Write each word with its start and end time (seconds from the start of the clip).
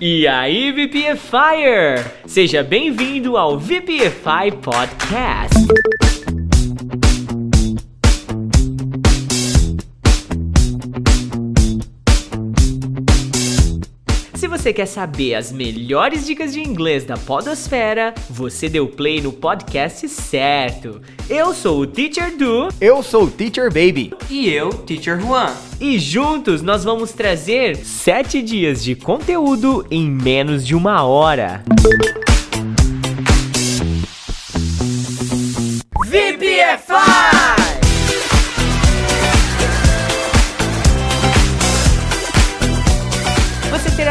E 0.00 0.26
aí, 0.26 0.72
VPFire! 0.72 2.04
Seja 2.26 2.64
bem-vindo 2.64 3.36
ao 3.36 3.56
VPFI 3.58 4.50
Podcast. 4.60 6.13
Você 14.64 14.72
quer 14.72 14.86
saber 14.86 15.34
as 15.34 15.52
melhores 15.52 16.24
dicas 16.24 16.54
de 16.54 16.60
inglês 16.60 17.04
da 17.04 17.18
Podosfera, 17.18 18.14
você 18.30 18.66
deu 18.66 18.88
play 18.88 19.20
no 19.20 19.30
podcast 19.30 20.08
certo. 20.08 21.02
Eu 21.28 21.52
sou 21.52 21.80
o 21.80 21.86
Teacher 21.86 22.34
Du 22.34 22.68
Eu 22.80 23.02
sou 23.02 23.24
o 23.24 23.30
Teacher 23.30 23.64
Baby. 23.64 24.14
E 24.30 24.48
eu, 24.48 24.70
Teacher 24.70 25.20
Juan. 25.20 25.52
e 25.78 25.98
juntos 25.98 26.62
nós 26.62 26.82
vamos 26.82 27.12
trazer 27.12 27.76
7 27.76 28.40
dias 28.40 28.82
de 28.82 28.94
conteúdo 28.94 29.86
em 29.90 30.08
menos 30.08 30.66
de 30.66 30.74
uma 30.74 31.02
hora. 31.02 31.62
VPFI! 31.82 32.33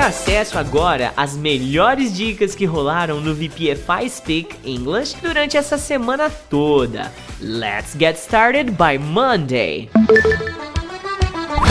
Terá 0.04 0.10
acesso 0.10 0.60
agora 0.60 1.14
às 1.16 1.34
melhores 1.34 2.14
dicas 2.14 2.54
que 2.54 2.66
rolaram 2.66 3.22
no 3.22 3.34
VPFI 3.34 4.10
Speak 4.10 4.58
English 4.66 5.16
durante 5.22 5.56
essa 5.56 5.78
semana 5.78 6.30
toda. 6.30 7.10
Let's 7.40 7.96
get 7.98 8.18
started 8.18 8.72
by 8.72 8.98
Monday. 8.98 9.90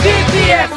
VPFI! 0.01 0.73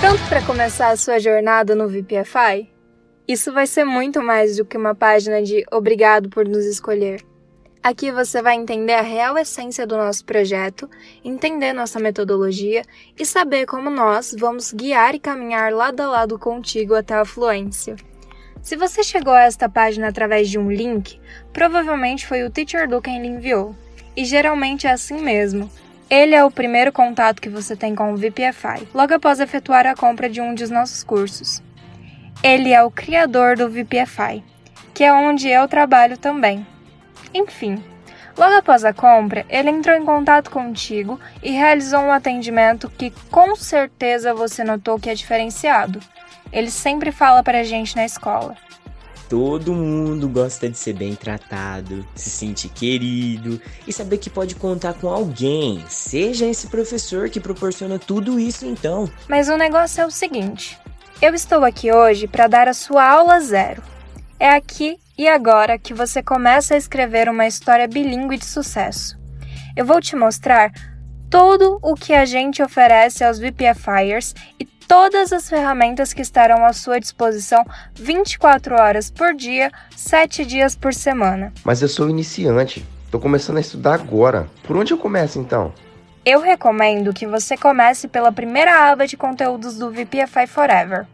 Pronto 0.00 0.28
para 0.28 0.42
começar 0.42 0.88
a 0.88 0.96
sua 0.96 1.20
jornada 1.20 1.76
no 1.76 1.86
VPFI? 1.88 2.68
Isso 3.28 3.52
vai 3.52 3.68
ser 3.68 3.84
muito 3.84 4.20
mais 4.20 4.56
do 4.56 4.64
que 4.64 4.76
uma 4.76 4.96
página 4.96 5.40
de 5.40 5.64
obrigado 5.70 6.28
por 6.28 6.44
nos 6.44 6.66
escolher. 6.66 7.27
Aqui 7.82 8.10
você 8.10 8.42
vai 8.42 8.56
entender 8.56 8.94
a 8.94 9.00
real 9.00 9.38
essência 9.38 9.86
do 9.86 9.96
nosso 9.96 10.24
projeto, 10.24 10.90
entender 11.24 11.72
nossa 11.72 12.00
metodologia 12.00 12.82
e 13.16 13.24
saber 13.24 13.66
como 13.66 13.88
nós 13.88 14.34
vamos 14.38 14.72
guiar 14.72 15.14
e 15.14 15.20
caminhar 15.20 15.72
lado 15.72 16.00
a 16.00 16.06
lado 16.06 16.38
contigo 16.38 16.94
até 16.94 17.14
a 17.14 17.24
fluência. 17.24 17.94
Se 18.60 18.76
você 18.76 19.02
chegou 19.04 19.32
a 19.32 19.42
esta 19.42 19.68
página 19.68 20.08
através 20.08 20.50
de 20.50 20.58
um 20.58 20.70
link, 20.70 21.20
provavelmente 21.52 22.26
foi 22.26 22.42
o 22.42 22.50
Teacher 22.50 22.88
Do 22.88 23.00
quem 23.00 23.22
lhe 23.22 23.28
enviou. 23.28 23.74
E 24.16 24.24
geralmente 24.24 24.86
é 24.86 24.90
assim 24.90 25.22
mesmo. 25.22 25.70
Ele 26.10 26.34
é 26.34 26.44
o 26.44 26.50
primeiro 26.50 26.92
contato 26.92 27.40
que 27.40 27.48
você 27.48 27.76
tem 27.76 27.94
com 27.94 28.12
o 28.12 28.16
VPFI, 28.16 28.88
logo 28.92 29.14
após 29.14 29.38
efetuar 29.38 29.86
a 29.86 29.94
compra 29.94 30.28
de 30.28 30.40
um 30.40 30.54
dos 30.54 30.70
nossos 30.70 31.04
cursos. 31.04 31.62
Ele 32.42 32.72
é 32.72 32.82
o 32.82 32.90
criador 32.90 33.56
do 33.56 33.68
VPFI, 33.68 34.42
que 34.92 35.04
é 35.04 35.12
onde 35.12 35.48
eu 35.48 35.68
trabalho 35.68 36.18
também. 36.18 36.66
Enfim, 37.34 37.82
logo 38.36 38.54
após 38.56 38.84
a 38.84 38.92
compra, 38.92 39.44
ele 39.48 39.70
entrou 39.70 39.96
em 39.96 40.04
contato 40.04 40.50
contigo 40.50 41.18
e 41.42 41.50
realizou 41.50 42.00
um 42.00 42.12
atendimento 42.12 42.90
que 42.90 43.12
com 43.30 43.54
certeza 43.56 44.34
você 44.34 44.64
notou 44.64 44.98
que 44.98 45.10
é 45.10 45.14
diferenciado. 45.14 46.00
Ele 46.52 46.70
sempre 46.70 47.12
fala 47.12 47.42
pra 47.42 47.62
gente 47.62 47.94
na 47.94 48.04
escola. 48.04 48.56
Todo 49.28 49.74
mundo 49.74 50.26
gosta 50.26 50.70
de 50.70 50.78
ser 50.78 50.94
bem 50.94 51.14
tratado, 51.14 52.06
se 52.14 52.30
sentir 52.30 52.70
querido 52.70 53.60
e 53.86 53.92
saber 53.92 54.16
que 54.16 54.30
pode 54.30 54.54
contar 54.54 54.94
com 54.94 55.08
alguém, 55.08 55.84
seja 55.86 56.46
esse 56.46 56.68
professor 56.68 57.28
que 57.28 57.38
proporciona 57.38 57.98
tudo 57.98 58.40
isso 58.40 58.64
então. 58.64 59.10
Mas 59.28 59.50
o 59.50 59.56
negócio 59.58 60.00
é 60.00 60.06
o 60.06 60.10
seguinte: 60.10 60.78
eu 61.20 61.34
estou 61.34 61.62
aqui 61.62 61.92
hoje 61.92 62.26
para 62.26 62.46
dar 62.46 62.68
a 62.68 62.72
sua 62.72 63.06
aula 63.06 63.38
zero. 63.40 63.82
É 64.40 64.50
aqui 64.50 64.98
e 65.18 65.26
agora 65.26 65.76
que 65.76 65.92
você 65.92 66.22
começa 66.22 66.74
a 66.74 66.76
escrever 66.76 67.28
uma 67.28 67.44
história 67.44 67.88
bilíngue 67.88 68.38
de 68.38 68.46
sucesso. 68.46 69.18
Eu 69.76 69.84
vou 69.84 70.00
te 70.00 70.14
mostrar 70.14 70.72
tudo 71.28 71.80
o 71.82 71.96
que 71.96 72.14
a 72.14 72.24
gente 72.24 72.62
oferece 72.62 73.24
aos 73.24 73.38
VPFires 73.38 74.32
e 74.60 74.64
todas 74.64 75.32
as 75.32 75.48
ferramentas 75.48 76.14
que 76.14 76.22
estarão 76.22 76.64
à 76.64 76.72
sua 76.72 77.00
disposição 77.00 77.64
24 77.94 78.76
horas 78.76 79.10
por 79.10 79.34
dia, 79.34 79.72
7 79.96 80.46
dias 80.46 80.76
por 80.76 80.94
semana. 80.94 81.52
Mas 81.64 81.82
eu 81.82 81.88
sou 81.88 82.08
iniciante. 82.08 82.86
Tô 83.10 83.18
começando 83.18 83.56
a 83.56 83.60
estudar 83.60 83.94
agora. 83.94 84.46
Por 84.62 84.76
onde 84.76 84.92
eu 84.92 84.98
começo 84.98 85.38
então? 85.40 85.72
Eu 86.24 86.40
recomendo 86.40 87.12
que 87.12 87.26
você 87.26 87.56
comece 87.56 88.06
pela 88.06 88.30
primeira 88.30 88.90
aba 88.90 89.06
de 89.06 89.16
conteúdos 89.16 89.76
do 89.78 89.90
VPFI 89.90 90.46
Forever, 90.46 91.06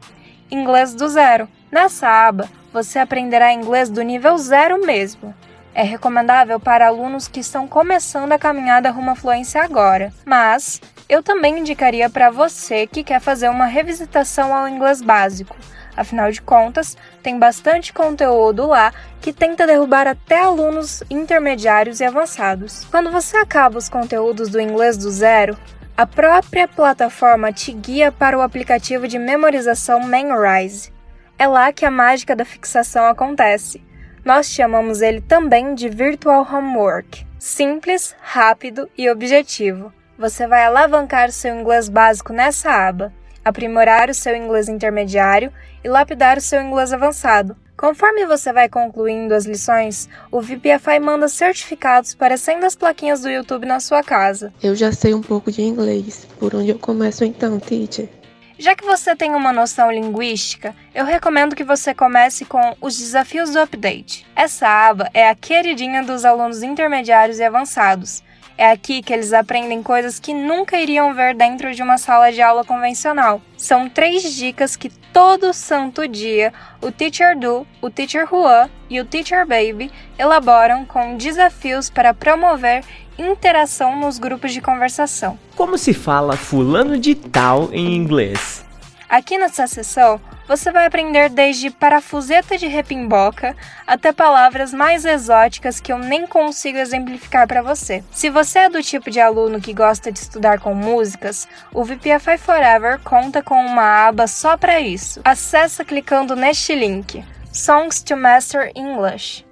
Inglês 0.51 0.95
do 0.95 1.09
Zero. 1.09 1.49
Nessa 1.71 2.09
aba, 2.09 2.49
você 2.75 2.99
aprenderá 2.99 3.53
inglês 3.53 3.89
do 3.89 4.03
nível 4.03 4.37
zero 4.37 4.85
mesmo. 4.85 5.33
É 5.73 5.85
recomendável 5.85 6.59
para 6.59 6.89
alunos 6.89 7.29
que 7.29 7.39
estão 7.39 7.69
começando 7.69 8.33
a 8.33 8.39
caminhada 8.39 8.91
rumo 8.91 9.13
à 9.13 9.15
fluência 9.15 9.63
agora, 9.63 10.13
mas 10.27 10.81
eu 11.09 11.23
também 11.23 11.61
indicaria 11.61 12.11
para 12.11 12.31
você 12.31 12.85
que 12.89 13.05
quer 13.05 13.21
fazer 13.21 13.49
uma 13.49 13.67
revisitação 13.67 14.53
ao 14.53 14.69
inglês 14.69 15.01
básico. 15.01 15.57
Afinal 15.97 16.33
de 16.33 16.43
contas, 16.43 16.97
tem 17.23 17.39
bastante 17.39 17.93
conteúdo 17.93 18.67
lá 18.67 18.93
que 19.21 19.33
tenta 19.33 19.69
derrubar 19.69 20.09
até 20.09 20.41
alunos 20.41 21.01
intermediários 21.09 22.01
e 22.01 22.05
avançados. 22.05 22.85
Quando 22.91 23.13
você 23.13 23.37
acaba 23.37 23.79
os 23.79 23.89
conteúdos 23.89 24.49
do 24.49 24.61
inglês 24.61 24.97
do 24.97 25.13
zero, 25.13 25.57
a 25.97 26.05
própria 26.05 26.67
plataforma 26.67 27.53
te 27.53 27.73
guia 27.73 28.11
para 28.11 28.37
o 28.37 28.43
aplicativo 28.43 29.07
de 29.07 29.17
memorização 29.17 30.03
Memrise. 30.03 30.94
É 31.39 31.47
lá 31.47 31.73
que 31.73 31.85
a 31.85 31.91
mágica 31.91 32.37
da 32.37 32.45
fixação 32.45 33.07
acontece. 33.07 33.83
Nós 34.25 34.47
chamamos 34.47 35.03
ele 35.03 35.21
também 35.21 35.75
de 35.75 35.89
Virtual 35.89 36.47
Homework. 36.51 37.27
Simples, 37.39 38.15
rápido 38.23 38.89
e 38.97 39.11
objetivo. 39.11 39.93
Você 40.17 40.47
vai 40.47 40.65
alavancar 40.65 41.31
seu 41.33 41.55
inglês 41.55 41.89
básico 41.89 42.33
nessa 42.33 42.71
aba, 42.71 43.13
aprimorar 43.45 44.09
o 44.09 44.15
seu 44.15 44.35
inglês 44.35 44.69
intermediário 44.69 45.53
e 45.83 45.89
lapidar 45.89 46.39
o 46.39 46.41
seu 46.41 46.63
inglês 46.63 46.93
avançado. 46.93 47.57
Conforme 47.77 48.25
você 48.25 48.53
vai 48.53 48.69
concluindo 48.69 49.35
as 49.35 49.45
lições, 49.45 50.09
o 50.31 50.41
VPFI 50.41 51.01
manda 51.01 51.27
certificados 51.27 52.15
parecendo 52.15 52.65
as 52.65 52.77
plaquinhas 52.77 53.21
do 53.21 53.29
YouTube 53.29 53.67
na 53.67 53.81
sua 53.81 54.03
casa. 54.03 54.55
Eu 54.63 54.77
já 54.77 54.93
sei 54.93 55.13
um 55.13 55.21
pouco 55.21 55.51
de 55.51 55.61
inglês. 55.61 56.27
Por 56.39 56.55
onde 56.55 56.71
eu 56.71 56.79
começo 56.79 57.25
então, 57.25 57.59
teacher? 57.59 58.09
Já 58.57 58.77
que 58.77 58.85
você 58.85 59.17
tem 59.17 59.35
uma 59.35 59.53
noção 59.53 59.91
linguística, 59.91 60.77
eu 60.95 61.05
recomendo 61.05 61.57
que 61.57 61.65
você 61.65 61.93
comece 61.93 62.45
com 62.45 62.77
os 62.81 62.97
desafios 62.97 63.51
do 63.51 63.59
update. 63.59 64.25
Essa 64.37 64.69
aba 64.69 65.11
é 65.13 65.29
a 65.29 65.35
queridinha 65.35 66.05
dos 66.05 66.25
alunos 66.25 66.63
intermediários 66.63 67.41
e 67.41 67.45
avançados. 67.45 68.23
É 68.57 68.71
aqui 68.71 69.03
que 69.03 69.13
eles 69.13 69.33
aprendem 69.33 69.83
coisas 69.83 70.21
que 70.21 70.33
nunca 70.33 70.79
iriam 70.79 71.13
ver 71.13 71.35
dentro 71.35 71.75
de 71.75 71.83
uma 71.83 71.99
sala 71.99 72.31
de 72.31 72.41
aula 72.41 72.65
convencional. 72.65 73.43
São 73.57 73.89
três 73.89 74.33
dicas 74.35 74.77
que 74.77 74.89
todo 75.13 75.53
santo 75.53 76.07
dia 76.07 76.53
o 76.81 76.93
Teacher 76.93 77.37
Do, 77.37 77.67
o 77.83 77.91
Teacher 77.91 78.29
Juan 78.29 78.71
e 78.89 79.01
o 79.01 79.05
Teacher 79.05 79.45
Baby 79.45 79.91
elaboram 80.17 80.85
com 80.85 81.17
desafios 81.17 81.91
para 81.91 82.15
promover 82.15 82.85
interação 83.19 83.99
nos 83.99 84.19
grupos 84.19 84.53
de 84.53 84.61
conversação. 84.61 85.39
Como 85.57 85.77
se 85.77 85.93
fala 85.93 86.37
fulano 86.37 86.97
de 86.97 87.15
tal 87.15 87.71
em 87.73 87.97
inglês? 87.97 88.65
Aqui 89.15 89.39
nessa 89.39 89.69
sessão, 89.69 90.21
você 90.49 90.73
vai 90.73 90.87
aprender 90.87 91.31
desde 91.31 91.71
parafuseta 91.71 92.59
de 92.59 92.67
repimboca 92.67 93.57
até 93.87 94.13
palavras 94.13 94.75
mais 94.75 95.05
exóticas 95.05 95.79
que 95.79 95.93
eu 95.93 95.99
nem 95.99 96.27
consigo 96.27 96.79
exemplificar 96.79 97.47
para 97.47 97.63
você. 97.63 98.03
Se 98.11 98.29
você 98.29 98.59
é 98.59 98.69
do 98.69 98.83
tipo 98.83 99.13
de 99.13 99.21
aluno 99.21 99.61
que 99.61 99.73
gosta 99.73 100.11
de 100.11 100.19
estudar 100.19 100.59
com 100.59 100.75
músicas, 100.75 101.47
o 101.73 101.85
VPFI 101.85 102.39
Forever 102.39 102.99
conta 103.05 103.41
com 103.41 103.55
uma 103.55 104.09
aba 104.09 104.27
só 104.27 104.57
para 104.57 104.81
isso. 104.81 105.21
Acesse 105.25 105.85
clicando 105.85 106.35
neste 106.35 106.75
link: 106.75 107.25
Songs 107.53 108.03
to 108.03 108.17
Master 108.17 108.73
English. 108.75 109.47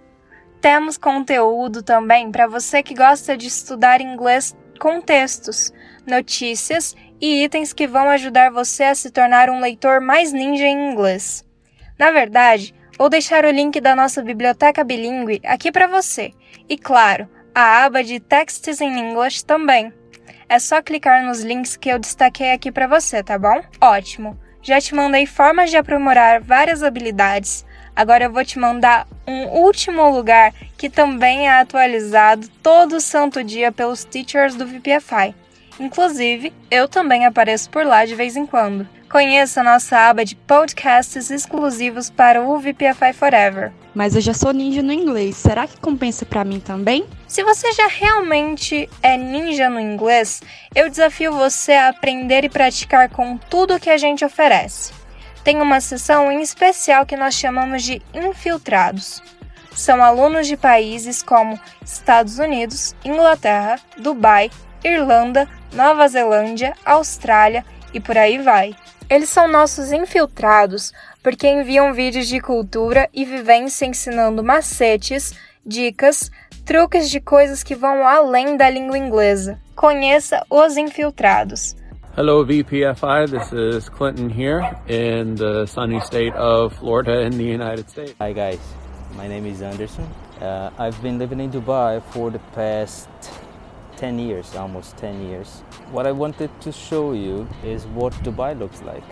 Temos 0.60 0.98
conteúdo 0.98 1.84
também 1.84 2.32
para 2.32 2.48
você 2.48 2.82
que 2.82 2.96
gosta 2.96 3.36
de 3.36 3.46
estudar 3.46 4.00
inglês 4.00 4.56
com 4.80 5.00
textos, 5.00 5.72
notícias 6.04 6.96
e 7.22 7.44
itens 7.44 7.72
que 7.72 7.86
vão 7.86 8.10
ajudar 8.10 8.50
você 8.50 8.82
a 8.82 8.94
se 8.96 9.08
tornar 9.08 9.48
um 9.48 9.60
leitor 9.60 10.00
mais 10.00 10.32
ninja 10.32 10.66
em 10.66 10.90
inglês. 10.90 11.44
Na 11.96 12.10
verdade, 12.10 12.74
vou 12.98 13.08
deixar 13.08 13.44
o 13.44 13.50
link 13.50 13.80
da 13.80 13.94
nossa 13.94 14.20
biblioteca 14.20 14.82
bilíngue 14.82 15.40
aqui 15.44 15.70
para 15.70 15.86
você. 15.86 16.32
E 16.68 16.76
claro, 16.76 17.28
a 17.54 17.84
aba 17.84 18.02
de 18.02 18.18
Texts 18.18 18.80
in 18.80 18.98
English 18.98 19.44
também. 19.44 19.92
É 20.48 20.58
só 20.58 20.82
clicar 20.82 21.24
nos 21.24 21.42
links 21.42 21.76
que 21.76 21.90
eu 21.90 21.98
destaquei 21.98 22.50
aqui 22.50 22.72
para 22.72 22.88
você, 22.88 23.22
tá 23.22 23.38
bom? 23.38 23.62
Ótimo! 23.80 24.36
Já 24.60 24.80
te 24.80 24.92
mandei 24.92 25.24
formas 25.24 25.70
de 25.70 25.76
aprimorar 25.76 26.40
várias 26.40 26.82
habilidades. 26.82 27.64
Agora 27.94 28.24
eu 28.24 28.32
vou 28.32 28.44
te 28.44 28.58
mandar 28.58 29.06
um 29.28 29.46
último 29.48 30.10
lugar 30.10 30.52
que 30.76 30.90
também 30.90 31.46
é 31.46 31.60
atualizado 31.60 32.48
todo 32.62 33.00
santo 33.00 33.44
dia 33.44 33.70
pelos 33.70 34.04
teachers 34.04 34.56
do 34.56 34.66
VPFI. 34.66 35.41
Inclusive, 35.80 36.52
eu 36.70 36.86
também 36.86 37.26
apareço 37.26 37.70
por 37.70 37.84
lá 37.84 38.04
de 38.04 38.14
vez 38.14 38.36
em 38.36 38.46
quando. 38.46 38.86
Conheça 39.10 39.62
nossa 39.62 39.98
aba 39.98 40.24
de 40.24 40.34
podcasts 40.34 41.30
exclusivos 41.30 42.08
para 42.08 42.42
o 42.42 42.58
VPFI 42.58 43.12
Forever. 43.12 43.72
Mas 43.94 44.14
eu 44.14 44.22
já 44.22 44.32
sou 44.32 44.52
ninja 44.52 44.82
no 44.82 44.92
inglês, 44.92 45.36
será 45.36 45.66
que 45.66 45.78
compensa 45.78 46.24
para 46.24 46.44
mim 46.44 46.58
também? 46.58 47.04
Se 47.28 47.44
você 47.44 47.72
já 47.72 47.88
realmente 47.88 48.88
é 49.02 49.18
ninja 49.18 49.68
no 49.68 49.78
inglês, 49.78 50.40
eu 50.74 50.88
desafio 50.88 51.32
você 51.32 51.72
a 51.72 51.88
aprender 51.88 52.44
e 52.44 52.48
praticar 52.48 53.10
com 53.10 53.36
tudo 53.36 53.78
que 53.78 53.90
a 53.90 53.98
gente 53.98 54.24
oferece. 54.24 54.92
Tem 55.44 55.60
uma 55.60 55.80
seção 55.80 56.32
em 56.32 56.40
especial 56.40 57.04
que 57.04 57.16
nós 57.16 57.34
chamamos 57.34 57.82
de 57.82 58.00
infiltrados. 58.14 59.22
São 59.74 60.02
alunos 60.02 60.46
de 60.46 60.56
países 60.56 61.22
como 61.22 61.58
Estados 61.84 62.38
Unidos, 62.38 62.94
Inglaterra, 63.04 63.78
Dubai, 63.98 64.50
Irlanda, 64.84 65.48
Nova 65.72 66.06
Zelândia, 66.08 66.74
Austrália 66.84 67.64
e 67.94 68.00
por 68.00 68.16
aí 68.16 68.38
vai. 68.38 68.74
Eles 69.08 69.28
são 69.28 69.46
nossos 69.46 69.92
infiltrados 69.92 70.92
porque 71.22 71.48
enviam 71.48 71.92
vídeos 71.92 72.26
de 72.26 72.40
cultura 72.40 73.08
e 73.12 73.24
vivência 73.24 73.86
ensinando 73.86 74.42
macetes, 74.42 75.34
dicas, 75.64 76.30
truques 76.64 77.10
de 77.10 77.20
coisas 77.20 77.62
que 77.62 77.74
vão 77.74 78.06
além 78.06 78.56
da 78.56 78.70
língua 78.70 78.98
inglesa. 78.98 79.58
Conheça 79.76 80.44
os 80.50 80.76
infiltrados. 80.76 81.76
Hello, 82.16 82.44
VPFI. 82.44 83.26
This 83.30 83.52
is 83.52 83.88
Clinton 83.88 84.28
here 84.28 84.62
in 84.86 85.34
the 85.34 85.66
sunny 85.66 85.98
state 86.00 86.36
of 86.36 86.74
Florida 86.76 87.22
in 87.22 87.30
the 87.30 87.44
United 87.44 87.88
States. 87.88 88.14
Hi, 88.20 88.32
guys. 88.32 88.60
My 89.16 89.26
name 89.26 89.46
is 89.46 89.62
Anderson. 89.62 90.04
Uh, 90.40 90.70
I've 90.78 91.00
been 91.02 91.18
living 91.18 91.40
in 91.40 91.50
Dubai 91.50 92.02
for 92.12 92.30
the 92.30 92.40
past 92.54 93.08
10 94.02 94.18
years, 94.18 94.56
almost 94.56 94.96
10 94.96 95.28
years. 95.28 95.62
What 95.92 96.08
I 96.08 96.10
wanted 96.10 96.50
to 96.62 96.72
show 96.72 97.12
you 97.12 97.46
is 97.64 97.86
what 97.94 98.12
Dubai 98.24 98.58
looks 98.58 98.82
like. 98.82 99.04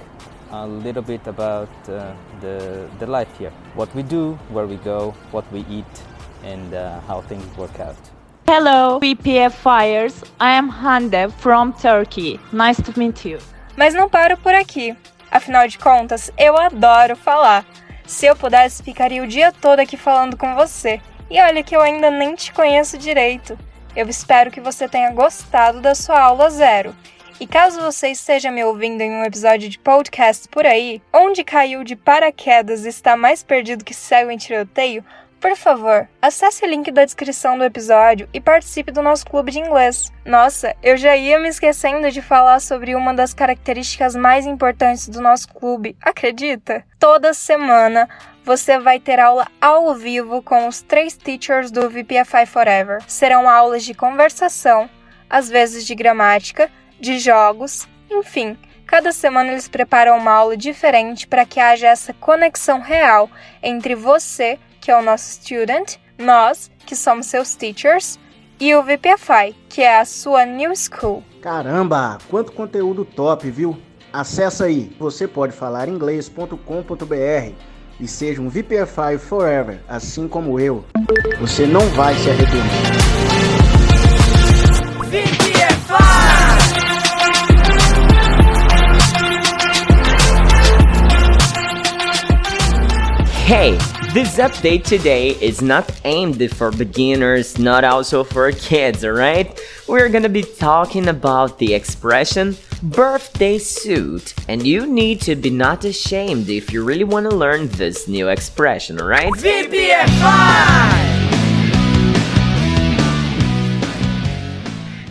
A 0.50 0.66
little 0.66 1.02
bit 1.02 1.24
about 1.28 1.68
uh, 1.88 2.12
the, 2.40 2.88
the 2.98 3.06
life 3.06 3.28
here. 3.38 3.52
What 3.76 3.94
we 3.94 4.02
do, 4.02 4.32
where 4.50 4.66
we 4.66 4.78
go, 4.78 5.14
what 5.30 5.44
we 5.52 5.60
eat, 5.70 5.94
and 6.42 6.74
uh, 6.74 6.98
how 7.02 7.20
things 7.20 7.46
work 7.56 7.78
out. 7.78 7.94
Hello, 8.48 8.98
VPF 9.00 9.52
Fires. 9.52 10.24
I 10.40 10.54
am 10.54 10.68
Hande 10.68 11.32
from 11.38 11.72
Turkey. 11.72 12.40
Nice 12.52 12.82
to 12.82 12.98
meet 12.98 13.24
you. 13.24 13.38
Mas 13.76 13.94
não 13.94 14.08
paro 14.08 14.36
por 14.38 14.54
aqui. 14.54 14.96
Afinal 15.30 15.68
de 15.68 15.78
contas, 15.78 16.32
eu 16.36 16.56
adoro 16.58 17.14
falar. 17.14 17.64
Se 18.04 18.26
eu 18.26 18.34
pudesse, 18.34 18.82
ficaria 18.82 19.22
o 19.22 19.28
dia 19.28 19.52
todo 19.52 19.78
aqui 19.78 19.96
falando 19.96 20.36
com 20.36 20.52
você. 20.56 21.00
E 21.30 21.40
olha 21.40 21.62
que 21.62 21.76
eu 21.76 21.80
ainda 21.80 22.10
nem 22.10 22.34
te 22.34 22.52
conheço 22.52 22.98
direito. 22.98 23.56
Eu 23.94 24.08
espero 24.08 24.52
que 24.52 24.60
você 24.60 24.88
tenha 24.88 25.10
gostado 25.10 25.80
da 25.80 25.96
sua 25.96 26.20
aula 26.20 26.48
zero. 26.48 26.94
E 27.40 27.46
caso 27.46 27.80
você 27.80 28.08
esteja 28.10 28.50
me 28.50 28.62
ouvindo 28.62 29.00
em 29.00 29.10
um 29.10 29.24
episódio 29.24 29.68
de 29.68 29.78
podcast 29.78 30.46
por 30.48 30.64
aí, 30.64 31.02
onde 31.12 31.42
caiu 31.42 31.82
de 31.82 31.96
paraquedas 31.96 32.84
e 32.84 32.88
está 32.88 33.16
mais 33.16 33.42
perdido 33.42 33.84
que 33.84 33.94
cego 33.94 34.30
em 34.30 34.36
tiroteio, 34.36 35.04
por 35.40 35.56
favor, 35.56 36.06
acesse 36.20 36.64
o 36.64 36.68
link 36.68 36.90
da 36.90 37.04
descrição 37.04 37.56
do 37.56 37.64
episódio 37.64 38.28
e 38.32 38.40
participe 38.40 38.92
do 38.92 39.00
nosso 39.00 39.24
clube 39.24 39.50
de 39.50 39.58
inglês. 39.58 40.12
Nossa, 40.24 40.76
eu 40.82 40.98
já 40.98 41.16
ia 41.16 41.40
me 41.40 41.48
esquecendo 41.48 42.10
de 42.10 42.20
falar 42.20 42.60
sobre 42.60 42.94
uma 42.94 43.14
das 43.14 43.32
características 43.32 44.14
mais 44.14 44.44
importantes 44.44 45.08
do 45.08 45.20
nosso 45.20 45.48
clube, 45.48 45.96
acredita? 46.02 46.84
Toda 46.98 47.32
semana 47.32 48.06
você 48.44 48.78
vai 48.78 49.00
ter 49.00 49.18
aula 49.18 49.46
ao 49.60 49.94
vivo 49.94 50.42
com 50.42 50.68
os 50.68 50.82
três 50.82 51.16
teachers 51.16 51.70
do 51.70 51.88
VPFI 51.88 52.44
Forever. 52.46 53.02
Serão 53.06 53.48
aulas 53.48 53.82
de 53.82 53.94
conversação, 53.94 54.90
às 55.28 55.48
vezes 55.48 55.86
de 55.86 55.94
gramática, 55.94 56.70
de 57.00 57.18
jogos, 57.18 57.88
enfim. 58.10 58.58
Cada 58.86 59.10
semana 59.12 59.52
eles 59.52 59.68
preparam 59.68 60.18
uma 60.18 60.32
aula 60.32 60.56
diferente 60.56 61.26
para 61.26 61.46
que 61.46 61.60
haja 61.60 61.88
essa 61.88 62.12
conexão 62.12 62.80
real 62.80 63.30
entre 63.62 63.94
você 63.94 64.58
que 64.80 64.90
é 64.90 64.96
o 64.96 65.02
nosso 65.02 65.32
student, 65.32 65.96
nós, 66.18 66.70
que 66.86 66.96
somos 66.96 67.26
seus 67.26 67.54
teachers, 67.54 68.18
e 68.58 68.74
o 68.74 68.82
VPFI, 68.82 69.56
que 69.68 69.82
é 69.82 70.00
a 70.00 70.04
sua 70.04 70.44
new 70.44 70.72
school. 70.76 71.24
Caramba, 71.40 72.18
quanto 72.28 72.52
conteúdo 72.52 73.04
top, 73.04 73.50
viu? 73.50 73.76
Acesse 74.12 74.62
aí, 74.62 74.92
você 74.98 75.26
pode 75.26 75.52
falar 75.52 75.88
inglês.com.br 75.88 77.54
e 77.98 78.08
seja 78.08 78.42
um 78.42 78.48
VPFI 78.48 79.18
forever, 79.18 79.80
assim 79.88 80.26
como 80.26 80.58
eu. 80.58 80.84
Você 81.38 81.66
não 81.66 81.86
vai 81.90 82.14
se 82.16 82.30
arrepender. 82.30 83.10
Hey, 93.52 93.76
this 94.12 94.38
update 94.38 94.82
today 94.82 95.30
is 95.40 95.62
not 95.62 95.88
aimed 96.04 96.50
for 96.52 96.72
beginners, 96.72 97.58
not 97.60 97.84
also 97.84 98.24
for 98.24 98.50
kids, 98.50 99.04
alright? 99.04 99.60
We're 99.86 100.08
gonna 100.08 100.28
be 100.28 100.42
talking 100.42 101.06
about 101.06 101.58
the 101.58 101.74
expression 101.74 102.56
birthday 102.82 103.58
suit, 103.58 104.34
and 104.48 104.66
you 104.66 104.86
need 104.86 105.20
to 105.22 105.36
be 105.36 105.50
not 105.50 105.84
ashamed 105.84 106.48
if 106.48 106.72
you 106.72 106.82
really 106.82 107.04
want 107.04 107.30
to 107.30 107.36
learn 107.36 107.68
this 107.68 108.08
new 108.08 108.28
expression, 108.28 109.00
alright? 109.00 109.32
VPFI! 109.32 111.19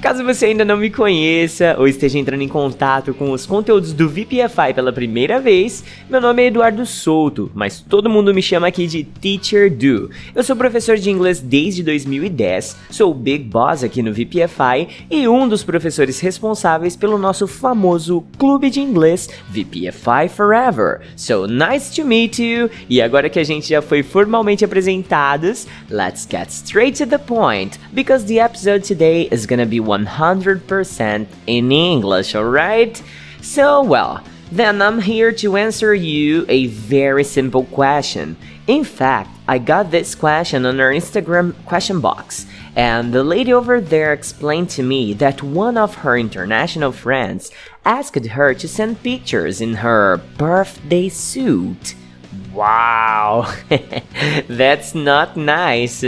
Caso 0.02 0.24
você 0.24 0.46
ainda 0.46 0.64
não 0.64 0.78
me 0.78 0.90
conheça 0.90 1.76
ou 1.78 1.86
esteja 1.86 2.18
entrando 2.18 2.42
em 2.42 2.48
contato 2.48 3.14
com 3.14 3.32
os 3.32 3.46
conteúdos 3.46 3.92
do 3.92 4.08
VPFI 4.08 4.74
pela 4.74 4.94
primeira 4.94 5.42
vez, 5.42 5.84
meu 6.10 6.22
nome 6.22 6.42
é 6.42 6.46
Eduardo 6.48 6.86
Souto, 6.86 7.52
mas 7.54 7.82
todo 7.82 8.10
mundo 8.10 8.34
me 8.34 8.42
chama 8.42 8.68
aqui 8.68 8.88
de 8.88 9.04
Teacher 9.04 9.70
Do. 9.70 10.10
Eu 10.34 10.42
sou 10.42 10.56
professor 10.56 10.96
de 10.96 11.10
inglês 11.10 11.42
desde 11.42 11.84
2010, 11.84 12.78
sou 12.90 13.12
o 13.12 13.14
Big 13.14 13.44
Boss 13.44 13.84
aqui 13.84 14.02
no 14.02 14.14
VPFI 14.14 14.88
e 15.12 15.28
um 15.28 15.50
dos 15.50 15.64
professores 15.64 16.22
responsáveis 16.22 16.96
pelo 16.96 17.18
nosso 17.18 17.46
famoso 17.46 18.24
clube 18.38 18.70
de 18.70 18.80
inglês 18.80 19.30
VPFI 19.50 20.30
Forever. 20.34 21.02
So 21.18 21.46
nice 21.46 21.94
to 21.94 22.08
meet 22.08 22.40
you! 22.40 22.70
E 22.90 23.02
agora 23.02 23.30
que 23.30 23.40
a 23.40 23.44
gente 23.44 23.68
já 23.68 23.82
foi 23.82 24.02
formalmente 24.02 24.64
apresentados, 24.64 25.68
let's 25.90 26.26
get 26.26 26.48
straight 26.52 26.98
to 27.04 27.10
the 27.10 27.18
point, 27.18 27.78
because 27.92 28.26
the 28.26 28.40
episode 28.40 28.88
today 28.88 29.28
is 29.30 29.46
gonna 29.46 29.66
be 29.66 29.89
100% 29.90 31.28
in 31.48 31.72
English, 31.72 32.36
alright? 32.36 33.02
So, 33.42 33.82
well, 33.84 34.24
then 34.52 34.82
I'm 34.82 35.00
here 35.00 35.32
to 35.34 35.58
answer 35.58 35.94
you 35.94 36.46
a 36.50 36.68
very 36.68 37.24
simple 37.24 37.66
question. 37.66 38.36
In 38.66 38.84
fact, 38.84 39.30
I 39.48 39.58
got 39.58 39.92
this 39.92 40.16
question 40.16 40.66
on 40.66 40.80
our 40.80 40.92
Instagram 40.92 41.54
question 41.66 42.02
box, 42.02 42.46
and 42.76 43.14
the 43.14 43.24
lady 43.24 43.54
over 43.54 43.82
there 43.82 44.14
explained 44.14 44.70
to 44.72 44.84
me 44.84 45.14
that 45.14 45.42
one 45.44 45.78
of 45.78 45.96
her 45.96 46.18
international 46.18 46.92
friends 46.92 47.52
asked 47.86 48.26
her 48.26 48.54
to 48.54 48.68
send 48.68 49.04
pictures 49.04 49.62
in 49.62 49.76
her 49.76 50.18
birthday 50.38 51.10
suit. 51.10 51.96
Wow, 52.54 53.54
that's 54.48 54.94
not 54.94 55.38
nice. 55.38 56.04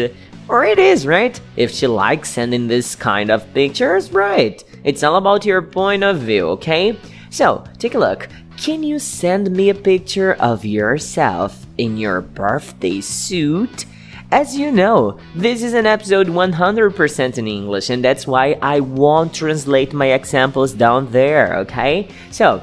Or 0.51 0.65
it 0.65 0.79
is, 0.79 1.07
right? 1.07 1.39
If 1.55 1.71
she 1.71 1.87
likes 1.87 2.29
sending 2.29 2.67
this 2.67 2.93
kind 2.93 3.31
of 3.31 3.53
pictures, 3.53 4.11
right? 4.11 4.61
It's 4.83 5.01
all 5.01 5.15
about 5.15 5.45
your 5.45 5.61
point 5.61 6.03
of 6.03 6.17
view, 6.17 6.49
okay? 6.49 6.99
So, 7.29 7.63
take 7.79 7.95
a 7.95 7.97
look. 7.97 8.27
Can 8.57 8.83
you 8.83 8.99
send 8.99 9.49
me 9.51 9.69
a 9.69 9.73
picture 9.73 10.33
of 10.41 10.65
yourself 10.65 11.65
in 11.77 11.95
your 11.95 12.19
birthday 12.19 12.99
suit? 12.99 13.85
As 14.29 14.57
you 14.57 14.71
know, 14.71 15.17
this 15.35 15.63
is 15.63 15.73
an 15.73 15.85
episode 15.85 16.27
100% 16.27 17.37
in 17.37 17.47
English, 17.47 17.89
and 17.89 18.03
that's 18.03 18.27
why 18.27 18.57
I 18.61 18.81
won't 18.81 19.33
translate 19.33 19.93
my 19.93 20.07
examples 20.07 20.73
down 20.73 21.09
there, 21.13 21.55
okay? 21.59 22.09
So, 22.29 22.61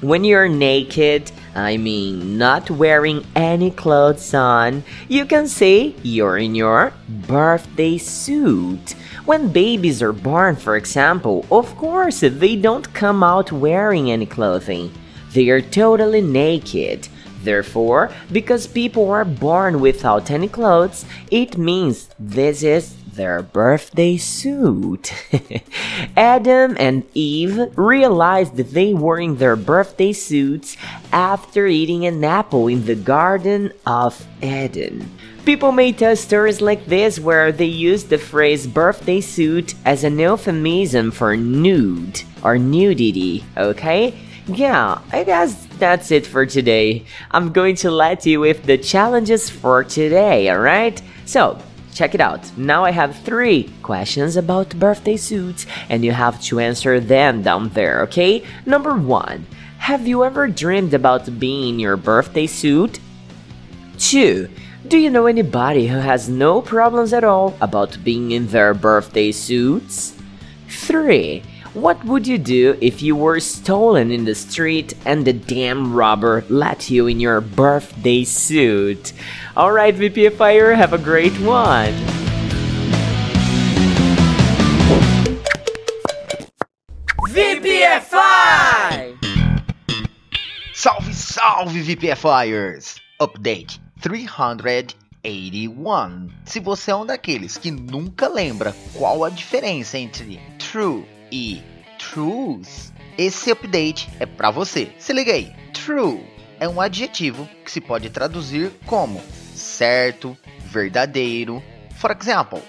when 0.00 0.24
you're 0.24 0.48
naked, 0.48 1.30
I 1.54 1.76
mean 1.76 2.38
not 2.38 2.70
wearing 2.70 3.24
any 3.34 3.70
clothes 3.70 4.32
on, 4.34 4.84
you 5.08 5.24
can 5.24 5.48
say 5.48 5.94
you're 6.02 6.38
in 6.38 6.54
your 6.54 6.92
birthday 7.08 7.98
suit. 7.98 8.94
When 9.24 9.52
babies 9.52 10.02
are 10.02 10.12
born, 10.12 10.56
for 10.56 10.76
example, 10.76 11.46
of 11.50 11.76
course 11.76 12.20
they 12.20 12.56
don't 12.56 12.92
come 12.94 13.22
out 13.22 13.52
wearing 13.52 14.10
any 14.10 14.26
clothing. 14.26 14.92
They 15.32 15.50
are 15.50 15.60
totally 15.60 16.22
naked. 16.22 17.08
Therefore, 17.42 18.10
because 18.32 18.66
people 18.66 19.10
are 19.10 19.24
born 19.24 19.80
without 19.80 20.30
any 20.30 20.48
clothes, 20.48 21.04
it 21.30 21.56
means 21.56 22.08
this 22.18 22.62
is 22.62 22.94
their 23.18 23.42
birthday 23.42 24.16
suit. 24.16 25.12
Adam 26.16 26.76
and 26.78 27.04
Eve 27.14 27.76
realized 27.76 28.56
that 28.56 28.70
they 28.70 28.94
were 28.94 29.18
in 29.18 29.36
their 29.36 29.56
birthday 29.56 30.12
suits 30.12 30.76
after 31.12 31.66
eating 31.66 32.06
an 32.06 32.22
apple 32.22 32.68
in 32.68 32.86
the 32.86 32.94
Garden 32.94 33.72
of 33.84 34.24
Eden. 34.40 35.10
People 35.44 35.72
may 35.72 35.92
tell 35.92 36.14
stories 36.14 36.60
like 36.60 36.86
this 36.86 37.18
where 37.18 37.50
they 37.50 37.66
use 37.66 38.04
the 38.04 38.18
phrase 38.18 38.66
birthday 38.66 39.20
suit 39.20 39.74
as 39.84 40.04
an 40.04 40.18
euphemism 40.18 41.10
for 41.10 41.36
nude 41.36 42.22
or 42.44 42.56
nudity, 42.56 43.44
okay? 43.56 44.14
Yeah, 44.46 45.00
I 45.12 45.24
guess 45.24 45.66
that's 45.78 46.12
it 46.12 46.24
for 46.24 46.46
today. 46.46 47.04
I'm 47.32 47.52
going 47.52 47.74
to 47.76 47.90
let 47.90 48.24
you 48.24 48.40
with 48.40 48.62
the 48.62 48.78
challenges 48.78 49.50
for 49.50 49.82
today, 49.82 50.50
alright? 50.50 51.02
So, 51.26 51.58
check 51.98 52.14
it 52.14 52.20
out. 52.20 52.56
Now 52.56 52.84
I 52.84 52.92
have 52.92 53.18
three 53.24 53.74
questions 53.82 54.36
about 54.36 54.78
birthday 54.78 55.16
suits, 55.16 55.66
and 55.88 56.04
you 56.04 56.12
have 56.12 56.40
to 56.42 56.60
answer 56.60 57.00
them 57.00 57.42
down 57.42 57.70
there, 57.70 58.02
okay? 58.02 58.44
Number 58.64 58.94
one 58.94 59.44
Have 59.78 60.06
you 60.06 60.24
ever 60.24 60.46
dreamed 60.46 60.94
about 60.94 61.38
being 61.40 61.74
in 61.74 61.80
your 61.80 61.96
birthday 61.96 62.46
suit? 62.46 63.00
Two, 63.98 64.48
do 64.86 64.96
you 64.96 65.10
know 65.10 65.26
anybody 65.26 65.88
who 65.88 65.98
has 65.98 66.28
no 66.28 66.62
problems 66.62 67.12
at 67.12 67.24
all 67.24 67.56
about 67.60 67.98
being 68.04 68.30
in 68.30 68.46
their 68.46 68.74
birthday 68.74 69.32
suits? 69.32 70.14
3. 70.68 71.42
What 71.78 72.02
would 72.06 72.26
you 72.26 72.38
do 72.38 72.76
if 72.80 73.02
you 73.02 73.14
were 73.14 73.38
stolen 73.38 74.10
in 74.10 74.24
the 74.24 74.34
street 74.34 74.94
and 75.04 75.24
the 75.24 75.32
damn 75.32 75.94
robber 75.94 76.44
let 76.48 76.90
you 76.90 77.06
in 77.06 77.20
your 77.20 77.40
birthday 77.40 78.24
suit? 78.24 79.12
Alright, 79.56 79.94
VPFire, 79.94 80.74
have 80.74 80.92
a 80.92 80.98
great 80.98 81.38
one! 81.38 81.94
VPFI! 87.28 89.16
Salve, 90.74 91.14
salve, 91.14 91.84
VPFires! 91.84 92.98
Update 93.20 93.78
381. 94.00 96.28
Se 96.44 96.58
você 96.58 96.90
é 96.90 96.96
um 96.96 97.06
daqueles 97.06 97.56
que 97.56 97.70
nunca 97.70 98.26
lembra 98.26 98.74
qual 98.94 99.22
a 99.22 99.30
diferença 99.30 99.96
entre 99.96 100.40
true 100.58 101.06
e 101.30 101.62
truth, 101.98 102.92
esse 103.16 103.50
update 103.50 104.08
é 104.18 104.26
para 104.26 104.50
você. 104.50 104.90
Se 104.98 105.12
liga 105.12 105.32
aí. 105.32 105.52
True 105.72 106.24
é 106.60 106.68
um 106.68 106.80
adjetivo 106.80 107.48
que 107.64 107.70
se 107.70 107.80
pode 107.80 108.10
traduzir 108.10 108.72
como 108.86 109.22
certo, 109.54 110.36
verdadeiro. 110.66 111.62
For 111.96 112.10
example, 112.10 112.62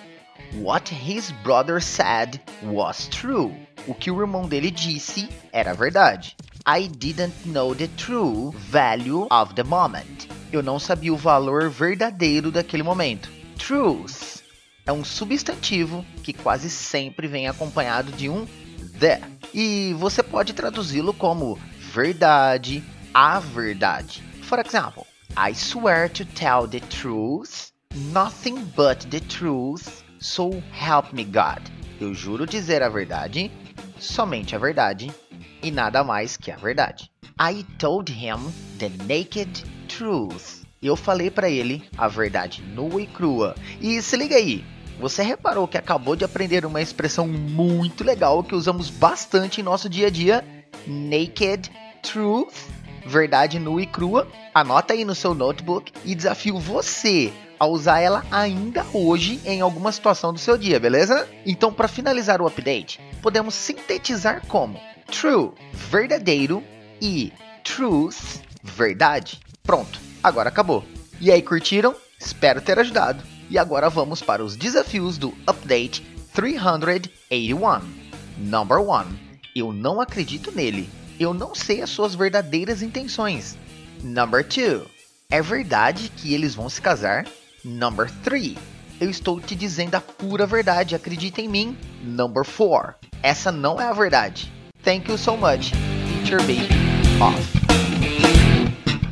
what 0.56 0.94
his 0.94 1.32
brother 1.44 1.82
said 1.82 2.40
was 2.64 3.08
true. 3.08 3.54
O 3.88 3.94
que 3.94 4.12
o 4.12 4.20
irmão 4.22 4.48
dele 4.48 4.72
disse 4.72 5.30
era 5.52 5.74
verdade. 5.74 6.36
I 6.68 6.88
didn't 6.88 7.34
know 7.46 7.74
the 7.74 7.88
true 7.98 8.52
value 8.70 9.28
of 9.32 9.54
the 9.56 9.64
moment. 9.64 10.28
Eu 10.52 10.62
não 10.62 10.80
sabia 10.80 11.14
o 11.14 11.18
valor 11.18 11.70
verdadeiro 11.70 12.52
daquele 12.52 12.84
momento. 12.84 13.30
Truth 13.58 14.39
é 14.90 14.92
um 14.92 15.04
substantivo 15.04 16.04
que 16.24 16.34
quase 16.34 16.68
sempre 16.68 17.28
vem 17.28 17.48
acompanhado 17.48 18.12
de 18.12 18.28
um 18.28 18.48
the. 18.98 19.22
E 19.54 19.96
você 20.00 20.24
pode 20.24 20.52
traduzi-lo 20.54 21.14
como 21.14 21.60
verdade, 21.78 22.84
a 23.14 23.40
verdade. 23.40 24.24
For 24.42 24.58
example, 24.58 25.06
I 25.38 25.54
swear 25.54 26.10
to 26.10 26.26
tell 26.26 26.68
the 26.68 26.80
truth, 26.80 27.72
nothing 28.12 28.66
but 28.76 29.06
the 29.12 29.20
truth, 29.20 30.04
so 30.20 30.50
help 30.74 31.14
me 31.14 31.24
God. 31.24 31.62
Eu 32.02 32.16
juro 32.16 32.48
dizer 32.48 32.82
a 32.82 32.90
verdade, 32.90 33.52
somente 34.00 34.56
a 34.56 34.60
verdade 34.60 35.14
e 35.62 35.70
nada 35.70 36.04
mais 36.04 36.36
que 36.36 36.50
a 36.50 36.56
verdade. 36.56 37.12
I 37.40 37.64
told 37.78 38.12
him 38.12 38.52
the 38.80 38.90
naked 39.08 39.64
truth. 39.88 40.66
Eu 40.82 40.96
falei 40.96 41.30
para 41.30 41.50
ele 41.50 41.84
a 41.98 42.08
verdade 42.08 42.64
nua 42.64 43.02
e 43.02 43.06
crua. 43.06 43.54
E 43.82 44.02
se 44.02 44.16
liga 44.16 44.36
aí, 44.36 44.64
você 45.00 45.24
reparou 45.24 45.68
que 45.68 45.78
acabou 45.78 46.16
de 46.16 46.26
aprender 46.26 46.66
uma 46.66 46.82
expressão 46.82 47.28
muito 47.28 48.04
legal 48.04 48.44
que 48.44 48.54
usamos 48.54 48.90
bastante 48.90 49.62
em 49.62 49.64
nosso 49.64 49.90
dia 49.90 50.08
a 50.08 50.10
dia? 50.10 50.44
Naked 50.86 51.72
truth, 52.04 52.54
verdade 53.06 53.60
nua 53.60 53.82
e 53.82 53.86
crua. 53.86 54.28
Anota 54.54 54.94
aí 54.94 55.06
no 55.06 55.16
seu 55.16 55.34
notebook 55.34 55.94
e 56.04 56.14
desafio 56.14 56.60
você 56.60 57.32
a 57.58 57.66
usar 57.66 58.00
ela 58.00 58.26
ainda 58.32 58.86
hoje 58.94 59.40
em 59.46 59.62
alguma 59.62 59.92
situação 59.92 60.34
do 60.34 60.40
seu 60.40 60.58
dia, 60.58 60.80
beleza? 60.80 61.28
Então, 61.46 61.74
para 61.74 61.88
finalizar 61.88 62.42
o 62.42 62.48
update, 62.48 63.00
podemos 63.22 63.54
sintetizar 63.54 64.46
como 64.48 64.80
true, 65.12 65.52
verdadeiro 65.74 66.64
e 67.02 67.34
truth, 67.64 68.42
verdade. 68.64 69.40
Pronto, 69.64 70.00
agora 70.24 70.50
acabou. 70.50 70.84
E 71.20 71.32
aí, 71.32 71.42
curtiram? 71.42 71.96
Espero 72.18 72.62
ter 72.62 72.80
ajudado. 72.80 73.39
E 73.50 73.58
agora 73.58 73.90
vamos 73.90 74.22
para 74.22 74.44
os 74.44 74.56
desafios 74.56 75.18
do 75.18 75.34
Update 75.48 76.02
381. 76.34 77.60
Number 78.38 78.80
1. 78.80 79.06
Eu 79.56 79.74
não 79.74 80.00
acredito 80.00 80.52
nele. 80.52 80.90
Eu 81.20 81.34
não 81.34 81.54
sei 81.56 81.82
as 81.82 81.90
suas 81.90 82.16
verdadeiras 82.16 82.82
intenções. 82.82 83.58
Number 84.04 84.46
2. 84.46 84.88
É 85.30 85.42
verdade 85.42 86.12
que 86.16 86.34
eles 86.34 86.56
vão 86.56 86.70
se 86.70 86.82
casar? 86.82 87.26
Number 87.64 88.10
3. 88.24 88.56
Eu 89.02 89.10
estou 89.10 89.40
te 89.40 89.56
dizendo 89.56 89.96
a 89.96 90.02
pura 90.02 90.46
verdade, 90.46 90.96
acredita 90.96 91.42
em 91.42 91.48
mim. 91.48 91.78
Number 92.04 92.44
4. 92.46 92.96
Essa 93.22 93.52
não 93.52 93.80
é 93.80 93.86
a 93.86 93.94
verdade. 93.94 94.52
Thank 94.84 95.10
you 95.10 95.18
so 95.18 95.36
much. 95.36 95.72
Teacher 96.24 96.40
Baby 96.42 96.70
off. 97.22 97.59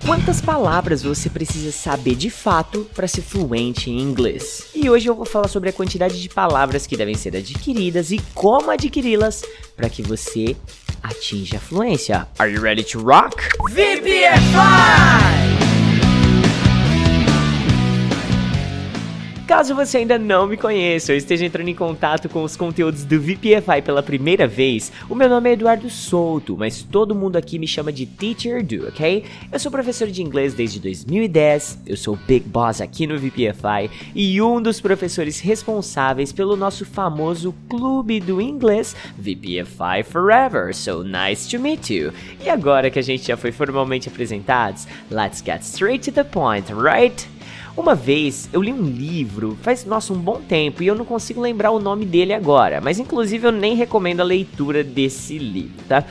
Quantas 0.08 0.40
palavras 0.40 1.04
você 1.04 1.30
precisa 1.30 1.70
saber 1.70 2.16
de 2.16 2.30
fato 2.30 2.90
para 2.96 3.10
ser 3.10 3.22
fluente 3.22 3.90
em 3.90 4.00
inglês? 4.00 4.68
E 4.74 4.90
hoje 4.90 5.10
eu 5.10 5.14
vou 5.14 5.26
falar 5.26 5.50
sobre 5.50 5.68
a 5.68 5.74
quantidade 5.74 6.22
de 6.22 6.30
palavras 6.30 6.88
que 6.88 6.96
devem 6.96 7.14
ser 7.14 7.36
adquiridas 7.36 8.10
e 8.10 8.22
como 8.34 8.72
adquiri-las 8.72 9.44
para 9.76 9.90
que 9.90 10.02
você 10.02 10.56
atinja 11.04 11.58
a 11.58 11.60
fluência. 11.60 12.26
Are 12.40 12.50
you 12.50 12.62
ready 12.62 12.86
to 12.86 13.02
rock? 13.02 13.36
VPFI! 13.70 15.57
Caso 19.48 19.74
você 19.74 20.00
ainda 20.00 20.20
não 20.20 20.46
me 20.46 20.58
conheça 20.58 21.14
ou 21.14 21.18
esteja 21.18 21.46
entrando 21.46 21.70
em 21.70 21.74
contato 21.74 22.28
com 22.28 22.44
os 22.44 22.58
conteúdos 22.58 23.06
do 23.06 23.18
VPFI 23.18 23.82
pela 23.82 24.04
primeira 24.04 24.46
vez, 24.46 24.92
o 25.10 25.16
meu 25.16 25.30
nome 25.30 25.50
é 25.50 25.54
Eduardo 25.54 25.90
Souto, 25.90 26.58
mas 26.58 26.84
todo 26.84 27.16
mundo 27.16 27.38
aqui 27.38 27.58
me 27.58 27.66
chama 27.66 27.90
de 27.90 28.06
Teacher 28.06 28.62
Do, 28.62 28.90
ok? 28.90 29.24
Eu 29.50 29.58
sou 29.58 29.72
professor 29.72 30.10
de 30.10 30.22
inglês 30.22 30.54
desde 30.54 30.82
2010, 30.82 31.80
eu 31.88 31.96
sou 31.96 32.16
o 32.16 32.20
Big 32.28 32.46
Boss 32.46 32.82
aqui 32.82 33.08
no 33.08 33.18
VPFI 33.18 33.90
e 34.14 34.42
um 34.42 34.62
dos 34.62 34.82
professores 34.82 35.40
responsáveis 35.40 36.34
pelo 36.34 36.58
nosso 36.58 36.86
famoso 36.86 37.56
clube 37.70 38.20
do 38.20 38.42
inglês 38.42 38.98
VPFI 39.18 40.04
Forever, 40.04 40.76
so 40.76 41.06
nice 41.06 41.50
to 41.50 41.58
meet 41.58 41.90
you. 41.90 42.12
E 42.44 42.50
agora 42.50 42.92
que 42.92 43.00
a 43.00 43.04
gente 43.04 43.26
já 43.26 43.38
foi 43.38 43.54
formalmente 43.54 44.10
apresentados, 44.10 44.86
let's 45.10 45.42
get 45.42 45.62
straight 45.62 46.04
to 46.04 46.12
the 46.12 46.26
point, 46.26 46.68
right? 46.74 47.37
Uma 47.78 47.94
vez 47.94 48.50
eu 48.52 48.60
li 48.60 48.74
um 48.74 48.82
livro, 48.82 49.56
faz 49.62 49.86
nossa 49.86 50.12
um 50.12 50.18
bom 50.18 50.42
tempo, 50.42 50.82
e 50.82 50.88
eu 50.88 50.96
não 50.96 51.06
consigo 51.06 51.40
lembrar 51.40 51.70
o 51.70 51.80
nome 51.80 52.08
dele 52.08 52.34
agora, 52.34 52.82
mas 52.82 52.98
inclusive 52.98 53.48
eu 53.48 53.52
nem 53.52 53.76
recomendo 53.76 54.20
a 54.20 54.24
leitura 54.24 54.84
desse 54.84 55.38
livro, 55.38 55.76
tá? 55.88 56.04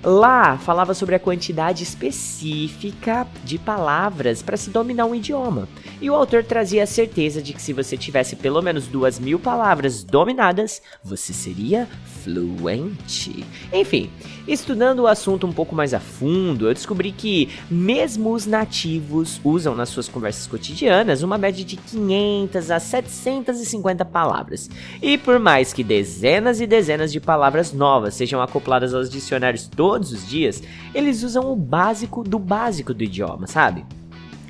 Lá 0.00 0.56
falava 0.58 0.94
sobre 0.94 1.16
a 1.16 1.18
quantidade 1.18 1.82
específica 1.82 3.26
de 3.44 3.58
palavras 3.58 4.42
para 4.42 4.56
se 4.56 4.70
dominar 4.70 5.06
um 5.06 5.14
idioma. 5.14 5.68
E 6.00 6.08
o 6.08 6.14
autor 6.14 6.44
trazia 6.44 6.84
a 6.84 6.86
certeza 6.86 7.42
de 7.42 7.52
que 7.52 7.60
se 7.60 7.72
você 7.72 7.96
tivesse 7.96 8.36
pelo 8.36 8.62
menos 8.62 8.86
duas 8.86 9.18
mil 9.18 9.38
palavras 9.38 10.04
dominadas, 10.04 10.80
você 11.02 11.32
seria 11.32 11.88
fluente. 12.22 13.44
Enfim, 13.72 14.08
estudando 14.46 15.00
o 15.00 15.06
assunto 15.08 15.44
um 15.44 15.52
pouco 15.52 15.74
mais 15.74 15.92
a 15.92 15.98
fundo, 15.98 16.68
eu 16.68 16.74
descobri 16.74 17.10
que 17.10 17.48
mesmo 17.68 18.32
os 18.32 18.46
nativos 18.46 19.40
usam 19.42 19.74
nas 19.74 19.88
suas 19.88 20.08
conversas 20.08 20.46
cotidianas 20.46 21.24
uma 21.24 21.36
média 21.36 21.64
de 21.64 21.76
500 21.76 22.70
a 22.70 22.78
750 22.78 24.04
palavras. 24.04 24.70
E 25.02 25.18
por 25.18 25.40
mais 25.40 25.72
que 25.72 25.82
dezenas 25.82 26.60
e 26.60 26.66
dezenas 26.66 27.10
de 27.10 27.18
palavras 27.18 27.72
novas 27.72 28.14
sejam 28.14 28.40
acopladas 28.40 28.94
aos 28.94 29.10
dicionários 29.10 29.66
todos 29.66 30.12
os 30.12 30.28
dias, 30.28 30.62
eles 30.94 31.24
usam 31.24 31.50
o 31.50 31.56
básico 31.56 32.22
do 32.22 32.38
básico 32.38 32.94
do 32.94 33.02
idioma, 33.02 33.48
sabe? 33.48 33.84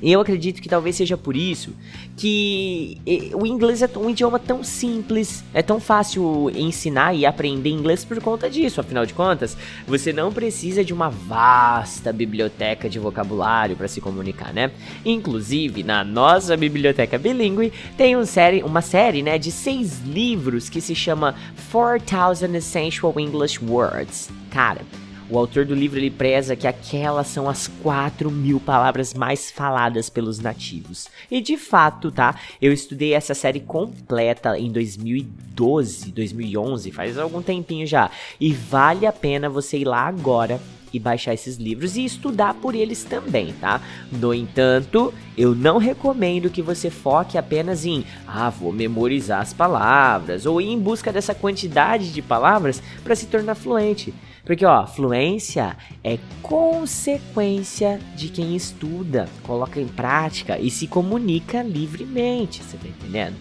Eu 0.01 0.21
acredito 0.21 0.61
que 0.61 0.69
talvez 0.69 0.95
seja 0.95 1.17
por 1.17 1.35
isso 1.35 1.73
que 2.15 2.97
o 3.33 3.45
inglês 3.45 3.81
é 3.81 3.89
um 3.97 4.09
idioma 4.09 4.39
tão 4.39 4.63
simples, 4.63 5.43
é 5.53 5.61
tão 5.61 5.79
fácil 5.79 6.49
ensinar 6.53 7.13
e 7.13 7.25
aprender 7.25 7.69
inglês 7.69 8.03
por 8.03 8.21
conta 8.21 8.49
disso. 8.49 8.81
Afinal 8.81 9.05
de 9.05 9.13
contas, 9.13 9.57
você 9.87 10.11
não 10.11 10.31
precisa 10.31 10.83
de 10.83 10.93
uma 10.93 11.09
vasta 11.09 12.11
biblioteca 12.11 12.89
de 12.89 12.99
vocabulário 12.99 13.75
para 13.75 13.87
se 13.87 14.01
comunicar, 14.01 14.53
né? 14.53 14.71
Inclusive, 15.05 15.83
na 15.83 16.03
nossa 16.03 16.55
biblioteca 16.57 17.17
bilíngue 17.17 17.71
tem 17.97 18.17
um 18.17 18.25
série, 18.25 18.63
uma 18.63 18.81
série 18.81 19.21
né, 19.21 19.37
de 19.37 19.51
seis 19.51 20.01
livros 20.05 20.69
que 20.69 20.81
se 20.81 20.95
chama 20.95 21.35
4000 21.71 22.55
Essential 22.55 23.13
English 23.17 23.63
Words. 23.63 24.29
Cara, 24.51 24.81
o 25.29 25.37
autor 25.37 25.65
do 25.65 25.75
livro 25.75 25.99
ele 25.99 26.09
preza 26.09 26.55
que 26.55 26.67
aquelas 26.67 27.27
são 27.27 27.47
as 27.47 27.67
4 27.67 28.31
mil 28.31 28.59
palavras 28.59 29.13
mais 29.13 29.51
faladas 29.51 30.09
pelos 30.09 30.39
nativos. 30.39 31.07
E 31.29 31.39
de 31.39 31.57
fato, 31.57 32.11
tá? 32.11 32.35
Eu 32.61 32.73
estudei 32.73 33.13
essa 33.13 33.33
série 33.33 33.59
completa 33.59 34.57
em 34.57 34.71
2012, 34.71 36.11
2011, 36.11 36.91
faz 36.91 37.17
algum 37.17 37.41
tempinho 37.41 37.85
já. 37.85 38.09
E 38.39 38.51
vale 38.53 39.05
a 39.05 39.13
pena 39.13 39.49
você 39.49 39.77
ir 39.77 39.85
lá 39.85 40.07
agora 40.07 40.59
e 40.91 40.99
baixar 40.99 41.33
esses 41.33 41.57
livros 41.57 41.95
e 41.95 42.03
estudar 42.03 42.55
por 42.55 42.73
eles 42.73 43.03
também, 43.03 43.53
tá? 43.53 43.81
No 44.11 44.33
entanto, 44.33 45.13
eu 45.37 45.53
não 45.53 45.77
recomendo 45.77 46.49
que 46.49 46.61
você 46.61 46.89
foque 46.89 47.37
apenas 47.37 47.85
em, 47.85 48.03
ah, 48.27 48.49
vou 48.49 48.71
memorizar 48.71 49.41
as 49.41 49.53
palavras 49.53 50.47
ou 50.47 50.59
ir 50.59 50.69
em 50.69 50.79
busca 50.79 51.11
dessa 51.11 51.35
quantidade 51.35 52.11
de 52.11 52.21
palavras 52.21 52.81
para 53.03 53.15
se 53.15 53.27
tornar 53.27 53.55
fluente. 53.55 54.13
Porque, 54.49 54.65
ó, 54.65 54.83
fluência 54.87 55.77
é 56.03 56.17
consequência 56.41 57.99
de 58.15 58.29
quem 58.29 58.55
estuda, 58.55 59.29
coloca 59.43 59.79
em 59.79 59.87
prática 59.87 60.57
e 60.57 60.71
se 60.71 60.87
comunica 60.87 61.61
livremente, 61.61 62.63
você 62.63 62.75
tá 62.75 62.87
entendendo? 62.87 63.35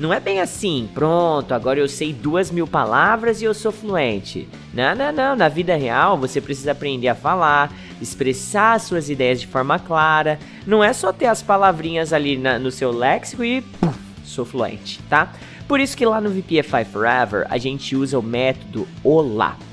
Não 0.00 0.12
é 0.12 0.18
bem 0.18 0.40
assim, 0.40 0.88
pronto, 0.92 1.54
agora 1.54 1.78
eu 1.78 1.86
sei 1.86 2.12
duas 2.12 2.50
mil 2.50 2.66
palavras 2.66 3.40
e 3.40 3.44
eu 3.44 3.54
sou 3.54 3.70
fluente. 3.70 4.48
Não, 4.74 4.96
não, 4.96 5.12
não. 5.12 5.36
Na 5.36 5.48
vida 5.48 5.76
real, 5.76 6.18
você 6.18 6.40
precisa 6.40 6.72
aprender 6.72 7.06
a 7.06 7.14
falar, 7.14 7.72
expressar 8.02 8.80
suas 8.80 9.08
ideias 9.08 9.40
de 9.40 9.46
forma 9.46 9.78
clara. 9.78 10.40
Não 10.66 10.82
é 10.82 10.92
só 10.92 11.12
ter 11.12 11.26
as 11.26 11.40
palavrinhas 11.40 12.12
ali 12.12 12.36
na, 12.36 12.58
no 12.58 12.72
seu 12.72 12.90
léxico 12.90 13.44
e 13.44 13.60
puf, 13.62 13.96
sou 14.24 14.44
fluente, 14.44 14.98
tá? 15.08 15.32
Por 15.68 15.78
isso 15.78 15.96
que 15.96 16.04
lá 16.04 16.20
no 16.20 16.30
VPFI 16.30 16.84
Forever 16.90 17.46
a 17.48 17.58
gente 17.58 17.94
usa 17.94 18.18
o 18.18 18.22
método 18.22 18.88
OLA. 19.04 19.67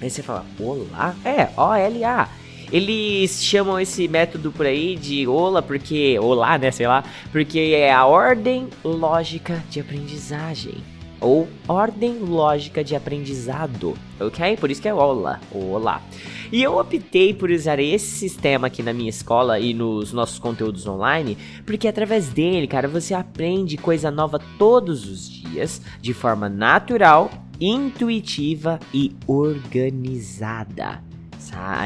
Aí 0.00 0.08
você 0.08 0.22
fala, 0.22 0.46
olá? 0.58 1.14
É, 1.24 1.48
O-L-A. 1.60 2.28
Eles 2.72 3.44
chamam 3.44 3.80
esse 3.80 4.06
método 4.06 4.52
por 4.52 4.64
aí 4.64 4.96
de 4.96 5.26
OLA 5.26 5.60
porque. 5.60 6.18
Olá, 6.20 6.56
né? 6.56 6.70
Sei 6.70 6.86
lá. 6.86 7.04
Porque 7.32 7.58
é 7.58 7.92
a 7.92 8.06
ordem 8.06 8.68
lógica 8.84 9.62
de 9.68 9.80
aprendizagem. 9.80 10.76
Ou 11.20 11.48
ordem 11.68 12.18
lógica 12.20 12.82
de 12.82 12.94
aprendizado. 12.94 13.94
Ok? 14.18 14.56
Por 14.56 14.70
isso 14.70 14.80
que 14.80 14.88
é 14.88 14.94
OLA. 14.94 15.40
Olá. 15.52 16.00
E 16.52 16.62
eu 16.62 16.78
optei 16.78 17.34
por 17.34 17.50
usar 17.50 17.78
esse 17.78 18.06
sistema 18.06 18.68
aqui 18.68 18.82
na 18.82 18.92
minha 18.92 19.10
escola 19.10 19.58
e 19.60 19.74
nos 19.74 20.12
nossos 20.12 20.38
conteúdos 20.38 20.86
online, 20.86 21.38
porque 21.64 21.86
através 21.86 22.28
dele, 22.28 22.66
cara, 22.66 22.88
você 22.88 23.14
aprende 23.14 23.76
coisa 23.76 24.10
nova 24.10 24.40
todos 24.58 25.06
os 25.08 25.30
dias, 25.30 25.80
de 26.00 26.12
forma 26.12 26.48
natural 26.48 27.30
intuitiva 27.60 28.80
e 28.92 29.14
organizada. 29.26 31.02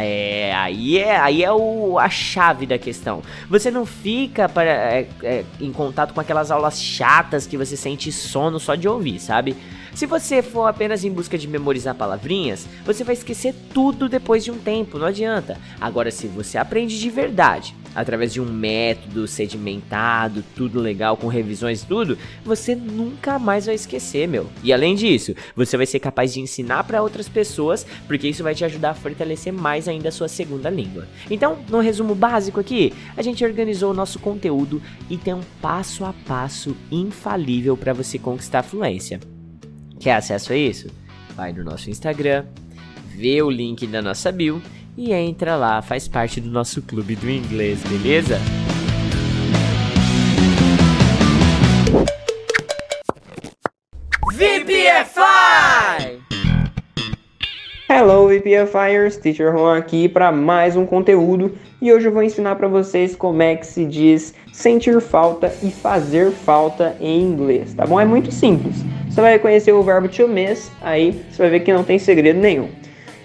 É, 0.01 0.53
aí 0.55 0.99
é, 0.99 1.17
aí 1.17 1.43
é 1.43 1.53
o, 1.53 1.99
a 1.99 2.09
chave 2.11 2.67
da 2.67 2.77
questão. 2.77 3.23
Você 3.49 3.71
não 3.71 3.87
fica 3.87 4.49
para, 4.49 4.69
é, 4.69 5.09
é, 5.23 5.45
em 5.61 5.73
contato 5.73 6.13
com 6.13 6.21
aquelas 6.21 6.51
aulas 6.51 6.81
chatas 6.81 7.47
que 7.47 7.57
você 7.57 7.77
sente 7.77 8.13
sono 8.13 8.61
só 8.61 8.75
de 8.75 8.89
ouvir, 8.89 9.19
sabe? 9.19 9.57
Se 9.95 10.07
você 10.07 10.43
for 10.43 10.67
apenas 10.67 11.05
em 11.05 11.13
busca 11.13 11.39
de 11.39 11.47
memorizar 11.47 11.95
palavrinhas, 11.95 12.67
você 12.85 13.05
vai 13.05 13.15
esquecer 13.15 13.55
tudo 13.73 14.09
depois 14.09 14.43
de 14.43 14.51
um 14.51 14.59
tempo, 14.59 14.99
não 14.99 15.07
adianta. 15.07 15.57
Agora, 15.81 16.11
se 16.11 16.27
você 16.27 16.59
aprende 16.59 16.99
de 16.99 17.09
verdade, 17.09 17.77
através 17.95 18.33
de 18.33 18.41
um 18.41 18.45
método 18.45 19.29
sedimentado, 19.29 20.45
tudo 20.57 20.81
legal, 20.81 21.17
com 21.17 21.29
revisões 21.29 21.83
e 21.83 21.87
tudo, 21.87 22.19
você 22.45 22.75
nunca 22.75 23.39
mais 23.39 23.67
vai 23.67 23.77
esquecer, 23.77 24.27
meu. 24.27 24.49
E 24.65 24.73
além 24.73 24.97
disso, 24.97 25.33
você 25.55 25.77
vai 25.77 25.87
ser 25.87 26.01
capaz 26.01 26.35
de 26.35 26.41
ensinar 26.41 26.83
para 26.83 27.01
outras 27.01 27.29
pessoas, 27.29 27.87
porque 28.09 28.27
isso 28.27 28.43
vai 28.43 28.55
te 28.55 28.65
ajudar 28.65 28.91
a 28.91 28.95
fortalecer 28.95 29.53
mais 29.53 29.87
ainda 29.87 30.09
a 30.09 30.13
sua 30.13 30.27
segunda 30.27 30.69
língua. 30.69 31.07
Então, 31.31 31.59
no 31.69 31.79
resumo 31.79 32.17
básico 32.17 32.59
aqui, 32.59 32.93
a 33.17 33.23
gente 33.23 33.45
organizou 33.45 33.93
o 33.93 33.95
nosso 33.95 34.19
conteúdo 34.19 34.83
e 35.09 35.17
tem 35.17 35.35
um 35.35 35.43
passo 35.63 36.05
a 36.05 36.13
passo 36.27 36.77
infalível 36.91 37.77
para 37.77 37.93
você 37.93 38.19
conquistar 38.19 38.59
a 38.59 38.65
fluência. 38.65 39.21
Quer 40.05 40.17
acesso 40.17 40.53
a 40.53 40.57
isso? 40.57 40.89
Vai 41.35 41.51
no 41.55 41.65
nosso 41.65 41.89
Instagram, 41.89 42.45
vê 43.17 43.41
o 43.41 43.49
link 43.49 43.87
da 43.87 44.03
nossa 44.03 44.31
bio 44.31 44.61
e 44.99 45.15
entra 45.15 45.57
lá, 45.57 45.81
faz 45.81 46.07
parte 46.07 46.43
do 46.43 46.51
nosso 46.51 46.83
clube 46.83 47.17
do 47.17 47.31
inglês, 47.31 47.83
beleza? 47.85 48.39
VPFI! 54.31 55.44
Hello 57.87 58.27
VPFIers, 58.29 59.19
Teacher 59.19 59.53
Juan 59.53 59.77
aqui 59.77 60.09
para 60.09 60.33
mais 60.33 60.75
um 60.75 60.87
conteúdo 60.87 61.53
e 61.83 61.93
hoje 61.93 62.09
eu 62.09 62.13
vou 62.13 62.23
ensinar 62.23 62.57
para 62.57 62.67
vocês 62.67 63.15
como 63.15 63.43
é 63.43 63.57
que 63.57 63.67
se 63.67 63.85
diz 63.85 64.33
sentir 64.51 64.99
falta 65.03 65.53
e 65.63 65.71
fazer 65.71 66.31
falta 66.31 66.97
em 66.99 67.21
inglês, 67.21 67.75
tá 67.75 67.85
bom? 67.85 68.01
É 68.01 68.07
muito 68.07 68.33
simples. 68.33 68.77
Você 69.07 69.21
vai 69.21 69.39
conhecer 69.39 69.73
o 69.73 69.83
verbo 69.83 70.09
to 70.09 70.27
miss, 70.27 70.73
aí 70.81 71.23
você 71.31 71.43
vai 71.43 71.51
ver 71.51 71.61
que 71.61 71.75
não 71.75 71.85
tem 71.85 71.99
segredo 71.99 72.41
nenhum. 72.41 72.71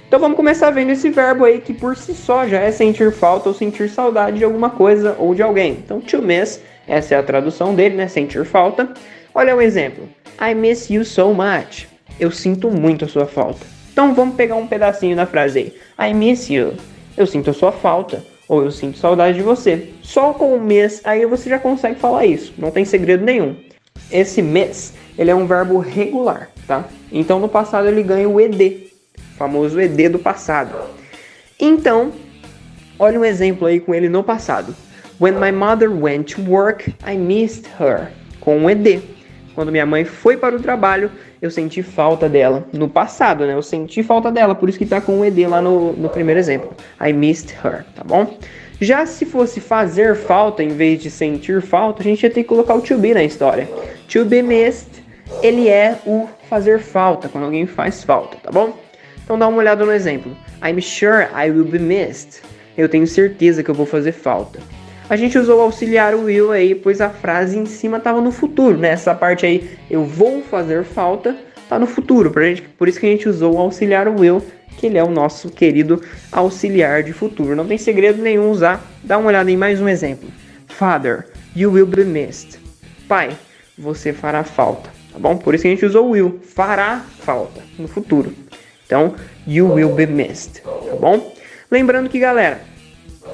Então 0.06 0.20
vamos 0.20 0.36
começar 0.36 0.72
vendo 0.72 0.92
esse 0.92 1.10
verbo 1.10 1.46
aí 1.46 1.62
que 1.62 1.74
por 1.74 1.96
si 1.96 2.14
só 2.14 2.46
já 2.46 2.60
é 2.60 2.70
sentir 2.70 3.14
falta 3.14 3.48
ou 3.48 3.56
sentir 3.56 3.90
saudade 3.90 4.40
de 4.40 4.44
alguma 4.44 4.70
coisa 4.70 5.16
ou 5.18 5.34
de 5.34 5.42
alguém. 5.42 5.72
Então 5.72 6.02
to 6.02 6.22
miss, 6.22 6.62
essa 6.86 7.16
é 7.16 7.18
a 7.18 7.24
tradução 7.24 7.74
dele, 7.74 7.96
né? 7.96 8.10
Sentir 8.10 8.44
falta. 8.44 8.94
Olha 9.34 9.56
um 9.56 9.62
exemplo. 9.62 10.10
I 10.38 10.54
miss 10.54 10.90
you 10.90 11.06
so 11.06 11.34
much. 11.34 11.88
Eu 12.20 12.30
sinto 12.30 12.70
muito 12.70 13.06
a 13.06 13.08
sua 13.08 13.26
falta. 13.26 13.79
Então 14.00 14.14
vamos 14.14 14.36
pegar 14.36 14.56
um 14.56 14.66
pedacinho 14.66 15.14
da 15.14 15.26
frase 15.26 15.60
aí. 15.60 16.10
I 16.10 16.14
miss 16.14 16.50
you. 16.50 16.74
Eu 17.18 17.28
sinto 17.28 17.50
a 17.50 17.54
sua 17.54 17.70
falta. 17.70 18.24
Ou 18.48 18.64
eu 18.64 18.72
sinto 18.72 18.98
saudade 18.98 19.36
de 19.36 19.44
você. 19.44 19.90
Só 20.02 20.32
com 20.32 20.56
o 20.56 20.62
miss 20.62 21.02
aí 21.04 21.26
você 21.26 21.50
já 21.50 21.60
consegue 21.60 22.00
falar 22.00 22.26
isso. 22.26 22.54
Não 22.58 22.72
tem 22.72 22.86
segredo 22.86 23.26
nenhum. 23.26 23.58
Esse 24.10 24.42
miss 24.42 24.94
ele 25.18 25.32
é 25.32 25.36
um 25.36 25.46
verbo 25.46 25.80
regular, 25.80 26.50
tá? 26.66 26.86
Então 27.12 27.42
no 27.42 27.50
passado 27.50 27.90
ele 27.90 28.02
ganha 28.02 28.30
o 28.30 28.40
ed, 28.40 28.88
famoso 29.38 29.78
ed 29.82 30.08
do 30.08 30.18
passado. 30.18 30.78
Então, 31.60 32.14
olha 32.98 33.20
um 33.20 33.26
exemplo 33.26 33.68
aí 33.68 33.82
com 33.82 33.94
ele 33.94 34.08
no 34.08 34.24
passado. 34.24 34.74
When 35.20 35.34
my 35.34 35.52
mother 35.52 35.92
went 35.92 36.34
to 36.36 36.42
work, 36.50 36.96
I 37.06 37.18
missed 37.18 37.68
her. 37.78 38.14
Com 38.40 38.64
o 38.64 38.70
ed. 38.70 39.02
Quando 39.54 39.74
minha 39.74 39.86
mãe 39.86 40.06
foi 40.06 40.38
para 40.38 40.56
o 40.56 40.62
trabalho, 40.62 41.12
eu 41.42 41.50
senti 41.50 41.82
falta 41.82 42.28
dela. 42.28 42.68
No 42.74 42.90
passado, 42.90 43.46
né? 43.46 43.54
Eu 43.54 43.62
senti 43.62 44.04
falta 44.04 44.32
dela, 44.32 44.56
por 44.56 44.70
isso 44.70 44.78
que 44.78 44.86
tá 44.86 45.00
com 45.00 45.20
o 45.20 45.26
ed 45.26 45.46
lá 45.48 45.62
no, 45.62 45.94
no 45.94 46.10
primeiro 46.10 46.40
exemplo. 46.40 46.72
I 47.02 47.14
missed 47.14 47.56
her, 47.64 47.86
tá 47.96 48.04
bom? 48.04 48.38
Já 48.82 49.06
se 49.06 49.26
fosse 49.26 49.60
fazer 49.60 50.16
falta 50.16 50.64
em 50.64 50.70
vez 50.70 51.02
de 51.02 51.12
sentir 51.12 51.62
falta, 51.62 52.02
a 52.02 52.04
gente 52.04 52.24
ia 52.24 52.30
ter 52.30 52.44
que 52.44 52.50
colocar 52.50 52.76
o 52.76 52.82
to 52.82 52.98
be 52.98 53.14
na 53.14 53.24
história. 53.24 53.68
To 54.08 54.26
be 54.26 54.42
missed 54.42 55.00
ele 55.44 55.70
é 55.70 55.98
o 56.06 56.28
fazer 56.50 56.80
falta, 56.80 57.30
quando 57.30 57.46
alguém 57.46 57.66
faz 57.66 58.04
falta, 58.04 58.38
tá 58.38 58.52
bom? 58.52 58.78
Então 59.24 59.38
dá 59.38 59.48
uma 59.48 59.60
olhada 59.60 59.86
no 59.86 59.92
exemplo. 59.92 60.36
I'm 60.64 60.82
sure 60.82 61.28
I 61.36 61.52
will 61.52 61.66
be 61.66 61.80
missed. 61.80 62.42
Eu 62.78 62.90
tenho 62.90 63.06
certeza 63.06 63.64
que 63.64 63.70
eu 63.70 63.76
vou 63.76 63.86
fazer 63.86 64.12
falta. 64.12 64.60
A 65.10 65.16
gente 65.16 65.38
usou 65.38 65.58
o 65.58 65.62
auxiliar 65.62 66.16
will 66.16 66.52
aí, 66.52 66.76
pois 66.76 67.02
a 67.02 67.10
frase 67.10 67.58
em 67.58 67.66
cima 67.66 67.98
estava 67.98 68.22
no 68.22 68.32
futuro, 68.32 68.78
né? 68.78 68.90
Essa 68.90 69.16
parte 69.16 69.46
aí, 69.46 69.72
eu 69.90 70.06
vou 70.06 70.42
fazer 70.44 70.84
falta, 70.84 71.36
tá 71.68 71.80
no 71.80 71.88
futuro. 71.88 72.30
Por, 72.30 72.44
gente, 72.44 72.62
por 72.62 72.88
isso 72.88 73.00
que 73.00 73.08
a 73.08 73.10
gente 73.10 73.28
usou 73.28 73.56
o 73.56 73.58
auxiliar 73.58 74.08
will, 74.08 74.42
que 74.78 74.86
ele 74.86 74.98
é 74.98 75.04
o 75.04 75.10
nosso 75.10 75.50
querido 75.50 76.02
auxiliar 76.32 77.02
de 77.02 77.12
futuro. 77.12 77.56
Não 77.56 77.66
tem 77.66 77.78
segredo 77.78 78.22
nenhum 78.22 78.52
usar. 78.52 78.86
Dá 79.04 79.18
uma 79.18 79.30
olhada 79.30 79.50
em 79.50 79.58
mais 79.58 79.82
um 79.82 79.90
exemplo. 79.90 80.30
Father, 80.68 81.26
you 81.56 81.72
will 81.72 81.88
be 81.88 82.06
missed. 82.06 82.60
Pai, 83.08 83.32
você 83.78 84.14
fará 84.14 84.44
falta 84.44 85.00
tá 85.12 85.20
bom? 85.20 85.38
Por 85.38 85.54
isso 85.54 85.64
que 85.64 85.68
a 85.68 85.72
gente 85.72 85.86
usou 85.86 86.10
will, 86.10 86.40
fará 86.44 87.04
falta 87.20 87.62
no 87.78 87.88
futuro. 87.88 88.34
Então, 88.86 89.16
you 89.48 89.72
will 89.74 89.94
be 89.94 90.08
missed, 90.08 90.62
tá 90.62 90.96
bom? 91.00 91.34
Lembrando 91.70 92.10
que, 92.10 92.20
galera, 92.20 92.62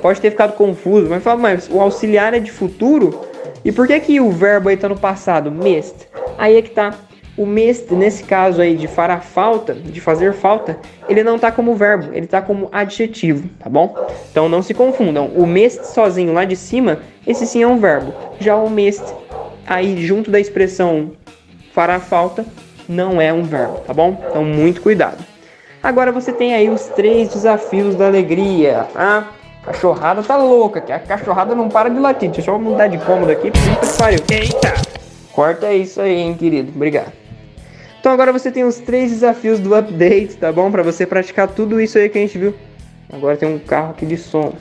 pode 0.02 0.22
ter 0.22 0.32
ficado 0.32 0.54
confuso, 0.54 1.10
mas 1.10 1.24
fala, 1.24 1.40
mas 1.40 1.70
o 1.70 1.80
auxiliar 1.80 2.34
é 2.34 2.40
de 2.40 2.52
futuro? 2.52 3.22
E 3.64 3.72
por 3.72 3.88
que 3.88 4.00
que 4.00 4.22
o 4.22 4.32
verbo 4.32 4.70
aí 4.70 4.78
tá 4.78 4.88
no 4.88 4.98
passado, 4.98 5.52
missed? 5.52 6.08
Aí 6.38 6.56
é 6.56 6.62
que 6.62 6.70
tá. 6.70 6.94
O 7.38 7.46
missed, 7.46 7.94
nesse 7.94 8.24
caso 8.24 8.62
aí 8.62 8.78
de 8.78 8.88
fará 8.88 9.20
falta, 9.20 9.74
de 9.74 10.00
fazer 10.00 10.34
falta, 10.34 10.80
ele 11.10 11.22
não 11.22 11.38
tá 11.38 11.52
como 11.52 11.76
verbo, 11.76 12.14
ele 12.14 12.28
tá 12.28 12.42
como 12.42 12.70
adjetivo, 12.72 13.50
tá 13.60 13.70
bom? 13.70 13.94
Então 14.32 14.48
não 14.48 14.62
se 14.62 14.74
confundam. 14.74 15.28
O 15.36 15.46
missed 15.46 15.86
sozinho 15.86 16.32
lá 16.32 16.46
de 16.46 16.56
cima, 16.56 17.00
esse 17.28 17.46
sim 17.46 17.62
é 17.62 17.68
um 17.68 17.78
verbo. 17.78 18.14
Já 18.40 18.56
o 18.56 18.70
missed 18.70 19.06
aí 19.68 20.06
junto 20.06 20.32
da 20.32 20.40
expressão 20.40 21.12
fará 21.74 22.00
falta, 22.00 22.46
não 22.88 23.20
é 23.20 23.34
um 23.34 23.44
verbo, 23.44 23.80
tá 23.80 23.94
bom? 23.94 24.24
Então 24.30 24.46
muito 24.46 24.82
cuidado. 24.82 25.22
Agora 25.84 26.12
você 26.12 26.32
tem 26.32 26.54
aí 26.54 26.70
os 26.70 26.86
três 26.88 27.30
desafios 27.30 27.96
da 27.96 28.08
alegria, 28.08 28.88
tá? 28.94 29.30
Cachorrada 29.66 30.22
tá 30.22 30.38
louca, 30.38 30.80
que 30.80 30.92
a 30.92 31.00
cachorrada 31.00 31.56
não 31.56 31.70
para 31.70 31.90
de 31.90 32.00
latir. 32.00 32.30
Deixa 32.30 32.52
eu 32.52 32.60
mudar 32.60 32.88
de 32.88 33.00
cômodo 33.00 33.32
aqui, 33.32 33.52
puta 33.52 33.88
que 33.88 33.98
pariu. 33.98 34.20
Eita! 34.30 34.74
Corta 35.32 35.74
isso 35.74 36.00
aí, 36.00 36.16
hein, 36.16 36.36
querido. 36.36 36.72
Obrigado. 36.74 37.12
Então 38.00 38.14
agora 38.14 38.32
você 38.32 38.52
tem 38.52 38.64
os 38.64 38.78
três 38.78 39.10
desafios 39.10 39.60
do 39.60 39.74
update, 39.74 40.38
tá 40.38 40.52
bom? 40.52 40.70
Para 40.70 40.84
você 40.84 41.06
praticar 41.08 41.48
tudo 41.48 41.82
isso 41.82 41.98
aí 41.98 42.08
que 42.08 42.18
a 42.20 42.22
gente 42.22 42.38
viu. 42.38 42.54
Agora 43.12 43.36
tem 43.36 43.50
um 43.50 43.58
carro 43.58 43.92
aqui 43.92 44.06
de 44.06 44.18
som. 44.18 44.54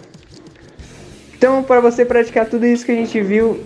Então, 1.36 1.62
para 1.62 1.80
você 1.80 2.06
praticar 2.06 2.46
tudo 2.46 2.64
isso 2.64 2.86
que 2.86 2.92
a 2.92 2.94
gente 2.94 3.20
viu, 3.20 3.62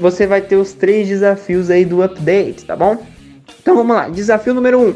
você 0.00 0.26
vai 0.26 0.40
ter 0.40 0.56
os 0.56 0.72
três 0.72 1.06
desafios 1.06 1.68
aí 1.68 1.84
do 1.84 2.02
update, 2.02 2.64
tá 2.64 2.74
bom? 2.74 2.96
Então 3.60 3.76
vamos 3.76 3.94
lá. 3.94 4.08
Desafio 4.08 4.54
número 4.54 4.78
1. 4.80 4.88
Um, 4.88 4.94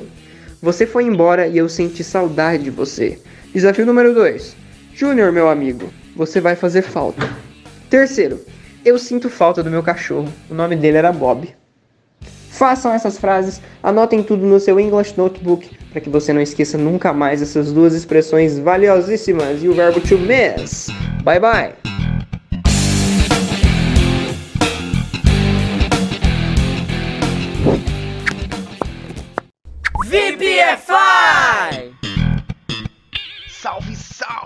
você 0.62 0.86
foi 0.86 1.04
embora 1.04 1.46
e 1.46 1.58
eu 1.58 1.68
senti 1.68 2.02
saudade 2.02 2.64
de 2.64 2.70
você. 2.70 3.18
Desafio 3.52 3.84
número 3.84 4.14
2. 4.14 4.59
Júnior, 5.00 5.32
meu 5.32 5.48
amigo, 5.48 5.88
você 6.14 6.42
vai 6.42 6.54
fazer 6.54 6.82
falta. 6.82 7.26
Terceiro. 7.88 8.38
Eu 8.84 8.98
sinto 8.98 9.30
falta 9.30 9.62
do 9.62 9.70
meu 9.70 9.82
cachorro. 9.82 10.28
O 10.50 10.52
nome 10.52 10.76
dele 10.76 10.98
era 10.98 11.10
Bob. 11.10 11.48
Façam 12.50 12.92
essas 12.92 13.16
frases, 13.16 13.62
anotem 13.82 14.22
tudo 14.22 14.44
no 14.44 14.60
seu 14.60 14.78
English 14.78 15.16
Notebook 15.16 15.70
para 15.90 16.02
que 16.02 16.10
você 16.10 16.34
não 16.34 16.42
esqueça 16.42 16.76
nunca 16.76 17.14
mais 17.14 17.40
essas 17.40 17.72
duas 17.72 17.94
expressões 17.94 18.58
valiosíssimas 18.58 19.62
e 19.62 19.68
o 19.68 19.72
verbo 19.72 20.02
to 20.02 20.18
miss. 20.18 20.88
Bye 21.24 21.40
bye! 21.40 21.99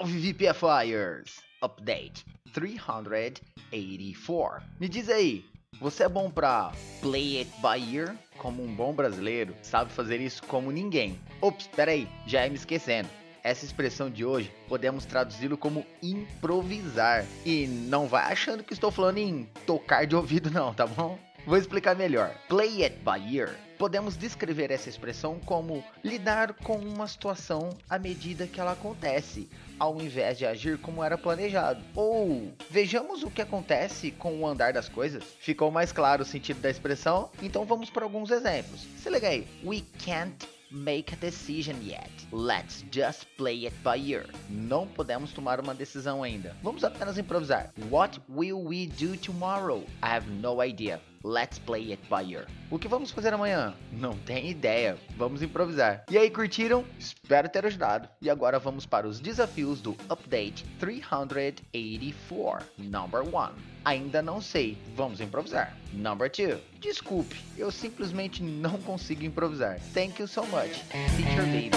Salve, 0.05 0.33
VPFIers! 0.33 1.41
Update 1.63 2.27
384. 2.53 4.63
Me 4.79 4.87
diz 4.89 5.09
aí, 5.09 5.45
você 5.81 6.05
é 6.05 6.09
bom 6.09 6.31
pra 6.31 6.71
play 7.01 7.39
it 7.39 7.51
by 7.63 7.97
ear? 7.97 8.15
Como 8.37 8.63
um 8.63 8.73
bom 8.75 8.93
brasileiro, 8.93 9.55
sabe 9.63 9.91
fazer 9.91 10.21
isso 10.21 10.43
como 10.43 10.71
ninguém. 10.71 11.19
Ops, 11.41 11.67
peraí, 11.69 12.07
já 12.27 12.45
ia 12.45 12.51
me 12.51 12.57
esquecendo. 12.57 13.09
Essa 13.43 13.65
expressão 13.65 14.11
de 14.11 14.27
hoje 14.27 14.53
podemos 14.69 15.07
traduzi-lo 15.07 15.57
como 15.57 15.87
improvisar. 16.03 17.25
E 17.45 17.67
não 17.67 18.07
vai 18.07 18.31
achando 18.31 18.63
que 18.63 18.75
estou 18.75 18.91
falando 18.91 19.17
em 19.19 19.49
tocar 19.67 20.07
de 20.07 20.15
ouvido, 20.15 20.51
não, 20.51 20.75
tá 20.75 20.87
bom? 20.87 21.19
Vou 21.47 21.57
explicar 21.57 21.95
melhor. 21.95 22.35
Play 22.49 22.85
it 22.85 22.99
by 22.99 23.37
ear. 23.37 23.55
Podemos 23.79 24.17
descrever 24.17 24.71
essa 24.71 24.89
expressão 24.89 25.39
como 25.41 25.85
lidar 26.03 26.55
com 26.55 26.79
uma 26.79 27.07
situação 27.07 27.71
à 27.89 27.99
medida 27.99 28.47
que 28.47 28.61
ela 28.61 28.73
acontece, 28.73 29.49
ao 29.79 30.01
invés 30.01 30.39
de 30.39 30.47
agir 30.47 30.79
como 30.79 31.03
era 31.03 31.19
planejado. 31.19 31.83
Ou 31.95 32.53
vejamos 32.71 33.23
o 33.23 33.31
que 33.31 33.43
acontece 33.43 34.11
com 34.13 34.41
o 34.41 34.47
andar 34.47 34.73
das 34.73 34.89
coisas. 34.89 35.25
Ficou 35.39 35.71
mais 35.71 35.93
claro 35.93 36.23
o 36.23 36.27
sentido 36.27 36.61
da 36.61 36.71
expressão? 36.71 37.31
Então 37.43 37.65
vamos 37.65 37.91
para 37.91 38.05
alguns 38.05 38.31
exemplos. 38.31 38.87
Se 38.99 39.11
liga 39.11 39.29
aí. 39.29 39.47
We 39.65 39.83
can't 40.05 40.47
make 40.71 41.15
a 41.15 41.17
decision 41.17 41.77
yet. 41.83 42.11
Let's 42.33 42.85
just 42.91 43.27
play 43.37 43.67
it 43.67 43.77
by 43.83 43.97
ear. 43.97 44.27
Não 44.49 44.87
podemos 44.87 45.33
tomar 45.33 45.61
uma 45.61 45.75
decisão 45.75 46.23
ainda. 46.23 46.57
Vamos 46.63 46.83
apenas 46.85 47.17
improvisar. 47.17 47.73
What 47.91 48.21
will 48.29 48.61
we 48.65 48.87
do 48.87 49.17
tomorrow? 49.17 49.85
I 50.03 50.09
have 50.17 50.29
no 50.29 50.63
idea. 50.63 51.01
Let's 51.27 51.59
play 51.59 51.91
it 51.91 52.03
by 52.11 52.23
ear. 52.35 52.47
O 52.71 52.79
que 52.79 52.87
vamos 52.87 53.11
fazer 53.11 53.33
amanhã? 53.33 53.73
Não 53.91 54.13
tem 54.13 54.51
ideia. 54.51 54.99
Vamos 55.17 55.41
improvisar. 55.41 56.05
E 56.11 56.19
aí, 56.19 56.31
curtiram? 56.31 56.85
Espero 56.99 57.49
ter 57.49 57.65
ajudado. 57.65 58.07
E 58.21 58.29
agora 58.29 58.59
vamos 58.59 58.85
para 58.85 59.09
os 59.09 59.21
desafios 59.21 59.81
do 59.81 59.97
Update 60.11 60.67
384. 60.79 62.67
Number 62.77 63.23
1. 63.23 63.53
Ainda 63.87 64.21
não 64.21 64.39
sei. 64.43 64.77
Vamos 64.95 65.19
improvisar. 65.19 65.75
Number 65.95 66.31
2. 66.31 66.59
Desculpe, 66.79 67.43
eu 67.57 67.71
simplesmente 67.71 68.43
não 68.43 68.77
consigo 68.83 69.25
improvisar. 69.25 69.81
Thank 69.95 70.21
you 70.21 70.29
so 70.29 70.43
much. 70.43 70.79
Teacher 71.17 71.47
Baby. 71.47 71.71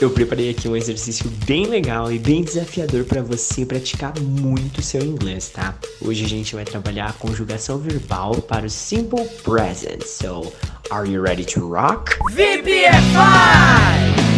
Eu 0.00 0.08
preparei 0.08 0.48
aqui 0.48 0.66
um 0.66 0.74
exercício 0.74 1.28
bem 1.44 1.66
legal 1.66 2.10
e 2.10 2.18
bem 2.18 2.42
desafiador 2.42 3.04
para 3.04 3.20
você 3.20 3.66
praticar 3.66 4.18
muito 4.18 4.80
seu 4.80 5.02
inglês, 5.02 5.50
tá? 5.50 5.76
Hoje 6.00 6.24
a 6.24 6.28
gente 6.28 6.54
vai 6.54 6.64
trabalhar 6.64 7.10
a 7.10 7.12
conjugação 7.12 7.76
verbal 7.76 8.36
para 8.36 8.64
o 8.64 8.70
simple 8.70 9.26
present. 9.44 10.02
So, 10.02 10.50
are 10.90 11.06
you 11.06 11.22
ready 11.22 11.44
to 11.44 11.68
rock? 11.68 12.16
VPFI! 12.32 14.29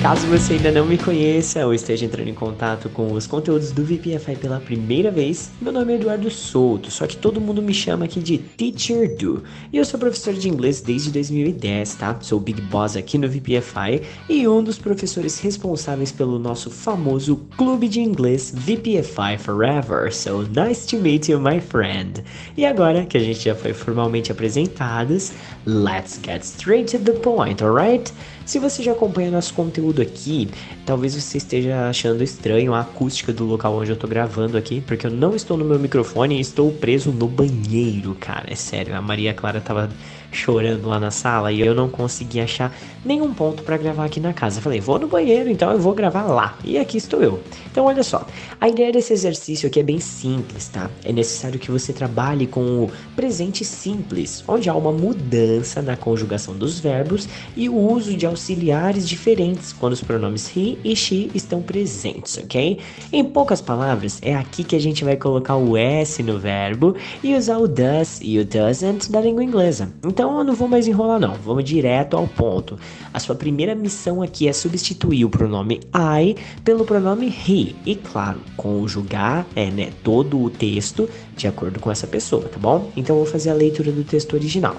Caso 0.00 0.28
você 0.28 0.52
ainda 0.52 0.70
não 0.70 0.86
me 0.86 0.96
conheça 0.96 1.66
ou 1.66 1.74
esteja 1.74 2.06
entrando 2.06 2.28
em 2.28 2.34
contato 2.34 2.88
com 2.88 3.12
os 3.12 3.26
conteúdos 3.26 3.72
do 3.72 3.82
VPFI 3.82 4.36
pela 4.40 4.60
primeira 4.60 5.10
vez, 5.10 5.50
meu 5.60 5.72
nome 5.72 5.92
é 5.92 5.96
Eduardo 5.96 6.30
Souto, 6.30 6.88
só 6.88 7.04
que 7.04 7.16
todo 7.16 7.40
mundo 7.40 7.60
me 7.60 7.74
chama 7.74 8.04
aqui 8.04 8.20
de 8.20 8.38
Teacher 8.38 9.16
Do. 9.16 9.42
E 9.72 9.76
eu 9.76 9.84
sou 9.84 9.98
professor 9.98 10.34
de 10.34 10.48
inglês 10.48 10.80
desde 10.80 11.10
2010, 11.10 11.96
tá? 11.96 12.16
Sou 12.20 12.38
Big 12.38 12.60
Boss 12.62 12.96
aqui 12.96 13.18
no 13.18 13.28
VPFI 13.28 14.02
e 14.28 14.46
um 14.46 14.62
dos 14.62 14.78
professores 14.78 15.40
responsáveis 15.40 16.12
pelo 16.12 16.38
nosso 16.38 16.70
famoso 16.70 17.36
clube 17.56 17.88
de 17.88 18.00
inglês 18.00 18.52
VPFI 18.54 19.36
Forever. 19.36 20.14
So 20.14 20.42
nice 20.42 20.86
to 20.86 20.96
meet 20.98 21.28
you, 21.28 21.40
my 21.40 21.60
friend. 21.60 22.22
E 22.56 22.64
agora 22.64 23.04
que 23.04 23.16
a 23.16 23.20
gente 23.20 23.40
já 23.40 23.54
foi 23.54 23.72
formalmente 23.72 24.30
apresentados, 24.30 25.32
let's 25.66 26.20
get 26.24 26.44
straight 26.44 26.96
to 26.96 27.02
the 27.02 27.18
point, 27.18 27.62
alright? 27.64 28.12
Se 28.48 28.58
você 28.58 28.82
já 28.82 28.92
acompanha 28.92 29.30
nosso 29.30 29.52
conteúdo 29.52 30.00
aqui, 30.00 30.48
talvez 30.86 31.14
você 31.14 31.36
esteja 31.36 31.86
achando 31.86 32.24
estranho 32.24 32.72
a 32.72 32.80
acústica 32.80 33.30
do 33.30 33.44
local 33.44 33.74
onde 33.76 33.90
eu 33.90 33.96
tô 33.96 34.08
gravando 34.08 34.56
aqui, 34.56 34.80
porque 34.80 35.06
eu 35.06 35.10
não 35.10 35.36
estou 35.36 35.54
no 35.54 35.66
meu 35.66 35.78
microfone 35.78 36.40
estou 36.40 36.72
preso 36.72 37.12
no 37.12 37.28
banheiro, 37.28 38.16
cara. 38.18 38.46
É 38.50 38.54
sério, 38.54 38.96
a 38.96 39.02
Maria 39.02 39.34
Clara 39.34 39.60
tava 39.60 39.90
chorando 40.30 40.88
lá 40.88 41.00
na 41.00 41.10
sala 41.10 41.52
e 41.52 41.60
eu 41.60 41.74
não 41.74 41.88
consegui 41.88 42.40
achar 42.40 42.74
nenhum 43.04 43.32
ponto 43.32 43.62
para 43.62 43.76
gravar 43.76 44.04
aqui 44.04 44.20
na 44.20 44.32
casa. 44.32 44.60
Falei, 44.60 44.80
vou 44.80 44.98
no 44.98 45.06
banheiro, 45.06 45.48
então 45.48 45.70
eu 45.72 45.78
vou 45.78 45.94
gravar 45.94 46.24
lá. 46.24 46.56
E 46.64 46.78
aqui 46.78 46.98
estou 46.98 47.22
eu. 47.22 47.40
Então 47.70 47.86
olha 47.86 48.02
só, 48.02 48.26
a 48.60 48.68
ideia 48.68 48.92
desse 48.92 49.12
exercício 49.12 49.68
aqui 49.68 49.80
é 49.80 49.82
bem 49.82 50.00
simples, 50.00 50.68
tá? 50.68 50.90
É 51.04 51.12
necessário 51.12 51.58
que 51.58 51.70
você 51.70 51.92
trabalhe 51.92 52.46
com 52.46 52.84
o 52.84 52.90
presente 53.16 53.64
simples, 53.64 54.44
onde 54.46 54.68
há 54.68 54.74
uma 54.74 54.92
mudança 54.92 55.80
na 55.80 55.96
conjugação 55.96 56.54
dos 56.54 56.78
verbos 56.78 57.28
e 57.56 57.68
o 57.68 57.76
uso 57.76 58.16
de 58.16 58.26
auxiliares 58.26 59.08
diferentes 59.08 59.72
quando 59.72 59.92
os 59.92 60.02
pronomes 60.02 60.54
he 60.56 60.78
e 60.84 60.94
she 60.94 61.30
estão 61.34 61.62
presentes, 61.62 62.38
ok? 62.38 62.78
Em 63.12 63.24
poucas 63.24 63.60
palavras, 63.60 64.18
é 64.22 64.34
aqui 64.34 64.64
que 64.64 64.76
a 64.76 64.80
gente 64.80 65.04
vai 65.04 65.16
colocar 65.16 65.56
o 65.56 65.76
S 65.76 66.22
no 66.22 66.38
verbo 66.38 66.94
e 67.22 67.34
usar 67.34 67.58
o 67.58 67.68
does 67.68 68.20
e 68.22 68.38
o 68.38 68.44
doesn't 68.44 69.10
da 69.10 69.20
língua 69.20 69.42
inglesa. 69.42 69.90
Eu 70.22 70.44
não 70.44 70.54
vou 70.54 70.68
mais 70.68 70.88
enrolar 70.88 71.20
não, 71.20 71.34
vamos 71.34 71.64
direto 71.64 72.16
ao 72.16 72.26
ponto. 72.26 72.78
A 73.12 73.18
sua 73.18 73.34
primeira 73.34 73.74
missão 73.74 74.22
aqui 74.22 74.48
é 74.48 74.52
substituir 74.52 75.24
o 75.24 75.30
pronome 75.30 75.80
I 75.94 76.36
pelo 76.64 76.84
pronome 76.84 77.28
he 77.28 77.74
e 77.84 77.94
claro, 77.94 78.40
conjugar 78.56 79.46
é, 79.54 79.70
né, 79.70 79.90
todo 80.02 80.42
o 80.42 80.50
texto 80.50 81.08
de 81.36 81.46
acordo 81.46 81.78
com 81.78 81.90
essa 81.90 82.06
pessoa, 82.06 82.48
tá 82.48 82.58
bom? 82.58 82.90
Então 82.96 83.16
eu 83.16 83.24
vou 83.24 83.32
fazer 83.32 83.50
a 83.50 83.54
leitura 83.54 83.92
do 83.92 84.02
texto 84.04 84.34
original. 84.34 84.76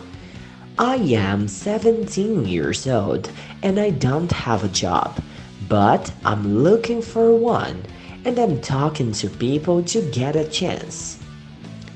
I 0.80 1.16
am 1.16 1.48
17 1.48 2.46
years 2.48 2.88
old 2.88 3.30
and 3.64 3.80
I 3.80 3.92
don't 3.92 4.34
have 4.34 4.66
a 4.66 4.70
job, 4.70 5.16
but 5.68 6.12
I'm 6.26 6.64
looking 6.64 7.02
for 7.02 7.32
one 7.32 7.78
and 8.26 8.40
I'm 8.40 8.60
talking 8.60 9.12
to 9.12 9.30
people 9.30 9.84
to 9.84 10.02
get 10.12 10.38
a 10.38 10.46
chance. 10.46 11.18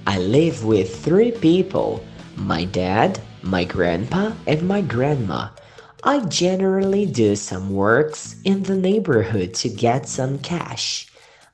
I 0.06 0.17
live 0.17 0.65
with 0.65 1.03
three 1.03 1.32
people 1.32 2.01
my 2.36 2.65
dad, 2.65 3.19
my 3.43 3.63
grandpa, 3.65 4.32
and 4.47 4.67
my 4.67 4.82
grandma. 4.82 5.49
I 6.03 6.19
generally 6.21 7.06
do 7.06 7.36
some 7.36 7.73
works 7.73 8.36
in 8.43 8.63
the 8.63 8.75
neighborhood 8.75 9.53
to 9.56 9.69
get 9.69 10.08
some 10.08 10.39
cash. 10.39 11.08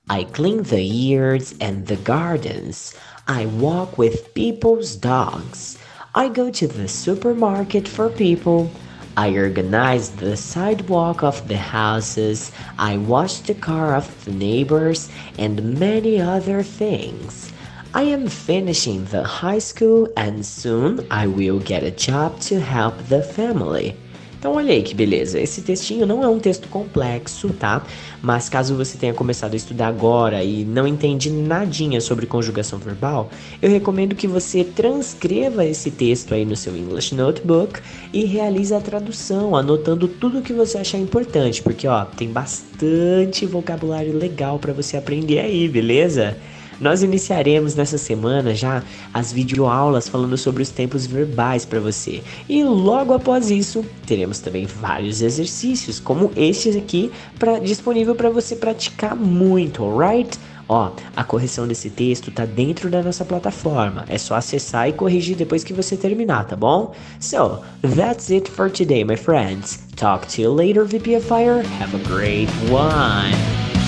I 0.10 0.24
clean 0.24 0.64
the 0.64 0.82
yards 0.82 1.56
and 1.60 1.86
the 1.88 1.98
gardens. 1.98 2.96
I 3.28 3.46
walk 3.46 3.98
with 3.98 4.34
people's 4.34 4.96
dogs. 4.96 5.78
I 6.16 6.30
go 6.30 6.50
to 6.50 6.68
the 6.68 6.88
supermarket 6.88 7.88
for 7.88 8.10
people. 8.10 8.72
I 9.18 9.36
organize 9.36 10.12
the 10.12 10.38
sidewalk 10.38 11.24
of 11.24 11.48
the 11.50 11.58
houses, 11.58 12.52
I 12.78 12.98
wash 12.98 13.40
the 13.40 13.54
car 13.54 13.94
of 13.94 14.24
the 14.24 14.32
neighbors, 14.32 15.10
and 15.38 15.78
many 15.78 16.22
other 16.22 16.64
things. 16.64 17.49
I 17.92 18.04
am 18.14 18.28
finishing 18.28 19.04
the 19.06 19.24
high 19.24 19.60
school 19.60 20.10
and 20.16 20.44
soon 20.44 21.00
I 21.10 21.26
will 21.26 21.60
get 21.60 21.84
a 21.84 21.90
job 21.90 22.40
to 22.42 22.60
help 22.60 22.96
the 23.10 23.24
family. 23.24 23.96
Então 24.38 24.54
olha 24.54 24.72
aí 24.72 24.84
que 24.84 24.94
beleza, 24.94 25.40
esse 25.40 25.64
textinho 25.64 26.06
não 26.06 26.24
é 26.24 26.28
um 26.28 26.38
texto 26.38 26.68
complexo, 26.70 27.50
tá? 27.50 27.84
Mas 28.22 28.48
caso 28.48 28.76
você 28.76 28.96
tenha 28.96 29.14
começado 29.14 29.54
a 29.54 29.58
estudar 29.58 29.88
agora 29.88 30.44
e 30.44 30.64
não 30.64 30.86
entende 30.86 31.32
nadinha 31.32 32.00
sobre 32.00 32.28
conjugação 32.28 32.78
verbal, 32.78 33.32
eu 33.60 33.72
recomendo 33.72 34.16
que 34.16 34.28
você 34.28 34.64
transcreva 34.64 35.66
esse 35.66 35.90
texto 35.90 36.36
aí 36.36 36.46
no 36.46 36.56
seu 36.56 36.78
English 36.78 37.16
Notebook 37.16 37.82
e 38.14 38.24
realize 38.24 38.74
a 38.74 38.80
tradução, 38.80 39.56
anotando 39.56 40.08
tudo 40.08 40.44
que 40.44 40.54
você 40.54 40.78
achar 40.78 41.00
importante, 41.00 41.64
porque 41.64 41.88
ó, 41.88 42.06
tem 42.06 42.30
bastante 42.30 43.48
vocabulário 43.48 44.16
legal 44.16 44.60
para 44.60 44.74
você 44.74 44.96
aprender 44.96 45.40
aí, 45.40 45.68
beleza? 45.68 46.38
Nós 46.80 47.04
iniciaremos 47.04 47.76
nessa 47.76 47.98
semana 47.98 48.56
já 48.56 48.84
as 49.14 49.32
videoaulas 49.32 50.08
falando 50.08 50.38
sobre 50.38 50.64
os 50.64 50.70
tempos 50.70 51.06
verbais 51.06 51.66
para 51.66 51.80
você. 51.80 52.24
E 52.48 52.64
logo 52.64 53.14
após 53.14 53.50
isso, 53.50 53.86
teremos 54.06 54.40
também 54.40 54.66
vários 54.66 55.22
exercícios, 55.22 56.00
como 56.00 56.32
estes 56.36 56.76
aqui, 56.76 57.12
pra, 57.38 57.60
disponível 57.60 58.16
para 58.16 58.30
você 58.30 58.56
praticar 58.56 59.16
muito, 59.16 59.84
alright? 59.84 60.40
Ó, 60.72 60.92
a 61.16 61.24
correção 61.24 61.68
desse 61.68 61.90
texto 61.90 62.30
tá 62.30 62.46
dentro 62.46 62.92
da 62.92 63.02
nossa 63.02 63.26
plataforma. 63.26 64.06
É 64.08 64.20
só 64.20 64.36
acessar 64.36 64.88
e 64.88 64.94
corrigir 64.94 65.36
depois 65.36 65.64
que 65.64 65.74
você 65.74 65.98
terminar, 65.98 66.46
tá 66.46 66.56
bom? 66.56 66.94
So, 67.20 67.62
that's 67.96 68.30
it 68.30 68.50
for 68.52 68.70
today, 68.70 69.04
my 69.04 69.18
friends. 69.18 69.80
Talk 69.96 70.28
to 70.36 70.42
you 70.42 70.54
later, 70.54 70.86
VPFire. 70.86 71.66
Have 71.80 71.96
a 71.96 72.08
great 72.08 72.50
one. 72.70 73.79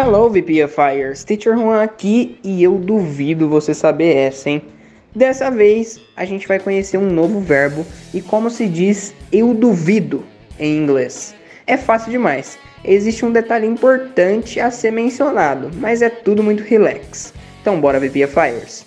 Hello, 0.00 0.30
VPFires! 0.30 1.24
Teacher 1.24 1.58
Juan 1.58 1.82
aqui 1.82 2.38
e 2.44 2.62
eu 2.62 2.76
duvido 2.76 3.48
você 3.48 3.74
saber 3.74 4.14
essa, 4.14 4.48
hein? 4.48 4.62
Dessa 5.12 5.50
vez 5.50 6.00
a 6.16 6.24
gente 6.24 6.46
vai 6.46 6.60
conhecer 6.60 6.96
um 6.96 7.10
novo 7.10 7.40
verbo 7.40 7.84
e 8.14 8.22
como 8.22 8.48
se 8.48 8.68
diz 8.68 9.12
eu 9.32 9.52
duvido 9.52 10.22
em 10.56 10.76
inglês. 10.76 11.34
É 11.66 11.76
fácil 11.76 12.12
demais. 12.12 12.60
Existe 12.84 13.26
um 13.26 13.32
detalhe 13.32 13.66
importante 13.66 14.60
a 14.60 14.70
ser 14.70 14.92
mencionado, 14.92 15.68
mas 15.74 16.00
é 16.00 16.08
tudo 16.08 16.44
muito 16.44 16.62
relax. 16.62 17.34
Então 17.60 17.80
bora 17.80 17.98
VPFires! 17.98 18.86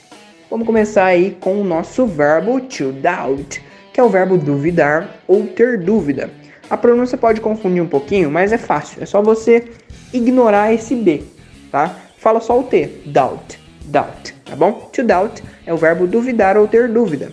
Vamos 0.50 0.65
começar 0.65 1.04
aí 1.04 1.36
com 1.41 1.60
o 1.60 1.65
nosso 1.65 2.06
verbo 2.06 2.62
to 2.62 2.93
doubt, 2.93 3.62
que 3.91 4.00
é 4.00 4.04
o 4.04 4.08
verbo 4.08 4.38
duvidar 4.38 5.17
ou 5.28 5.45
ter 5.45 5.78
dúvida. 5.78 6.30
A 6.69 6.78
pronúncia 6.78 7.17
pode 7.17 7.41
confundir 7.41 7.84
um 7.84 7.88
pouquinho, 7.88 8.32
mas 8.32 8.54
é 8.54 8.58
fácil. 8.58 9.04
É 9.04 9.06
só 9.06 9.21
você 9.21 9.65
ignorar 10.13 10.74
esse 10.74 10.95
B, 10.95 11.24
tá? 11.71 11.95
Fala 12.17 12.39
só 12.39 12.60
o 12.60 12.63
T, 12.63 13.02
doubt, 13.06 13.60
doubt, 13.86 14.34
tá 14.45 14.56
bom? 14.56 14.89
To 14.93 15.04
doubt 15.04 15.43
é 15.65 15.74
o 15.74 15.78
verbo 15.78 16.08
duvidar 16.08 16.58
ou 16.58 16.67
ter 16.67 16.88
dúvida. 16.88 17.32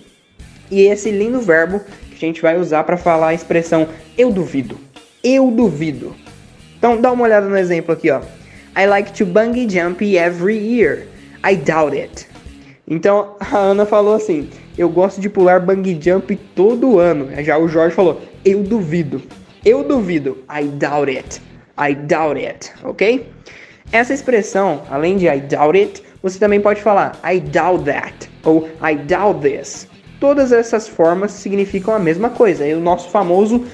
E 0.70 0.82
esse 0.82 1.10
lindo 1.10 1.40
verbo 1.40 1.80
que 2.10 2.24
a 2.24 2.28
gente 2.28 2.42
vai 2.42 2.58
usar 2.58 2.84
para 2.84 2.96
falar 2.96 3.28
a 3.28 3.34
expressão 3.34 3.88
eu 4.16 4.30
duvido. 4.30 4.78
Eu 5.22 5.50
duvido. 5.50 6.14
Então 6.78 7.00
dá 7.00 7.10
uma 7.12 7.24
olhada 7.24 7.48
no 7.48 7.56
exemplo 7.56 7.92
aqui, 7.92 8.10
ó. 8.10 8.20
I 8.76 8.86
like 8.86 9.12
to 9.12 9.26
bungee 9.26 9.68
jump 9.68 10.04
every 10.16 10.56
year. 10.56 11.06
I 11.44 11.56
doubt 11.56 11.96
it. 11.96 12.28
Então 12.86 13.36
a 13.40 13.56
Ana 13.56 13.84
falou 13.84 14.14
assim: 14.14 14.48
Eu 14.76 14.88
gosto 14.88 15.20
de 15.20 15.28
pular 15.28 15.60
bungee 15.60 15.98
jump 16.00 16.36
todo 16.54 16.98
ano. 16.98 17.28
Já 17.42 17.58
o 17.58 17.68
Jorge 17.68 17.94
falou: 17.94 18.20
Eu 18.44 18.62
duvido. 18.62 19.22
Eu 19.64 19.82
duvido. 19.82 20.38
I 20.48 20.64
doubt 20.64 21.10
it. 21.10 21.42
I 21.78 21.94
doubt 21.94 22.38
it. 22.44 22.72
Ok? 22.84 23.30
Essa 23.90 24.12
expressão, 24.12 24.82
além 24.90 25.16
de 25.16 25.26
I 25.26 25.40
doubt 25.40 25.78
it, 25.78 26.02
você 26.22 26.38
também 26.38 26.60
pode 26.60 26.82
falar 26.82 27.18
I 27.24 27.40
doubt 27.40 27.84
that 27.84 28.30
ou 28.44 28.68
I 28.82 28.96
doubt 28.96 29.40
this. 29.40 29.88
Todas 30.20 30.52
essas 30.52 30.88
formas 30.88 31.30
significam 31.32 31.94
a 31.94 31.98
mesma 31.98 32.28
coisa. 32.28 32.66
É 32.66 32.74
o 32.74 32.80
nosso 32.80 33.08
famoso 33.08 33.64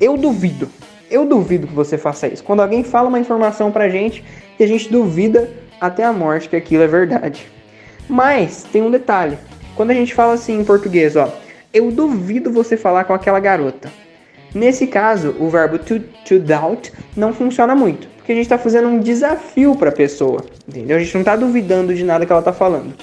eu 0.00 0.16
duvido. 0.16 0.68
Eu 1.10 1.24
duvido 1.24 1.66
que 1.66 1.72
você 1.72 1.96
faça 1.96 2.28
isso. 2.28 2.44
Quando 2.44 2.60
alguém 2.60 2.84
fala 2.84 3.08
uma 3.08 3.18
informação 3.18 3.72
pra 3.72 3.88
gente 3.88 4.24
e 4.58 4.64
a 4.64 4.66
gente 4.66 4.90
duvida 4.90 5.50
até 5.80 6.04
a 6.04 6.12
morte 6.12 6.48
que 6.48 6.56
aquilo 6.56 6.82
é 6.82 6.86
verdade. 6.86 7.46
Mas 8.08 8.64
tem 8.64 8.82
um 8.82 8.90
detalhe. 8.90 9.38
Quando 9.74 9.90
a 9.90 9.94
gente 9.94 10.14
fala 10.14 10.34
assim 10.34 10.60
em 10.60 10.64
português, 10.64 11.16
ó, 11.16 11.32
eu 11.72 11.90
duvido 11.90 12.52
você 12.52 12.76
falar 12.76 13.04
com 13.04 13.12
aquela 13.12 13.40
garota. 13.40 13.90
Nesse 14.54 14.86
caso, 14.86 15.34
o 15.40 15.48
verbo 15.48 15.78
to, 15.78 15.98
to 16.24 16.38
doubt 16.38 16.92
não 17.16 17.32
funciona 17.32 17.74
muito, 17.74 18.06
porque 18.16 18.30
a 18.30 18.34
gente 18.34 18.44
está 18.44 18.56
fazendo 18.56 18.88
um 18.88 19.00
desafio 19.00 19.74
para 19.74 19.88
a 19.88 19.92
pessoa, 19.92 20.44
entendeu? 20.68 20.96
A 20.96 21.00
gente 21.00 21.12
não 21.12 21.22
está 21.22 21.34
duvidando 21.34 21.92
de 21.92 22.04
nada 22.04 22.24
que 22.24 22.30
ela 22.30 22.40
está 22.40 22.52
falando. 22.52 22.94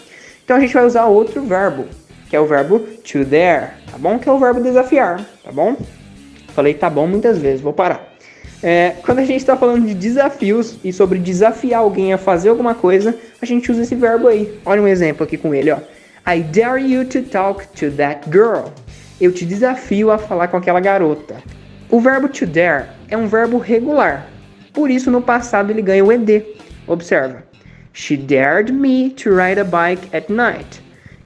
Então 0.46 0.56
a 0.56 0.60
gente 0.60 0.74
vai 0.74 0.86
usar 0.86 1.06
outro 1.06 1.42
verbo, 1.42 1.86
que 2.30 2.36
é 2.36 2.40
o 2.40 2.46
verbo 2.46 2.80
to 2.80 3.26
dare, 3.26 3.72
tá 3.92 3.98
bom? 3.98 4.18
Que 4.18 4.30
é 4.30 4.32
o 4.32 4.40
verbo 4.40 4.62
desafiar, 4.62 5.20
tá 5.44 5.52
bom? 5.52 5.76
Falei 6.54 6.74
tá 6.74 6.90
bom 6.90 7.06
muitas 7.06 7.38
vezes, 7.38 7.60
vou 7.60 7.74
parar. 7.74 8.12
É, 8.64 8.96
quando 9.04 9.20
a 9.20 9.26
gente 9.26 9.40
está 9.40 9.58
falando 9.58 9.88
de 9.88 9.94
desafios 9.94 10.78
e 10.84 10.94
sobre 10.94 11.18
desafiar 11.18 11.82
alguém 11.82 12.14
a 12.14 12.18
fazer 12.18 12.50
alguma 12.50 12.76
coisa, 12.76 13.16
a 13.42 13.46
gente 13.46 13.72
usa 13.72 13.82
esse 13.82 13.96
verbo 13.96 14.28
aí. 14.28 14.60
Olha 14.66 14.82
um 14.82 14.88
exemplo 14.88 15.24
aqui 15.24 15.38
com 15.38 15.54
ele, 15.54 15.72
ó. 15.72 15.80
I 16.28 16.42
dare 16.42 16.80
you 16.80 17.04
to 17.06 17.24
talk 17.24 17.68
to 17.76 17.90
that 17.92 18.30
girl. 18.30 18.70
Eu 19.22 19.32
te 19.32 19.46
desafio 19.46 20.10
a 20.10 20.18
falar 20.18 20.48
com 20.48 20.58
aquela 20.58 20.80
garota. 20.80 21.36
O 21.92 22.00
verbo 22.00 22.28
to 22.28 22.48
dare 22.48 22.88
é 23.08 23.16
um 23.16 23.28
verbo 23.28 23.60
regular. 23.60 24.28
Por 24.74 24.90
isso 24.90 25.12
no 25.12 25.22
passado 25.22 25.70
ele 25.70 25.84
ganha 25.84 26.04
o 26.04 26.12
ed. 26.12 26.44
Observa. 26.88 27.44
She 27.94 28.18
dared 28.18 28.74
me 28.74 29.12
to 29.12 29.30
ride 29.30 29.60
a 29.60 29.64
bike 29.64 30.10
at 30.12 30.28
night. 30.28 30.82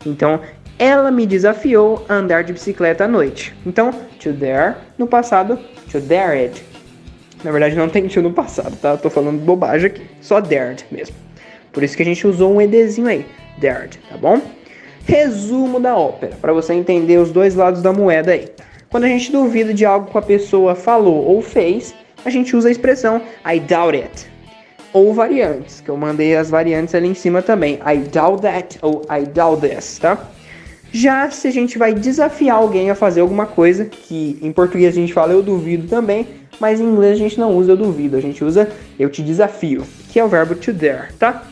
Então, 0.05 0.41
ela 0.77 1.09
me 1.09 1.25
desafiou 1.25 2.05
a 2.09 2.15
andar 2.15 2.43
de 2.43 2.51
bicicleta 2.51 3.05
à 3.05 3.07
noite. 3.07 3.55
Então, 3.65 3.91
to 4.19 4.33
dare 4.33 4.75
no 4.97 5.07
passado, 5.07 5.57
to 5.89 6.01
dare 6.01 6.37
it. 6.37 6.65
Na 7.45 7.51
verdade 7.51 7.77
não 7.77 7.87
tem 7.87 8.09
to 8.09 8.21
no 8.21 8.33
passado, 8.33 8.75
tá? 8.75 8.89
Eu 8.89 8.97
tô 8.97 9.09
falando 9.09 9.39
bobagem 9.39 9.87
aqui. 9.87 10.05
Só 10.19 10.41
dared 10.41 10.85
mesmo. 10.91 11.15
Por 11.71 11.81
isso 11.81 11.95
que 11.95 12.03
a 12.03 12.05
gente 12.05 12.27
usou 12.27 12.53
um 12.53 12.61
edzinho 12.61 13.07
aí. 13.07 13.25
Dared, 13.57 13.97
tá 14.09 14.17
bom? 14.17 14.41
Resumo 15.07 15.79
da 15.79 15.95
ópera, 15.95 16.35
para 16.41 16.51
você 16.51 16.73
entender 16.73 17.17
os 17.17 17.31
dois 17.31 17.53
lados 17.53 17.81
da 17.81 17.93
moeda 17.93 18.31
aí. 18.31 18.47
Quando 18.89 19.03
a 19.03 19.07
gente 19.07 19.31
duvida 19.31 19.71
de 19.71 19.85
algo 19.85 20.09
que 20.09 20.17
a 20.17 20.21
pessoa 20.21 20.73
falou 20.73 21.25
ou 21.25 21.43
fez, 21.43 21.93
a 22.25 22.29
gente 22.31 22.55
usa 22.55 22.69
a 22.69 22.71
expressão 22.71 23.21
I 23.45 23.59
doubt 23.59 23.95
it. 23.95 24.27
Ou 24.91 25.13
variantes, 25.13 25.79
que 25.79 25.89
eu 25.89 25.97
mandei 25.97 26.35
as 26.35 26.49
variantes 26.49 26.95
ali 26.95 27.07
em 27.07 27.13
cima 27.13 27.43
também. 27.43 27.75
I 27.85 27.97
doubt 27.97 28.41
that 28.41 28.79
ou 28.81 29.03
I 29.03 29.25
doubt 29.25 29.61
this, 29.61 29.99
tá? 29.99 30.17
Já 30.91 31.29
se 31.29 31.47
a 31.47 31.51
gente 31.51 31.77
vai 31.77 31.93
desafiar 31.93 32.57
alguém 32.57 32.89
a 32.89 32.95
fazer 32.95 33.21
alguma 33.21 33.45
coisa, 33.45 33.85
que 33.85 34.39
em 34.41 34.51
português 34.51 34.97
a 34.97 34.99
gente 34.99 35.13
fala 35.13 35.33
eu 35.33 35.43
duvido 35.43 35.87
também, 35.87 36.25
mas 36.59 36.79
em 36.79 36.85
inglês 36.85 37.13
a 37.13 37.19
gente 37.19 37.37
não 37.39 37.55
usa 37.55 37.73
eu 37.73 37.77
duvido, 37.77 38.17
a 38.17 38.21
gente 38.21 38.43
usa 38.43 38.69
eu 38.97 39.09
te 39.09 39.21
desafio, 39.21 39.83
que 40.09 40.19
é 40.19 40.23
o 40.23 40.27
verbo 40.27 40.55
to 40.55 40.73
dare, 40.73 41.13
tá? 41.19 41.43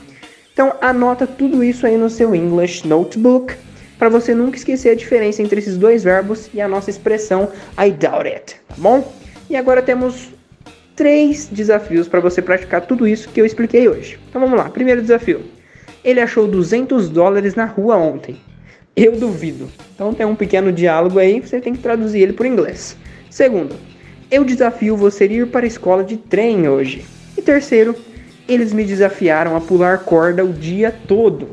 Então 0.54 0.74
anota 0.80 1.26
tudo 1.26 1.64
isso 1.64 1.86
aí 1.86 1.98
no 1.98 2.10
seu 2.10 2.34
English 2.34 2.88
Notebook 2.88 3.56
para 3.98 4.08
você 4.08 4.36
nunca 4.36 4.58
esquecer 4.58 4.90
a 4.90 4.96
diferença 4.96 5.42
entre 5.42 5.60
esses 5.60 5.78
dois 5.78 6.04
verbos 6.04 6.50
e 6.54 6.62
a 6.62 6.68
nossa 6.68 6.90
expressão 6.90 7.50
I 7.78 7.92
doubt 7.92 8.28
it, 8.28 8.56
tá 8.68 8.76
bom? 8.78 9.14
E 9.50 9.56
agora 9.56 9.82
temos 9.82 10.30
três 10.96 11.48
desafios 11.48 12.08
para 12.08 12.20
você 12.20 12.42
praticar 12.42 12.82
tudo 12.82 13.08
isso 13.08 13.30
que 13.30 13.42
eu 13.42 13.46
expliquei 13.46 13.88
hoje. 13.88 14.20
Então 14.30 14.42
vamos 14.42 14.58
lá. 14.58 14.70
Primeiro 14.70 15.02
desafio. 15.02 15.42
Ele 16.04 16.20
achou 16.20 16.48
200 16.48 17.10
dólares 17.10 17.56
na 17.56 17.66
rua 17.66 17.98
ontem. 17.98 18.40
Eu 18.96 19.14
duvido. 19.14 19.70
Então 19.96 20.14
tem 20.14 20.26
um 20.26 20.36
pequeno 20.36 20.72
diálogo 20.72 21.18
aí, 21.18 21.40
você 21.40 21.60
tem 21.60 21.74
que 21.74 21.82
traduzir 21.82 22.20
ele 22.20 22.34
por 22.34 22.46
inglês. 22.46 22.96
Segundo, 23.30 23.76
eu 24.30 24.44
desafio 24.44 24.96
você 24.96 25.26
ir 25.26 25.48
para 25.48 25.66
a 25.66 25.68
escola 25.68 26.04
de 26.04 26.18
trem 26.18 26.68
hoje. 26.68 27.06
E 27.38 27.42
terceiro, 27.42 27.96
eles 28.48 28.74
me 28.74 28.84
desafiaram 28.84 29.56
a 29.56 29.62
pular 29.62 30.00
corda 30.00 30.44
o 30.44 30.54
dia 30.54 30.94
todo. 31.08 31.50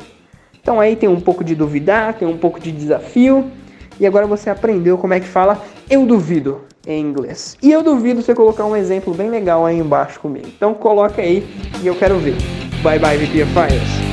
Então 0.60 0.80
aí 0.80 0.96
tem 0.96 1.08
um 1.08 1.20
pouco 1.20 1.42
de 1.42 1.54
duvidar, 1.54 2.14
tem 2.14 2.28
um 2.28 2.36
pouco 2.36 2.60
de 2.60 2.70
desafio. 2.72 3.50
E 3.98 4.06
agora 4.06 4.26
você 4.26 4.48
aprendeu 4.48 4.96
como 4.96 5.14
é 5.14 5.20
que 5.20 5.26
fala 5.26 5.62
eu 5.88 6.06
duvido 6.06 6.62
em 6.86 7.00
inglês. 7.00 7.56
E 7.62 7.70
eu 7.70 7.82
duvido 7.82 8.22
você 8.22 8.34
colocar 8.34 8.64
um 8.64 8.76
exemplo 8.76 9.12
bem 9.14 9.28
legal 9.28 9.66
aí 9.66 9.78
embaixo 9.78 10.20
comigo. 10.20 10.48
Então 10.48 10.74
coloca 10.74 11.20
aí 11.20 11.46
e 11.82 11.86
eu 11.86 11.94
quero 11.94 12.18
ver. 12.18 12.36
Bye 12.82 12.98
bye 12.98 13.18
VPFires. 13.18 14.10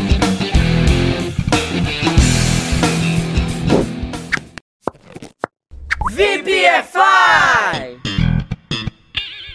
VPFI! 6.11 7.99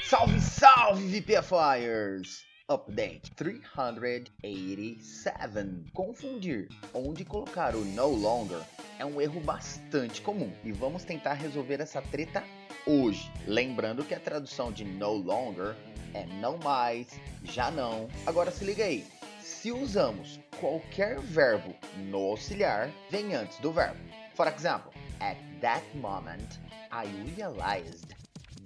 Salve, 0.04 0.40
salve, 0.40 1.20
VPFires! 1.20 2.51
Update 2.68 3.32
387. 3.34 5.90
Confundir 5.92 6.68
onde 6.94 7.24
colocar 7.24 7.74
o 7.74 7.84
no 7.84 8.06
longer 8.06 8.62
é 8.98 9.04
um 9.04 9.20
erro 9.20 9.40
bastante 9.40 10.22
comum 10.22 10.52
e 10.62 10.70
vamos 10.70 11.02
tentar 11.04 11.32
resolver 11.34 11.80
essa 11.80 12.00
treta 12.00 12.44
hoje. 12.86 13.28
Lembrando 13.46 14.04
que 14.04 14.14
a 14.14 14.20
tradução 14.20 14.70
de 14.70 14.84
no 14.84 15.12
longer 15.12 15.74
é 16.14 16.24
não 16.40 16.56
mais, 16.58 17.08
já 17.42 17.68
não. 17.70 18.08
Agora 18.26 18.52
se 18.52 18.64
liga 18.64 18.84
aí. 18.84 19.04
Se 19.40 19.72
usamos 19.72 20.38
qualquer 20.60 21.18
verbo 21.20 21.74
no 21.96 22.18
auxiliar, 22.18 22.92
vem 23.10 23.34
antes 23.34 23.58
do 23.58 23.72
verbo. 23.72 23.98
For 24.34 24.46
example, 24.46 24.92
at 25.20 25.36
that 25.60 25.84
moment 25.96 26.60
I 26.92 27.06
realized 27.36 28.14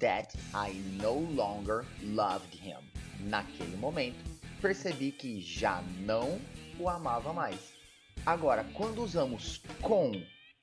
that 0.01 0.37
I 0.55 0.75
no 1.01 1.15
longer 1.35 1.87
loved 2.03 2.55
him. 2.55 2.86
Naquele 3.27 3.77
momento, 3.77 4.25
percebi 4.61 5.11
que 5.11 5.41
já 5.41 5.83
não 6.01 6.41
o 6.79 6.89
amava 6.89 7.33
mais. 7.33 7.75
Agora, 8.25 8.65
quando 8.75 9.03
usamos 9.03 9.61
com 9.83 10.13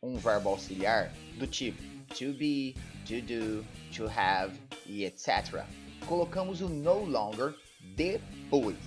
um 0.01 0.15
verbo 0.17 0.49
auxiliar 0.49 1.11
do 1.37 1.45
tipo 1.45 1.81
to 2.15 2.33
be, 2.33 2.75
to 3.05 3.21
do, 3.21 3.65
to 3.91 4.07
have 4.07 4.57
e 4.85 5.05
etc., 5.05 5.65
colocamos 6.07 6.61
o 6.61 6.69
no 6.69 7.03
longer 7.03 7.55
depois. 7.95 8.77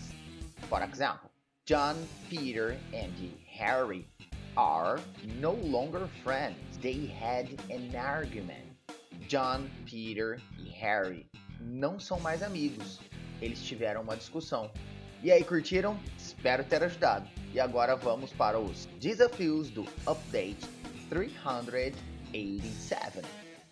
For 0.68 0.82
example, 0.82 1.30
John, 1.64 1.96
Peter, 2.30 2.78
and 2.94 3.12
Harry 3.46 4.06
are 4.56 5.00
no 5.38 5.52
longer 5.52 6.08
friends. 6.22 6.78
They 6.80 7.06
had 7.06 7.48
an 7.70 7.94
argument. 7.94 8.76
John, 9.28 9.68
Peter 9.84 10.40
e 10.58 10.70
Harry 10.70 11.26
não 11.60 11.98
são 11.98 12.20
mais 12.20 12.42
amigos. 12.42 13.00
Eles 13.40 13.62
tiveram 13.62 14.02
uma 14.02 14.16
discussão. 14.16 14.70
E 15.22 15.32
aí, 15.32 15.44
curtiram? 15.44 15.98
Espero 16.18 16.64
ter 16.64 16.82
ajudado. 16.82 17.28
E 17.52 17.60
agora 17.60 17.94
vamos 17.96 18.32
para 18.32 18.58
os 18.58 18.86
desafios 19.00 19.70
do 19.70 19.86
Update 20.06 20.66
387. 21.08 23.22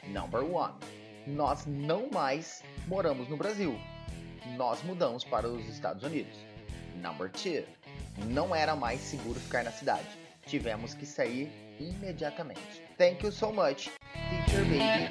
Number 0.08 0.42
1. 0.42 0.68
Nós 1.26 1.66
não 1.66 2.08
mais 2.10 2.62
moramos 2.86 3.28
no 3.28 3.36
Brasil. 3.36 3.78
Nós 4.56 4.82
mudamos 4.82 5.22
para 5.24 5.46
os 5.48 5.66
Estados 5.68 6.02
Unidos. 6.02 6.38
Number 6.96 7.30
2. 7.30 7.64
Não 8.26 8.54
era 8.54 8.76
mais 8.76 9.00
seguro 9.00 9.40
ficar 9.40 9.64
na 9.64 9.72
cidade. 9.72 10.06
Tivemos 10.46 10.94
que 10.94 11.04
sair 11.06 11.50
imediatamente. 11.80 12.60
Thank 12.98 13.24
you 13.24 13.32
so 13.32 13.50
much, 13.52 13.88
Teacher 14.30 14.64
Baby. 14.64 15.08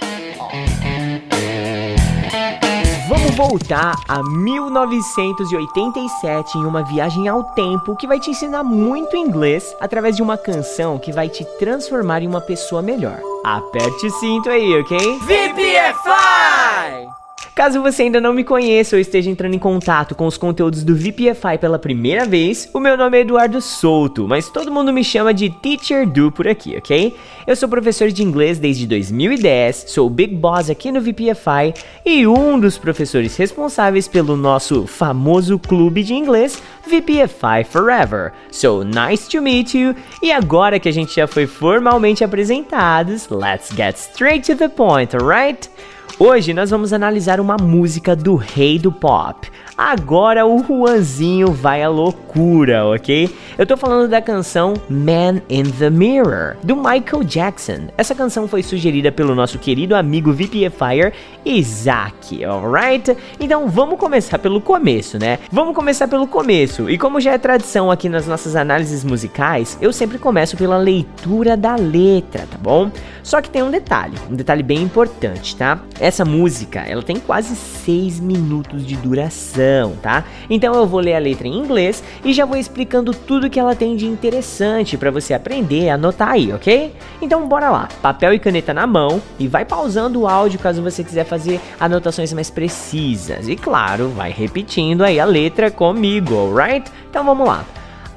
Vamos 3.07 3.35
voltar 3.35 3.95
a 4.07 4.23
1987 4.23 6.57
em 6.57 6.63
uma 6.63 6.81
viagem 6.83 7.27
ao 7.27 7.43
tempo 7.43 7.97
que 7.97 8.07
vai 8.07 8.17
te 8.19 8.29
ensinar 8.29 8.63
muito 8.63 9.17
inglês 9.17 9.75
através 9.81 10.15
de 10.15 10.21
uma 10.21 10.37
canção 10.37 10.97
que 10.97 11.11
vai 11.11 11.27
te 11.27 11.43
transformar 11.59 12.21
em 12.21 12.27
uma 12.27 12.39
pessoa 12.39 12.81
melhor. 12.81 13.19
Aperte 13.43 14.05
o 14.05 14.11
cinto 14.11 14.49
aí, 14.49 14.79
ok? 14.79 15.19
VPFI! 15.19 17.22
Caso 17.55 17.83
você 17.83 18.01
ainda 18.01 18.19
não 18.19 18.33
me 18.33 18.43
conheça 18.43 18.95
ou 18.95 18.99
esteja 18.99 19.29
entrando 19.29 19.53
em 19.53 19.59
contato 19.59 20.15
com 20.15 20.25
os 20.25 20.37
conteúdos 20.37 20.83
do 20.83 20.95
VPFI 20.95 21.59
pela 21.61 21.77
primeira 21.77 22.25
vez, 22.25 22.67
o 22.73 22.79
meu 22.79 22.97
nome 22.97 23.19
é 23.19 23.21
Eduardo 23.21 23.61
Souto, 23.61 24.27
mas 24.27 24.49
todo 24.49 24.71
mundo 24.71 24.91
me 24.91 25.03
chama 25.03 25.31
de 25.31 25.51
Teacher 25.51 26.09
Do 26.09 26.31
por 26.31 26.47
aqui, 26.47 26.75
ok? 26.75 27.15
Eu 27.45 27.55
sou 27.55 27.69
professor 27.69 28.09
de 28.09 28.23
inglês 28.23 28.57
desde 28.57 28.87
2010, 28.87 29.85
sou 29.89 30.09
Big 30.09 30.33
Boss 30.33 30.67
aqui 30.67 30.91
no 30.91 30.99
VPFI 30.99 31.75
e 32.03 32.25
um 32.25 32.59
dos 32.59 32.79
professores 32.79 33.37
responsáveis 33.37 34.07
pelo 34.07 34.35
nosso 34.35 34.87
famoso 34.87 35.59
clube 35.59 36.01
de 36.01 36.15
inglês 36.15 36.59
VPFI 36.87 37.65
Forever. 37.69 38.31
So 38.49 38.83
nice 38.83 39.29
to 39.29 39.43
meet 39.43 39.75
you. 39.75 39.93
E 40.23 40.31
agora 40.31 40.79
que 40.79 40.89
a 40.89 40.93
gente 40.93 41.15
já 41.15 41.27
foi 41.27 41.45
formalmente 41.45 42.23
apresentados, 42.23 43.29
let's 43.29 43.69
get 43.75 43.95
straight 43.95 44.51
to 44.51 44.57
the 44.57 44.69
point, 44.69 45.15
alright? 45.15 45.69
Hoje 46.19 46.53
nós 46.53 46.69
vamos 46.69 46.93
analisar 46.93 47.39
uma 47.39 47.57
música 47.57 48.15
do 48.15 48.35
rei 48.35 48.77
do 48.77 48.91
pop. 48.91 49.49
Agora 49.75 50.45
o 50.45 50.63
Juanzinho 50.63 51.51
vai 51.51 51.81
à 51.81 51.89
loucura, 51.89 52.85
ok? 52.85 53.35
Eu 53.57 53.65
tô 53.65 53.75
falando 53.75 54.07
da 54.07 54.21
canção 54.21 54.75
Man 54.87 55.41
in 55.49 55.63
the 55.63 55.89
Mirror, 55.89 56.57
do 56.63 56.75
Michael 56.75 57.23
Jackson. 57.23 57.87
Essa 57.97 58.13
canção 58.13 58.47
foi 58.47 58.61
sugerida 58.61 59.11
pelo 59.11 59.33
nosso 59.33 59.57
querido 59.57 59.95
amigo 59.95 60.31
VPFire 60.31 61.13
Isaac, 61.43 62.45
alright? 62.45 63.17
Então 63.39 63.67
vamos 63.67 63.97
começar 63.97 64.37
pelo 64.37 64.61
começo, 64.61 65.17
né? 65.17 65.39
Vamos 65.51 65.73
começar 65.73 66.07
pelo 66.07 66.27
começo. 66.27 66.87
E 66.87 66.97
como 66.97 67.19
já 67.19 67.31
é 67.31 67.37
tradição 67.39 67.89
aqui 67.89 68.07
nas 68.07 68.27
nossas 68.27 68.55
análises 68.55 69.03
musicais, 69.03 69.79
eu 69.81 69.91
sempre 69.91 70.19
começo 70.19 70.55
pela 70.55 70.77
leitura 70.77 71.57
da 71.57 71.75
letra, 71.75 72.45
tá 72.49 72.57
bom? 72.61 72.91
Só 73.23 73.41
que 73.41 73.49
tem 73.49 73.63
um 73.63 73.71
detalhe, 73.71 74.17
um 74.29 74.35
detalhe 74.35 74.61
bem 74.61 74.83
importante, 74.83 75.55
tá? 75.55 75.79
Essa 76.03 76.25
música, 76.25 76.81
ela 76.81 77.01
tem 77.01 77.15
quase 77.15 77.55
6 77.55 78.19
minutos 78.19 78.85
de 78.85 78.97
duração 78.97 79.93
tá? 80.01 80.25
Então 80.49 80.73
eu 80.75 80.85
vou 80.85 80.99
ler 80.99 81.15
a 81.15 81.19
letra 81.19 81.47
em 81.47 81.57
inglês 81.57 82.03
e 82.25 82.33
já 82.33 82.45
vou 82.45 82.57
explicando 82.57 83.13
tudo 83.13 83.49
que 83.49 83.57
ela 83.59 83.73
tem 83.73 83.95
de 83.95 84.05
interessante 84.05 84.97
para 84.97 85.09
você 85.09 85.33
aprender, 85.33 85.89
anotar 85.89 86.31
aí, 86.31 86.51
ok? 86.51 86.93
Então 87.21 87.47
bora 87.47 87.69
lá, 87.69 87.87
papel 88.01 88.33
e 88.33 88.39
caneta 88.39 88.73
na 88.73 88.85
mão 88.85 89.21
e 89.39 89.47
vai 89.47 89.63
pausando 89.63 90.21
o 90.21 90.27
áudio 90.27 90.59
caso 90.59 90.83
você 90.83 91.03
quiser 91.05 91.25
fazer 91.25 91.59
anotações 91.79 92.33
mais 92.33 92.49
precisas. 92.49 93.47
E 93.47 93.55
claro, 93.55 94.09
vai 94.09 94.31
repetindo 94.31 95.03
aí 95.03 95.19
a 95.19 95.25
letra 95.25 95.71
comigo, 95.71 96.35
alright? 96.35 96.91
Então 97.09 97.23
vamos 97.23 97.47
lá. 97.47 97.65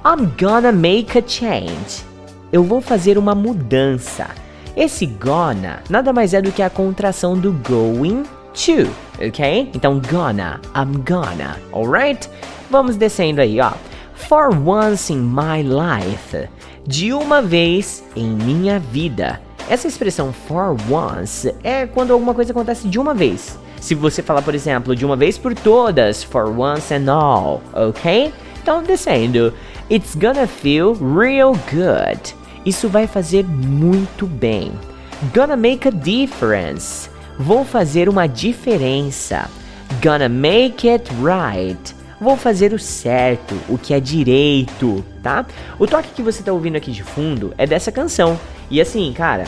I'm 0.05 0.29
gonna 0.41 0.73
make 0.73 1.17
a 1.17 1.23
change. 1.25 2.05
Eu 2.53 2.65
vou 2.65 2.81
fazer 2.81 3.17
uma 3.17 3.35
mudança. 3.35 4.27
Esse 4.77 5.07
gonna 5.07 5.83
nada 5.89 6.13
mais 6.13 6.35
é 6.35 6.43
do 6.43 6.53
que 6.53 6.61
a 6.61 6.69
contração 6.69 7.35
do 7.35 7.51
going 7.67 8.25
to, 8.53 8.91
ok? 9.27 9.71
Então, 9.75 9.99
gonna, 10.11 10.61
I'm 10.77 11.03
gonna, 11.03 11.57
alright? 11.73 12.29
Vamos 12.71 12.97
descendo 12.97 13.41
aí, 13.41 13.59
ó. 13.59 13.73
For 14.13 14.51
once 14.51 15.11
in 15.11 15.17
my 15.17 15.63
life, 15.63 16.47
de 16.87 17.11
uma 17.15 17.41
vez 17.41 18.05
em 18.15 18.29
minha 18.29 18.79
vida. 18.79 19.41
Essa 19.71 19.89
expressão 19.89 20.31
for 20.31 20.77
once 20.91 21.55
é 21.65 21.87
quando 21.87 22.13
alguma 22.13 22.35
coisa 22.35 22.53
acontece 22.53 22.87
de 22.87 22.99
uma 22.99 23.15
vez. 23.15 23.59
Se 23.81 23.95
você 23.95 24.23
falar, 24.23 24.43
por 24.43 24.55
exemplo, 24.55 24.95
de 24.95 25.07
uma 25.07 25.17
vez 25.17 25.39
por 25.39 25.55
todas, 25.55 26.23
for 26.23 26.47
once 26.49 26.93
and 26.93 27.11
all, 27.11 27.63
ok? 27.73 28.31
Então, 28.63 28.83
descendo. 28.83 29.55
It's 29.91 30.15
gonna 30.15 30.47
feel 30.47 30.93
real 30.93 31.53
good. 31.73 32.35
Isso 32.67 32.89
vai 32.89 33.07
fazer 33.07 33.45
muito 33.45 34.27
bem. 34.27 34.73
Gonna 35.33 35.57
make 35.57 35.87
a 35.87 35.91
difference. 35.93 37.09
Vou 37.39 37.65
fazer 37.65 38.09
uma 38.09 38.27
diferença. 38.27 39.49
Gonna 40.03 40.29
make 40.29 40.89
it 40.89 41.09
right. 41.23 41.95
Vou 42.21 42.37
fazer 42.37 42.73
o 42.73 42.79
certo, 42.79 43.55
o 43.69 43.79
que 43.79 43.95
é 43.95 44.01
direito, 44.01 45.05
tá? 45.23 45.47
O 45.79 45.87
toque 45.87 46.09
que 46.09 46.23
você 46.23 46.43
tá 46.43 46.53
ouvindo 46.53 46.75
aqui 46.75 46.91
de 46.91 47.05
fundo 47.05 47.55
é 47.57 47.67
dessa 47.67 47.93
canção. 47.93 48.37
E 48.69 48.81
assim, 48.81 49.13
cara, 49.13 49.45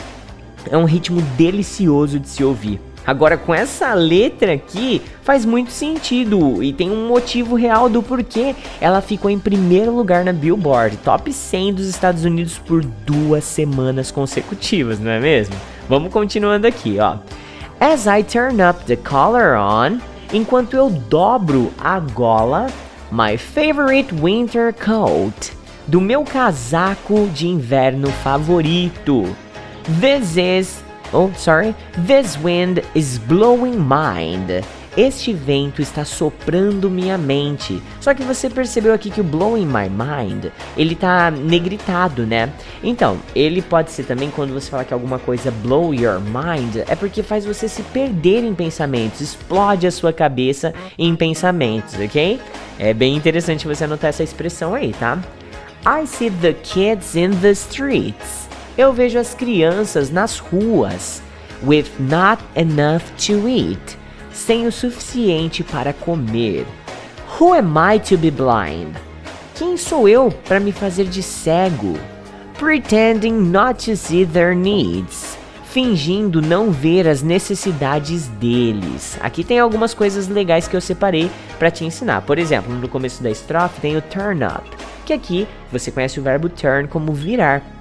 é 0.69 0.77
um 0.77 0.85
ritmo 0.85 1.21
delicioso 1.35 2.19
de 2.19 2.29
se 2.29 2.43
ouvir. 2.43 2.79
Agora, 3.09 3.37
com 3.37 3.55
essa 3.55 3.95
letra 3.95 4.53
aqui, 4.53 5.01
faz 5.23 5.43
muito 5.43 5.71
sentido 5.71 6.61
e 6.61 6.71
tem 6.71 6.91
um 6.91 7.07
motivo 7.07 7.55
real 7.55 7.89
do 7.89 8.03
porquê 8.03 8.55
ela 8.79 9.01
ficou 9.01 9.31
em 9.31 9.39
primeiro 9.39 9.91
lugar 9.91 10.23
na 10.23 10.31
Billboard, 10.31 10.95
top 10.97 11.33
100 11.33 11.73
dos 11.73 11.87
Estados 11.87 12.23
Unidos 12.23 12.59
por 12.59 12.85
duas 12.85 13.43
semanas 13.45 14.11
consecutivas, 14.11 14.99
não 14.99 15.09
é 15.09 15.19
mesmo? 15.19 15.55
Vamos 15.89 16.13
continuando 16.13 16.67
aqui, 16.67 16.99
ó. 16.99 17.15
As 17.79 18.05
I 18.05 18.21
turn 18.21 18.61
up 18.61 18.85
the 18.85 18.95
collar 18.95 19.57
on, 19.59 19.97
enquanto 20.31 20.75
eu 20.75 20.91
dobro 20.91 21.73
a 21.79 21.99
gola, 21.99 22.67
my 23.11 23.39
favorite 23.39 24.13
winter 24.13 24.71
coat, 24.71 25.51
do 25.87 25.99
meu 25.99 26.23
casaco 26.23 27.27
de 27.33 27.47
inverno 27.47 28.11
favorito. 28.11 29.35
This 29.99 30.37
is, 30.37 30.88
oh 31.13 31.31
sorry, 31.35 31.75
this 32.05 32.37
wind 32.37 32.83
is 32.95 33.17
blowing 33.17 33.77
mind. 33.77 34.63
Este 34.97 35.31
vento 35.33 35.81
está 35.81 36.03
soprando 36.03 36.89
minha 36.89 37.17
mente. 37.17 37.81
Só 38.01 38.13
que 38.13 38.23
você 38.23 38.49
percebeu 38.49 38.93
aqui 38.93 39.09
que 39.09 39.21
o 39.21 39.23
blowing 39.23 39.65
my 39.65 39.87
mind, 39.87 40.47
ele 40.75 40.95
tá 40.95 41.29
negritado, 41.31 42.25
né? 42.25 42.51
Então, 42.83 43.17
ele 43.35 43.61
pode 43.61 43.91
ser 43.91 44.03
também 44.03 44.29
quando 44.29 44.53
você 44.53 44.69
fala 44.69 44.83
que 44.83 44.93
alguma 44.93 45.19
coisa 45.19 45.51
blow 45.51 45.93
your 45.93 46.19
mind, 46.19 46.77
é 46.87 46.95
porque 46.95 47.21
faz 47.23 47.45
você 47.45 47.69
se 47.69 47.83
perder 47.83 48.43
em 48.43 48.53
pensamentos, 48.53 49.21
explode 49.21 49.85
a 49.85 49.91
sua 49.91 50.11
cabeça 50.11 50.73
em 50.97 51.15
pensamentos, 51.15 51.93
ok? 51.93 52.39
É 52.77 52.93
bem 52.93 53.15
interessante 53.15 53.67
você 53.67 53.83
anotar 53.83 54.09
essa 54.09 54.23
expressão 54.23 54.73
aí, 54.73 54.91
tá? 54.93 55.19
I 55.85 56.05
see 56.07 56.29
the 56.29 56.53
kids 56.53 57.15
in 57.15 57.29
the 57.39 57.51
streets. 57.51 58.48
Eu 58.79 58.93
vejo 58.93 59.19
as 59.19 59.33
crianças 59.33 60.09
nas 60.09 60.39
ruas 60.39 61.21
with 61.61 61.87
not 61.99 62.41
enough 62.55 63.01
to 63.17 63.45
eat 63.45 63.97
sem 64.31 64.67
o 64.67 64.71
suficiente 64.71 65.65
para 65.65 65.91
comer. 65.91 66.65
Who 67.37 67.53
am 67.53 67.75
I 67.77 67.99
to 67.99 68.17
be 68.17 68.31
blind? 68.31 68.95
Quem 69.53 69.75
sou 69.75 70.07
eu 70.07 70.31
para 70.47 70.61
me 70.61 70.71
fazer 70.71 71.07
de 71.07 71.21
cego? 71.21 71.99
Pretending 72.57 73.33
not 73.33 73.83
to 73.83 73.97
see 73.97 74.25
their 74.25 74.55
needs. 74.55 75.37
Fingindo 75.65 76.41
não 76.41 76.71
ver 76.71 77.05
as 77.05 77.21
necessidades 77.21 78.29
deles. 78.39 79.17
Aqui 79.19 79.43
tem 79.43 79.59
algumas 79.59 79.93
coisas 79.93 80.29
legais 80.29 80.69
que 80.69 80.75
eu 80.77 80.79
separei 80.79 81.29
para 81.57 81.69
te 81.69 81.83
ensinar. 81.83 82.21
Por 82.21 82.39
exemplo, 82.39 82.73
no 82.73 82.87
começo 82.87 83.21
da 83.21 83.29
estrofe 83.29 83.81
tem 83.81 83.97
o 83.97 84.01
turn 84.01 84.41
up, 84.45 84.63
que 85.05 85.11
aqui 85.11 85.45
você 85.69 85.91
conhece 85.91 86.17
o 86.17 86.23
verbo 86.23 86.47
turn 86.47 86.87
como 86.87 87.11
virar. 87.11 87.78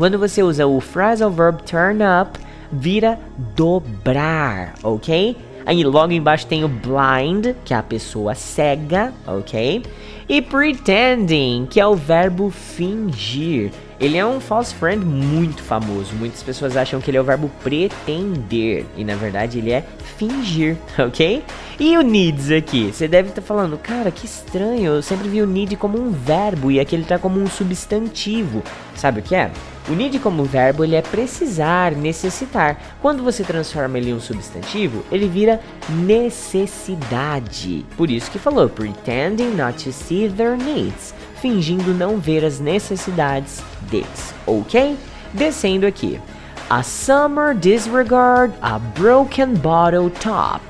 Quando 0.00 0.18
você 0.18 0.42
usa 0.42 0.66
o 0.66 0.80
phrasal 0.80 1.30
verb 1.30 1.62
turn 1.64 1.98
up, 2.02 2.40
vira 2.72 3.20
dobrar, 3.54 4.72
ok? 4.82 5.36
Aí 5.66 5.84
logo 5.84 6.10
embaixo 6.10 6.46
tem 6.46 6.64
o 6.64 6.68
blind, 6.68 7.54
que 7.66 7.74
é 7.74 7.76
a 7.76 7.82
pessoa 7.82 8.34
cega, 8.34 9.12
ok? 9.26 9.82
E 10.26 10.40
pretending, 10.40 11.66
que 11.68 11.78
é 11.78 11.86
o 11.86 11.94
verbo 11.94 12.48
fingir. 12.48 13.72
Ele 14.00 14.16
é 14.16 14.24
um 14.24 14.40
false 14.40 14.74
friend 14.74 15.04
muito 15.04 15.62
famoso. 15.62 16.14
Muitas 16.14 16.42
pessoas 16.42 16.78
acham 16.78 16.98
que 16.98 17.10
ele 17.10 17.18
é 17.18 17.20
o 17.20 17.24
verbo 17.24 17.50
pretender. 17.62 18.86
E 18.96 19.04
na 19.04 19.16
verdade 19.16 19.58
ele 19.58 19.70
é 19.70 19.84
fingir, 20.16 20.78
ok? 20.98 21.44
E 21.78 21.98
o 21.98 22.00
needs 22.00 22.50
aqui? 22.50 22.90
Você 22.90 23.06
deve 23.06 23.28
estar 23.28 23.42
tá 23.42 23.46
falando, 23.46 23.76
cara, 23.76 24.10
que 24.10 24.24
estranho. 24.24 24.94
Eu 24.94 25.02
sempre 25.02 25.28
vi 25.28 25.42
o 25.42 25.46
need 25.46 25.76
como 25.76 26.00
um 26.00 26.10
verbo 26.10 26.70
e 26.70 26.80
aqui 26.80 26.96
ele 26.96 27.02
está 27.02 27.18
como 27.18 27.38
um 27.38 27.46
substantivo. 27.46 28.62
Sabe 28.94 29.20
o 29.20 29.22
que 29.22 29.34
é? 29.34 29.50
O 29.90 29.92
need 29.92 30.20
como 30.20 30.44
verbo 30.44 30.84
ele 30.84 30.94
é 30.94 31.02
precisar, 31.02 31.90
necessitar. 31.90 32.80
Quando 33.02 33.24
você 33.24 33.42
transforma 33.42 33.98
ele 33.98 34.10
em 34.10 34.14
um 34.14 34.20
substantivo, 34.20 35.04
ele 35.10 35.26
vira 35.26 35.60
necessidade. 35.88 37.84
Por 37.96 38.08
isso 38.08 38.30
que 38.30 38.38
falou 38.38 38.68
pretending 38.68 39.56
not 39.56 39.82
to 39.82 39.90
see 39.90 40.28
their 40.28 40.56
needs, 40.56 41.12
fingindo 41.42 41.92
não 41.92 42.18
ver 42.18 42.44
as 42.44 42.60
necessidades 42.60 43.60
deles, 43.90 44.32
ok? 44.46 44.96
Descendo 45.34 45.84
aqui. 45.88 46.20
A 46.68 46.84
summer 46.84 47.52
disregard 47.52 48.54
a 48.62 48.78
broken 48.78 49.54
bottle 49.54 50.08
top. 50.08 50.62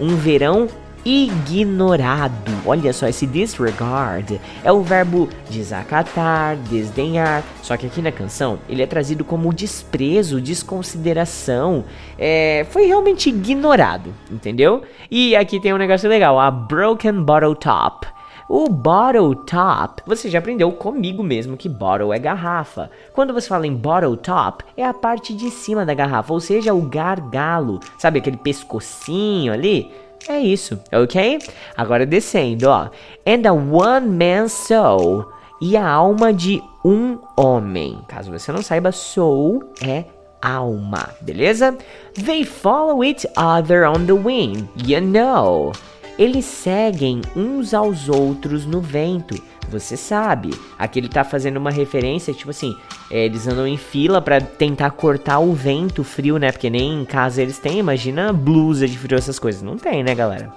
Um 0.00 0.16
verão 0.16 0.70
ignorado. 1.04 2.52
Olha 2.64 2.92
só, 2.92 3.06
esse 3.06 3.26
disregard 3.26 4.40
é 4.62 4.72
o 4.72 4.82
verbo 4.82 5.28
desacatar, 5.50 6.56
desdenhar. 6.56 7.42
Só 7.62 7.76
que 7.76 7.86
aqui 7.86 8.00
na 8.00 8.10
canção 8.10 8.58
ele 8.68 8.82
é 8.82 8.86
trazido 8.86 9.24
como 9.24 9.52
desprezo, 9.52 10.40
desconsideração. 10.40 11.84
É, 12.18 12.66
foi 12.70 12.86
realmente 12.86 13.28
ignorado, 13.28 14.14
entendeu? 14.30 14.82
E 15.10 15.36
aqui 15.36 15.60
tem 15.60 15.74
um 15.74 15.78
negócio 15.78 16.08
legal: 16.08 16.38
a 16.40 16.50
broken 16.50 17.22
bottle 17.22 17.54
top. 17.54 18.06
O 18.46 18.68
bottle 18.68 19.34
top, 19.34 20.02
você 20.06 20.28
já 20.28 20.38
aprendeu 20.38 20.70
comigo 20.70 21.22
mesmo 21.22 21.56
que 21.56 21.66
bottle 21.66 22.12
é 22.12 22.18
garrafa. 22.18 22.90
Quando 23.14 23.32
você 23.32 23.48
fala 23.48 23.66
em 23.66 23.74
bottle 23.74 24.18
top, 24.18 24.62
é 24.76 24.84
a 24.84 24.92
parte 24.92 25.34
de 25.34 25.50
cima 25.50 25.86
da 25.86 25.94
garrafa, 25.94 26.30
ou 26.30 26.40
seja, 26.40 26.74
o 26.74 26.82
gargalo. 26.82 27.80
Sabe 27.96 28.18
aquele 28.18 28.36
pescocinho 28.36 29.50
ali? 29.50 29.90
É 30.28 30.38
isso, 30.38 30.78
ok? 30.92 31.38
Agora 31.76 32.06
descendo, 32.06 32.68
ó. 32.68 32.88
And 33.26 33.46
a 33.46 33.52
one 33.52 34.06
man 34.08 34.48
soul. 34.48 35.26
E 35.60 35.76
a 35.76 35.88
alma 35.88 36.32
de 36.32 36.62
um 36.84 37.18
homem. 37.36 37.98
Caso 38.08 38.30
você 38.30 38.52
não 38.52 38.62
saiba, 38.62 38.92
soul 38.92 39.62
é 39.82 40.04
alma, 40.42 41.10
beleza? 41.22 41.76
They 42.14 42.44
follow 42.44 43.02
each 43.02 43.26
other 43.36 43.84
on 43.84 44.04
the 44.04 44.12
wind, 44.12 44.68
you 44.86 45.00
know. 45.00 45.72
Eles 46.18 46.44
seguem 46.44 47.22
uns 47.34 47.72
aos 47.74 48.08
outros 48.08 48.66
no 48.66 48.80
vento 48.80 49.34
você 49.70 49.96
sabe. 49.96 50.50
Aqui 50.78 50.98
ele 50.98 51.08
tá 51.08 51.24
fazendo 51.24 51.56
uma 51.56 51.70
referência, 51.70 52.32
tipo 52.32 52.50
assim, 52.50 52.76
é, 53.10 53.24
eles 53.24 53.46
andam 53.46 53.66
em 53.66 53.76
fila 53.76 54.20
para 54.20 54.40
tentar 54.40 54.90
cortar 54.92 55.38
o 55.38 55.52
vento 55.52 56.04
frio, 56.04 56.38
né? 56.38 56.52
Porque 56.52 56.70
nem 56.70 57.00
em 57.00 57.04
casa 57.04 57.42
eles 57.42 57.58
têm, 57.58 57.78
imagina 57.78 58.32
blusa 58.32 58.86
de 58.86 58.98
frio, 58.98 59.18
essas 59.18 59.38
coisas. 59.38 59.62
Não 59.62 59.76
tem, 59.76 60.02
né, 60.02 60.14
galera? 60.14 60.52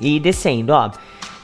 E 0.00 0.18
descendo, 0.18 0.72
ó. 0.72 0.90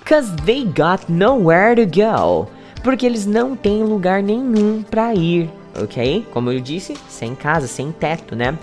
Cause 0.05 0.35
they 0.45 0.65
got 0.65 1.09
nowhere 1.09 1.75
to 1.75 1.87
go. 1.87 2.49
Porque 2.83 3.05
eles 3.05 3.27
não 3.27 3.57
têm 3.57 3.83
lugar 3.83 4.23
nenhum 4.23 4.83
para 4.83 5.15
ir, 5.15 5.51
ok? 5.81 6.25
Como 6.33 6.53
eu 6.53 6.61
disse, 6.61 6.95
sem 7.09 7.35
casa, 7.35 7.67
sem 7.67 7.91
teto, 7.91 8.37
né? 8.37 8.57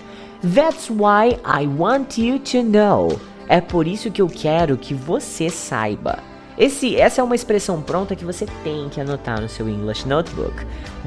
That's 0.56 0.90
why 0.90 1.38
I 1.46 1.68
want 1.68 2.18
you 2.18 2.40
to 2.40 2.64
know. 2.64 3.20
É 3.48 3.60
por 3.60 3.88
isso 3.88 4.10
que 4.10 4.22
eu 4.22 4.28
quero 4.28 4.78
que 4.78 4.94
você 4.94 5.50
saiba. 5.50 6.33
Esse, 6.58 6.95
essa 6.95 7.22
é 7.22 7.24
uma 7.24 7.36
expressão 7.36 7.82
pronta 7.82 8.16
que 8.16 8.26
você 8.26 8.45
tem 8.64 8.89
que 8.89 9.01
anotar 9.01 9.41
no 9.41 9.49
seu 9.49 9.68
English 9.68 10.08
Notebook. 10.08 10.66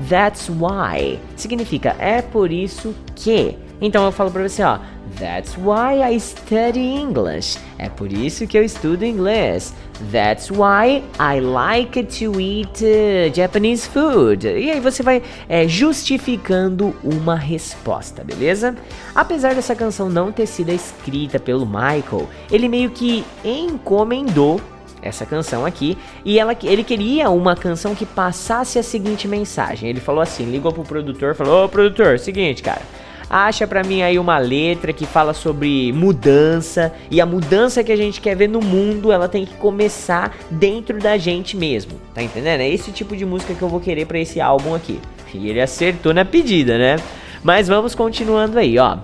That's 0.09 0.49
why 0.49 1.19
significa 1.37 1.97
é 1.99 2.23
por 2.23 2.51
isso 2.51 2.95
que. 3.15 3.57
Então 3.81 4.05
eu 4.07 4.13
falo 4.13 4.31
para 4.31 4.49
você, 4.49 4.63
ó, 4.63 4.79
That's 5.19 5.57
why 5.57 6.03
I 6.03 6.19
study 6.21 6.81
English. 6.81 7.59
É 7.79 7.89
por 7.89 8.13
isso 8.13 8.47
que 8.47 8.59
eu 8.59 8.63
estudo 8.63 9.05
inglês. 9.05 9.73
That's 10.13 10.51
why 10.51 11.03
I 11.19 11.41
like 11.41 12.03
to 12.03 12.39
eat 12.39 12.85
uh, 12.85 13.35
Japanese 13.35 13.89
food. 13.89 14.47
E 14.47 14.71
aí 14.71 14.81
você 14.81 15.03
vai 15.03 15.23
é, 15.49 15.67
justificando 15.67 16.95
uma 17.03 17.35
resposta, 17.35 18.23
beleza? 18.23 18.77
Apesar 19.15 19.55
dessa 19.55 19.75
canção 19.75 20.11
não 20.11 20.31
ter 20.31 20.47
sido 20.47 20.71
escrita 20.71 21.39
pelo 21.39 21.65
Michael, 21.65 22.29
ele 22.51 22.69
meio 22.69 22.91
que 22.91 23.25
encomendou 23.43 24.61
essa 25.07 25.25
canção 25.25 25.65
aqui 25.65 25.97
e 26.25 26.39
ela, 26.39 26.57
ele 26.63 26.85
queria 26.85 27.31
uma 27.31 27.57
canção 27.57 27.95
que 27.95 28.05
passasse 28.05 28.79
a 28.79 28.83
seguinte 28.83 29.27
mensagem. 29.27 29.89
Ele 29.89 30.01
falou 30.01 30.21
assim, 30.21 30.45
ligou 30.51 30.73
pro 30.73 30.83
produtor, 30.83 31.35
falou: 31.35 31.65
"Ô 31.65 31.69
produtor, 31.69 32.19
seguinte, 32.19 32.63
cara, 32.63 32.83
acha 33.29 33.67
para 33.67 33.83
mim 33.83 34.03
aí 34.03 34.19
uma 34.19 34.39
letra 34.39 34.93
que 34.93 35.07
fala 35.07 35.35
sobre 35.35 35.93
mudança 35.93 36.93
e 37.11 37.21
a 37.21 37.27
mudança 37.27 37.83
que 37.83 37.93
a 37.93 37.97
gente 37.97 38.21
quer 38.21 38.37
ver 38.37 38.49
no 38.49 38.61
mundo, 38.61 39.13
ela 39.13 39.29
tem 39.29 39.45
que 39.45 39.55
começar 39.55 40.37
dentro 40.51 40.99
da 40.99 41.17
gente 41.17 41.57
mesmo. 41.57 41.93
Tá 42.15 42.23
entendendo? 42.23 42.61
É 42.61 42.69
esse 42.69 42.93
tipo 42.93 43.17
de 43.17 43.25
música 43.25 43.55
que 43.55 43.63
eu 43.63 43.69
vou 43.69 43.81
querer 43.81 44.07
para 44.07 44.19
esse 44.19 44.41
álbum 44.41 44.75
aqui. 44.75 45.01
E 45.35 45.51
ele 45.51 45.61
acertou 45.61 46.15
na 46.15 46.25
pedida, 46.25 46.79
né? 46.79 46.97
Mas 47.43 47.69
vamos 47.69 47.95
continuando 47.95 48.59
aí, 48.59 48.79
ó. 48.79 48.99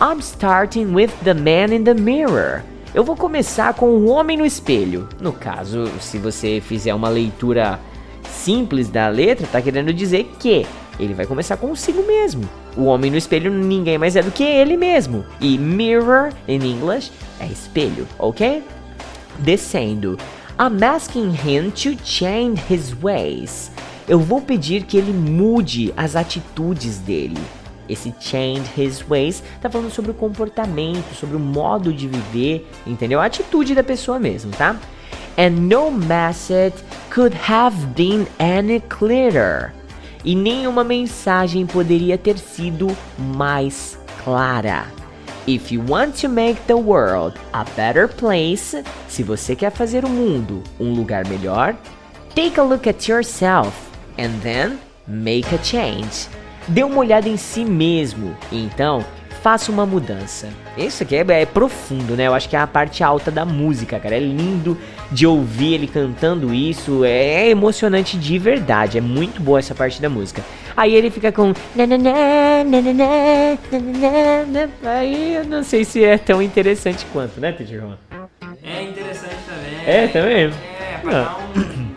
I'm 0.00 0.20
starting 0.20 0.94
with 0.94 1.10
the 1.24 1.34
man 1.34 1.74
in 1.74 1.84
the 1.84 1.94
mirror. 1.94 2.62
Eu 2.94 3.04
vou 3.04 3.14
começar 3.14 3.74
com 3.74 3.90
o 3.90 4.08
homem 4.08 4.36
no 4.36 4.46
espelho. 4.46 5.08
No 5.20 5.32
caso, 5.32 5.86
se 6.00 6.18
você 6.18 6.60
fizer 6.60 6.94
uma 6.94 7.10
leitura 7.10 7.78
simples 8.30 8.88
da 8.88 9.08
letra, 9.08 9.46
tá 9.46 9.60
querendo 9.60 9.92
dizer 9.92 10.30
que 10.38 10.66
ele 10.98 11.12
vai 11.12 11.26
começar 11.26 11.58
consigo 11.58 12.02
mesmo. 12.06 12.48
O 12.76 12.84
homem 12.84 13.10
no 13.10 13.18
espelho 13.18 13.52
ninguém 13.52 13.98
mais 13.98 14.16
é 14.16 14.22
do 14.22 14.30
que 14.30 14.42
ele 14.42 14.76
mesmo. 14.76 15.24
E 15.38 15.58
mirror 15.58 16.32
em 16.46 16.58
inglês 16.64 17.12
é 17.38 17.46
espelho, 17.46 18.06
ok? 18.18 18.62
Descendo. 19.38 20.18
I'm 20.58 20.82
asking 20.82 21.30
him 21.30 21.70
to 21.70 21.96
change 22.04 22.60
his 22.70 22.92
ways. 22.92 23.70
Eu 24.08 24.18
vou 24.18 24.40
pedir 24.40 24.84
que 24.84 24.96
ele 24.96 25.12
mude 25.12 25.92
as 25.94 26.16
atitudes 26.16 26.98
dele. 26.98 27.38
Esse 27.88 28.14
change 28.20 28.64
his 28.76 29.02
ways 29.08 29.42
tá 29.60 29.70
falando 29.70 29.90
sobre 29.90 30.10
o 30.10 30.14
comportamento, 30.14 31.14
sobre 31.14 31.36
o 31.36 31.40
modo 31.40 31.92
de 31.92 32.06
viver, 32.06 32.68
entendeu? 32.86 33.20
A 33.20 33.24
atitude 33.24 33.74
da 33.74 33.82
pessoa 33.82 34.18
mesmo, 34.18 34.52
tá? 34.52 34.76
And 35.38 35.50
no 35.50 35.90
message 35.90 36.74
could 37.10 37.34
have 37.48 37.76
been 37.94 38.26
any 38.38 38.80
clearer. 38.80 39.72
E 40.24 40.34
nenhuma 40.34 40.82
mensagem 40.82 41.64
poderia 41.64 42.18
ter 42.18 42.38
sido 42.38 42.88
mais 43.16 43.98
clara. 44.24 44.86
If 45.46 45.72
you 45.72 45.82
want 45.88 46.20
to 46.20 46.28
make 46.28 46.60
the 46.66 46.74
world 46.74 47.38
a 47.52 47.64
better 47.76 48.06
place, 48.08 48.84
se 49.08 49.22
você 49.22 49.56
quer 49.56 49.70
fazer 49.70 50.04
o 50.04 50.08
mundo 50.08 50.62
um 50.78 50.92
lugar 50.92 51.26
melhor, 51.26 51.74
take 52.34 52.60
a 52.60 52.62
look 52.62 52.86
at 52.86 53.08
yourself 53.08 53.72
and 54.18 54.38
then 54.42 54.78
make 55.06 55.48
a 55.54 55.58
change 55.64 56.28
dê 56.68 56.84
uma 56.84 56.98
olhada 56.98 57.28
em 57.28 57.36
si 57.36 57.64
mesmo. 57.64 58.36
Então, 58.52 59.04
faça 59.42 59.70
uma 59.70 59.86
mudança. 59.86 60.48
Isso 60.76 61.02
aqui 61.02 61.16
é, 61.16 61.24
é, 61.28 61.46
profundo, 61.46 62.14
né? 62.14 62.26
Eu 62.26 62.34
acho 62.34 62.48
que 62.48 62.56
é 62.56 62.58
a 62.58 62.66
parte 62.66 63.02
alta 63.02 63.30
da 63.30 63.44
música, 63.44 63.98
cara. 63.98 64.16
É 64.16 64.20
lindo 64.20 64.76
de 65.10 65.26
ouvir 65.26 65.74
ele 65.74 65.86
cantando 65.86 66.52
isso. 66.52 67.04
É 67.04 67.48
emocionante 67.48 68.16
de 68.16 68.38
verdade. 68.38 68.98
É 68.98 69.00
muito 69.00 69.40
boa 69.40 69.58
essa 69.58 69.74
parte 69.74 70.00
da 70.02 70.08
música. 70.08 70.42
Aí 70.76 70.94
ele 70.94 71.10
fica 71.10 71.32
com. 71.32 71.52
Aí 74.84 75.34
eu 75.34 75.44
não 75.44 75.62
sei 75.62 75.84
se 75.84 76.04
é 76.04 76.18
tão 76.18 76.40
interessante 76.42 77.04
quanto, 77.12 77.40
né, 77.40 77.54
Juan? 77.60 77.98
É 78.62 78.82
interessante 78.82 79.36
também. 79.46 79.86
É, 79.86 80.06
também? 80.08 80.44
É, 80.44 80.98
pra 81.02 81.12
dar 81.12 81.38
um 81.38 81.87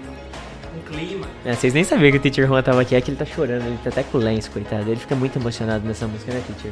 é, 1.43 1.53
vocês 1.53 1.73
nem 1.73 1.83
sabiam 1.83 2.11
que 2.11 2.17
o 2.17 2.19
Teacher 2.19 2.47
Juan 2.47 2.61
tava 2.61 2.81
aqui, 2.81 2.95
é 2.95 3.01
que 3.01 3.09
ele 3.09 3.17
tá 3.17 3.25
chorando, 3.25 3.65
ele 3.65 3.79
tá 3.83 3.89
até 3.89 4.03
com 4.03 4.17
lenço, 4.17 4.51
coitado. 4.51 4.89
Ele 4.89 4.99
fica 4.99 5.15
muito 5.15 5.39
emocionado 5.39 5.85
nessa 5.87 6.07
música, 6.07 6.31
né, 6.31 6.41
Teacher? 6.47 6.71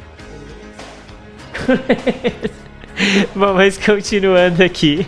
Bom, 3.34 3.54
mas 3.54 3.78
continuando 3.78 4.62
aqui. 4.62 5.06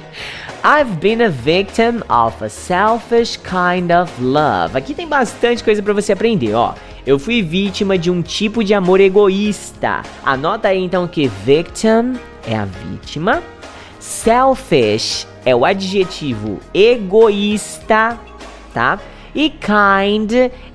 I've 0.64 0.96
been 1.00 1.22
a 1.22 1.28
victim 1.28 2.02
of 2.08 2.42
a 2.42 2.48
selfish 2.48 3.36
kind 3.36 3.90
of 3.90 4.12
love. 4.22 4.76
Aqui 4.76 4.94
tem 4.94 5.08
bastante 5.08 5.62
coisa 5.62 5.82
para 5.82 5.92
você 5.92 6.12
aprender, 6.12 6.54
ó. 6.54 6.74
Eu 7.04 7.18
fui 7.18 7.42
vítima 7.42 7.98
de 7.98 8.10
um 8.10 8.22
tipo 8.22 8.62
de 8.62 8.72
amor 8.72 9.00
egoísta. 9.00 10.02
Anota 10.24 10.68
aí 10.68 10.78
então 10.78 11.06
que 11.08 11.26
victim 11.26 12.14
é 12.46 12.56
a 12.56 12.64
vítima, 12.64 13.42
selfish 13.98 15.26
é 15.44 15.54
o 15.54 15.64
adjetivo 15.64 16.60
egoísta, 16.72 18.18
tá? 18.72 19.00
E 19.34 19.50
kind 19.50 20.32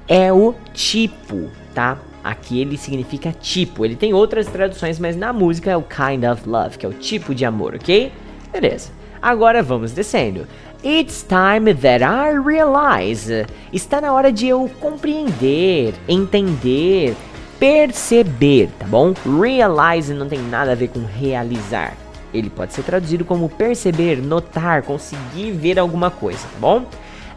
é 0.07 0.33
o 0.33 0.55
tipo, 0.73 1.49
tá? 1.73 1.97
Aqui 2.23 2.59
ele 2.59 2.77
significa 2.77 3.31
tipo. 3.31 3.85
Ele 3.85 3.95
tem 3.95 4.13
outras 4.13 4.47
traduções, 4.47 4.99
mas 4.99 5.15
na 5.15 5.31
música 5.31 5.71
é 5.71 5.77
o 5.77 5.83
kind 5.83 6.23
of 6.25 6.47
love, 6.47 6.77
que 6.77 6.85
é 6.85 6.89
o 6.89 6.93
tipo 6.93 7.33
de 7.33 7.45
amor, 7.45 7.75
ok? 7.75 8.11
Beleza. 8.51 8.91
Agora 9.21 9.63
vamos 9.63 9.91
descendo. 9.91 10.47
It's 10.83 11.23
time 11.23 11.73
that 11.73 12.03
I 12.03 12.37
realize. 12.37 13.45
Está 13.71 13.99
na 14.01 14.13
hora 14.13 14.31
de 14.31 14.47
eu 14.47 14.69
compreender, 14.79 15.93
entender, 16.07 17.15
perceber, 17.59 18.69
tá 18.77 18.85
bom? 18.85 19.13
Realize 19.39 20.13
não 20.13 20.27
tem 20.27 20.39
nada 20.39 20.73
a 20.73 20.75
ver 20.75 20.89
com 20.89 21.03
realizar. 21.05 21.95
Ele 22.33 22.49
pode 22.49 22.73
ser 22.73 22.83
traduzido 22.83 23.25
como 23.25 23.49
perceber, 23.49 24.21
notar, 24.21 24.83
conseguir 24.83 25.51
ver 25.51 25.79
alguma 25.79 26.11
coisa, 26.11 26.39
tá 26.39 26.59
bom? 26.59 26.85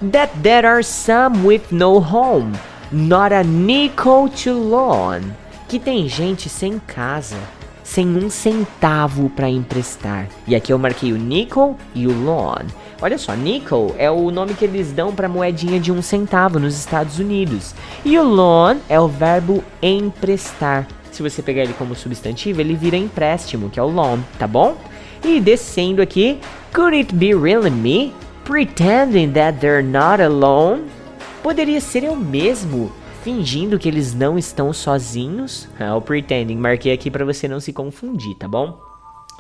That 0.00 0.32
there 0.42 0.66
are 0.66 0.82
some 0.82 1.44
with 1.44 1.70
no 1.70 2.00
home, 2.00 2.58
not 2.90 3.34
a 3.34 3.44
nickel 3.44 4.30
to 4.42 4.54
loan. 4.54 5.36
Que 5.68 5.78
tem 5.78 6.08
gente 6.08 6.48
sem 6.48 6.78
casa, 6.78 7.36
sem 7.84 8.06
um 8.16 8.30
centavo 8.30 9.28
para 9.28 9.50
emprestar. 9.50 10.26
E 10.48 10.56
aqui 10.56 10.72
eu 10.72 10.78
marquei 10.78 11.12
o 11.12 11.18
nickel 11.18 11.76
e 11.94 12.06
o 12.06 12.18
loan. 12.18 12.64
Olha 13.02 13.18
só, 13.18 13.34
nickel 13.34 13.94
é 13.98 14.10
o 14.10 14.30
nome 14.30 14.54
que 14.54 14.64
eles 14.64 14.90
dão 14.90 15.14
para 15.14 15.28
moedinha 15.28 15.78
de 15.78 15.92
um 15.92 16.00
centavo 16.00 16.58
nos 16.58 16.78
Estados 16.78 17.18
Unidos. 17.18 17.74
E 18.02 18.18
o 18.18 18.22
loan 18.22 18.78
é 18.88 18.98
o 18.98 19.06
verbo 19.06 19.62
emprestar. 19.82 20.88
Se 21.12 21.22
você 21.22 21.42
pegar 21.42 21.64
ele 21.64 21.74
como 21.74 21.94
substantivo, 21.94 22.62
ele 22.62 22.74
vira 22.74 22.96
empréstimo, 22.96 23.68
que 23.68 23.78
é 23.78 23.82
o 23.82 23.90
loan, 23.90 24.20
tá 24.38 24.46
bom? 24.46 24.78
E 25.22 25.38
descendo 25.42 26.00
aqui, 26.00 26.40
could 26.72 26.96
it 26.96 27.14
be 27.14 27.34
really 27.34 27.68
me? 27.68 28.14
Pretending 28.50 29.32
that 29.34 29.60
they're 29.60 29.80
not 29.80 30.20
alone? 30.20 30.86
Poderia 31.40 31.80
ser 31.80 32.02
eu 32.02 32.16
mesmo, 32.16 32.90
fingindo 33.22 33.78
que 33.78 33.88
eles 33.88 34.12
não 34.12 34.36
estão 34.36 34.72
sozinhos? 34.72 35.68
É 35.78 35.92
o 35.92 36.00
pretending, 36.00 36.56
marquei 36.56 36.92
aqui 36.92 37.12
para 37.12 37.24
você 37.24 37.46
não 37.46 37.60
se 37.60 37.72
confundir, 37.72 38.34
tá 38.34 38.48
bom? 38.48 38.76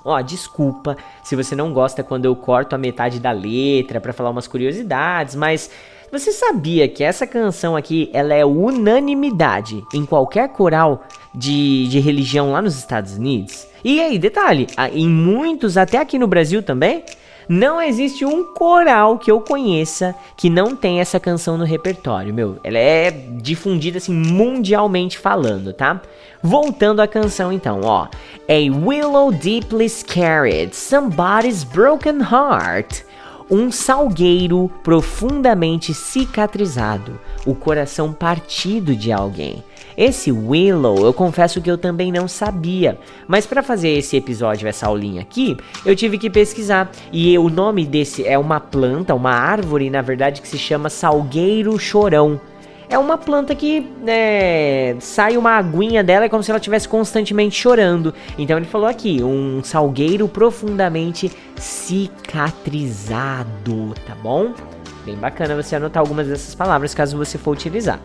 Ó, 0.04 0.20
desculpa 0.20 0.96
se 1.24 1.34
você 1.34 1.56
não 1.56 1.72
gosta 1.72 2.04
quando 2.04 2.26
eu 2.26 2.36
corto 2.36 2.76
a 2.76 2.78
metade 2.78 3.18
da 3.18 3.32
letra 3.32 4.00
para 4.00 4.12
falar 4.12 4.30
umas 4.30 4.46
curiosidades, 4.46 5.34
mas 5.34 5.72
você 6.12 6.30
sabia 6.30 6.86
que 6.86 7.02
essa 7.02 7.26
canção 7.26 7.74
aqui 7.74 8.10
ela 8.12 8.32
é 8.32 8.44
unanimidade 8.44 9.82
em 9.92 10.06
qualquer 10.06 10.50
coral 10.50 11.02
de, 11.34 11.88
de 11.88 11.98
religião 11.98 12.52
lá 12.52 12.62
nos 12.62 12.78
Estados 12.78 13.16
Unidos? 13.16 13.66
E 13.82 14.00
aí, 14.00 14.20
detalhe, 14.20 14.68
em 14.92 15.08
muitos, 15.08 15.76
até 15.76 15.98
aqui 15.98 16.16
no 16.16 16.28
Brasil 16.28 16.62
também, 16.62 17.02
não 17.50 17.82
existe 17.82 18.24
um 18.24 18.44
coral 18.44 19.18
que 19.18 19.28
eu 19.28 19.40
conheça 19.40 20.14
que 20.36 20.48
não 20.48 20.76
tem 20.76 21.00
essa 21.00 21.18
canção 21.18 21.58
no 21.58 21.64
repertório, 21.64 22.32
meu. 22.32 22.60
Ela 22.62 22.78
é 22.78 23.10
difundida 23.10 23.98
assim 23.98 24.14
mundialmente 24.14 25.18
falando, 25.18 25.72
tá? 25.72 26.00
Voltando 26.40 27.00
à 27.00 27.08
canção 27.08 27.52
então, 27.52 27.80
ó. 27.82 28.06
A 28.48 28.86
willow 28.86 29.32
deeply 29.32 29.88
scarred, 29.88 30.72
somebody's 30.76 31.64
broken 31.64 32.20
heart 32.20 33.02
um 33.50 33.70
salgueiro 33.72 34.70
profundamente 34.82 35.92
cicatrizado, 35.92 37.18
o 37.44 37.54
coração 37.54 38.12
partido 38.12 38.94
de 38.94 39.10
alguém. 39.10 39.64
Esse 39.96 40.30
Willow, 40.30 41.04
eu 41.04 41.12
confesso 41.12 41.60
que 41.60 41.70
eu 41.70 41.76
também 41.76 42.12
não 42.12 42.28
sabia, 42.28 42.96
mas 43.26 43.46
para 43.46 43.62
fazer 43.62 43.90
esse 43.90 44.16
episódio, 44.16 44.68
essa 44.68 44.86
aulinha 44.86 45.20
aqui, 45.20 45.56
eu 45.84 45.96
tive 45.96 46.16
que 46.16 46.30
pesquisar. 46.30 46.90
E 47.12 47.36
o 47.36 47.50
nome 47.50 47.84
desse 47.84 48.24
é 48.26 48.38
uma 48.38 48.60
planta, 48.60 49.14
uma 49.14 49.32
árvore, 49.32 49.90
na 49.90 50.00
verdade, 50.00 50.40
que 50.40 50.48
se 50.48 50.56
chama 50.56 50.88
salgueiro 50.88 51.76
chorão 51.78 52.40
é 52.90 52.98
uma 52.98 53.16
planta 53.16 53.54
que 53.54 53.88
é, 54.04 54.96
sai 54.98 55.36
uma 55.36 55.52
aguinha 55.52 56.02
dela, 56.02 56.24
é 56.24 56.28
como 56.28 56.42
se 56.42 56.50
ela 56.50 56.58
estivesse 56.58 56.88
constantemente 56.88 57.54
chorando. 57.54 58.12
Então 58.36 58.56
ele 58.56 58.66
falou 58.66 58.88
aqui, 58.88 59.22
um 59.22 59.62
salgueiro 59.62 60.26
profundamente 60.26 61.30
cicatrizado, 61.56 62.34
tá 64.04 64.16
bom? 64.20 64.52
Bem 65.06 65.14
bacana 65.14 65.54
você 65.54 65.76
anotar 65.76 66.00
algumas 66.00 66.26
dessas 66.26 66.52
palavras 66.52 66.92
caso 66.92 67.16
você 67.16 67.38
for 67.38 67.52
utilizar. 67.52 68.00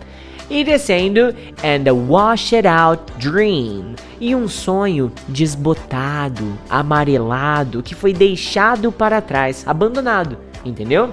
E 0.47 0.63
descendo, 0.63 1.33
and 1.63 1.89
a 1.89 1.93
washed 1.93 2.67
out 2.67 3.01
dream. 3.17 3.95
E 4.21 4.35
um 4.35 4.47
sonho 4.47 5.11
desbotado, 5.27 6.55
amarelado, 6.69 7.81
que 7.81 7.95
foi 7.95 8.13
deixado 8.13 8.91
para 8.91 9.19
trás, 9.19 9.67
abandonado, 9.67 10.37
entendeu? 10.63 11.09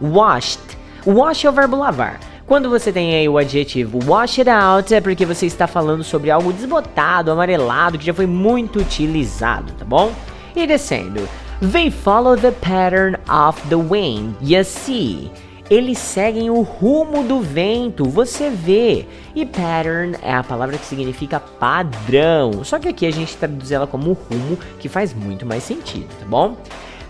Washed. 0.00 0.60
Wash 1.04 1.44
é 1.44 1.50
o 1.50 1.52
verbo 1.52 1.76
lavar. 1.76 2.20
Quando 2.46 2.68
você 2.68 2.92
tem 2.92 3.14
aí 3.14 3.26
o 3.26 3.38
adjetivo 3.38 3.98
wash 4.04 4.38
it 4.38 4.50
out, 4.50 4.94
é 4.94 5.00
porque 5.00 5.24
você 5.24 5.46
está 5.46 5.66
falando 5.66 6.04
sobre 6.04 6.30
algo 6.30 6.52
desbotado, 6.52 7.30
amarelado, 7.30 7.98
que 7.98 8.04
já 8.04 8.12
foi 8.12 8.26
muito 8.26 8.80
utilizado, 8.80 9.72
tá 9.72 9.84
bom? 9.84 10.12
E 10.54 10.66
descendo. 10.66 11.26
They 11.72 11.90
follow 11.90 12.36
the 12.36 12.50
pattern 12.50 13.16
of 13.30 13.58
the 13.68 13.76
wind, 13.76 14.34
you 14.42 14.62
see. 14.62 15.30
Eles 15.70 15.96
seguem 15.96 16.50
o 16.50 16.60
rumo 16.60 17.22
do 17.24 17.40
vento, 17.40 18.04
você 18.04 18.50
vê. 18.50 19.06
E 19.34 19.46
pattern 19.46 20.14
é 20.20 20.34
a 20.34 20.44
palavra 20.44 20.76
que 20.76 20.84
significa 20.84 21.40
padrão. 21.40 22.62
Só 22.62 22.78
que 22.78 22.88
aqui 22.88 23.06
a 23.06 23.10
gente 23.10 23.34
traduz 23.38 23.72
ela 23.72 23.86
como 23.86 24.12
rumo, 24.12 24.58
que 24.78 24.90
faz 24.90 25.14
muito 25.14 25.46
mais 25.46 25.62
sentido, 25.62 26.08
tá 26.20 26.26
bom? 26.26 26.58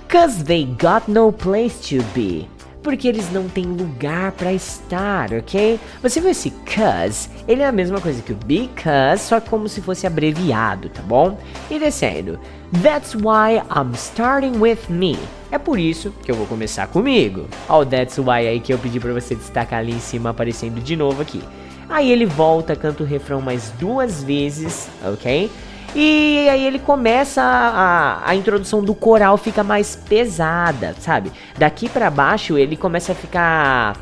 Cause 0.08 0.44
they 0.44 0.64
got 0.64 1.08
no 1.08 1.32
place 1.32 1.80
to 1.88 2.04
be 2.14 2.46
porque 2.84 3.08
eles 3.08 3.32
não 3.32 3.48
têm 3.48 3.64
lugar 3.64 4.30
para 4.32 4.52
estar, 4.52 5.32
ok? 5.32 5.80
Você 6.02 6.20
vê 6.20 6.30
esse 6.30 6.50
cause, 6.50 7.28
ele 7.48 7.62
é 7.62 7.66
a 7.66 7.72
mesma 7.72 8.00
coisa 8.00 8.22
que 8.22 8.32
o 8.32 8.36
because, 8.36 9.24
só 9.24 9.40
como 9.40 9.68
se 9.68 9.80
fosse 9.80 10.06
abreviado, 10.06 10.90
tá 10.90 11.02
bom? 11.02 11.36
E 11.70 11.78
descendo, 11.78 12.38
That's 12.82 13.14
why 13.14 13.62
I'm 13.70 13.94
starting 13.94 14.58
with 14.58 14.88
me. 14.88 15.16
É 15.50 15.58
por 15.58 15.78
isso 15.78 16.12
que 16.24 16.30
eu 16.30 16.34
vou 16.34 16.46
começar 16.46 16.88
comigo. 16.88 17.46
Ó, 17.68 17.80
oh, 17.80 17.86
that's 17.86 18.18
why 18.18 18.48
aí 18.48 18.58
que 18.58 18.72
eu 18.72 18.78
pedi 18.78 18.98
para 18.98 19.12
você 19.12 19.34
destacar 19.34 19.78
ali 19.78 19.92
em 19.92 20.00
cima 20.00 20.30
aparecendo 20.30 20.80
de 20.80 20.96
novo 20.96 21.22
aqui. 21.22 21.40
Aí 21.88 22.10
ele 22.10 22.26
volta, 22.26 22.74
canta 22.74 23.04
o 23.04 23.06
refrão 23.06 23.40
mais 23.40 23.70
duas 23.78 24.24
vezes, 24.24 24.88
ok? 25.04 25.50
E 25.94 26.48
aí 26.48 26.66
ele 26.66 26.80
começa 26.80 27.40
a, 27.40 28.28
a, 28.28 28.34
introdução 28.34 28.82
do 28.82 28.94
coral 28.94 29.36
fica 29.36 29.62
mais 29.62 29.94
pesada, 29.94 30.94
sabe? 30.98 31.30
Daqui 31.56 31.88
para 31.88 32.10
baixo 32.10 32.58
ele 32.58 32.76
começa 32.76 33.12
a 33.12 33.14
ficar 33.14 33.96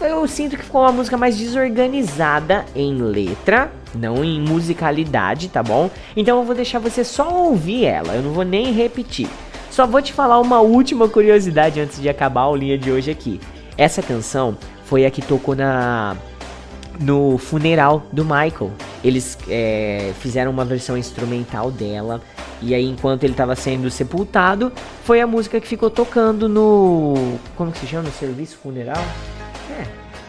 eu 0.00 0.26
sinto 0.28 0.56
que 0.56 0.62
ficou 0.62 0.82
uma 0.82 0.92
música 0.92 1.16
mais 1.16 1.36
desorganizada 1.36 2.64
em 2.74 2.94
letra, 3.02 3.70
não 3.94 4.24
em 4.24 4.40
musicalidade, 4.40 5.48
tá 5.48 5.62
bom? 5.62 5.90
Então 6.16 6.38
eu 6.38 6.44
vou 6.44 6.54
deixar 6.54 6.78
você 6.78 7.02
só 7.02 7.28
ouvir 7.28 7.84
ela, 7.84 8.14
eu 8.14 8.22
não 8.22 8.30
vou 8.30 8.44
nem 8.44 8.72
repetir. 8.72 9.28
Só 9.70 9.86
vou 9.86 10.00
te 10.00 10.12
falar 10.12 10.40
uma 10.40 10.60
última 10.60 11.08
curiosidade 11.08 11.80
antes 11.80 12.00
de 12.00 12.08
acabar 12.08 12.42
a 12.42 12.44
aulinha 12.44 12.78
de 12.78 12.90
hoje 12.90 13.10
aqui. 13.10 13.40
Essa 13.76 14.02
canção 14.02 14.56
foi 14.84 15.04
a 15.04 15.10
que 15.10 15.20
tocou 15.20 15.54
na 15.54 16.16
no 16.98 17.38
funeral 17.38 18.06
do 18.12 18.24
Michael. 18.24 18.72
Eles 19.02 19.38
é, 19.48 20.12
fizeram 20.20 20.50
uma 20.50 20.64
versão 20.64 20.96
instrumental 20.96 21.70
dela. 21.70 22.20
E 22.60 22.74
aí, 22.74 22.84
enquanto 22.84 23.22
ele 23.24 23.32
estava 23.32 23.54
sendo 23.54 23.90
sepultado, 23.90 24.72
foi 25.04 25.20
a 25.20 25.26
música 25.26 25.60
que 25.60 25.68
ficou 25.68 25.90
tocando 25.90 26.48
no. 26.48 27.38
Como 27.56 27.70
que 27.70 27.78
se 27.78 27.86
chama? 27.86 28.04
No 28.04 28.12
serviço 28.12 28.56
funeral? 28.56 29.02
É, 29.78 29.84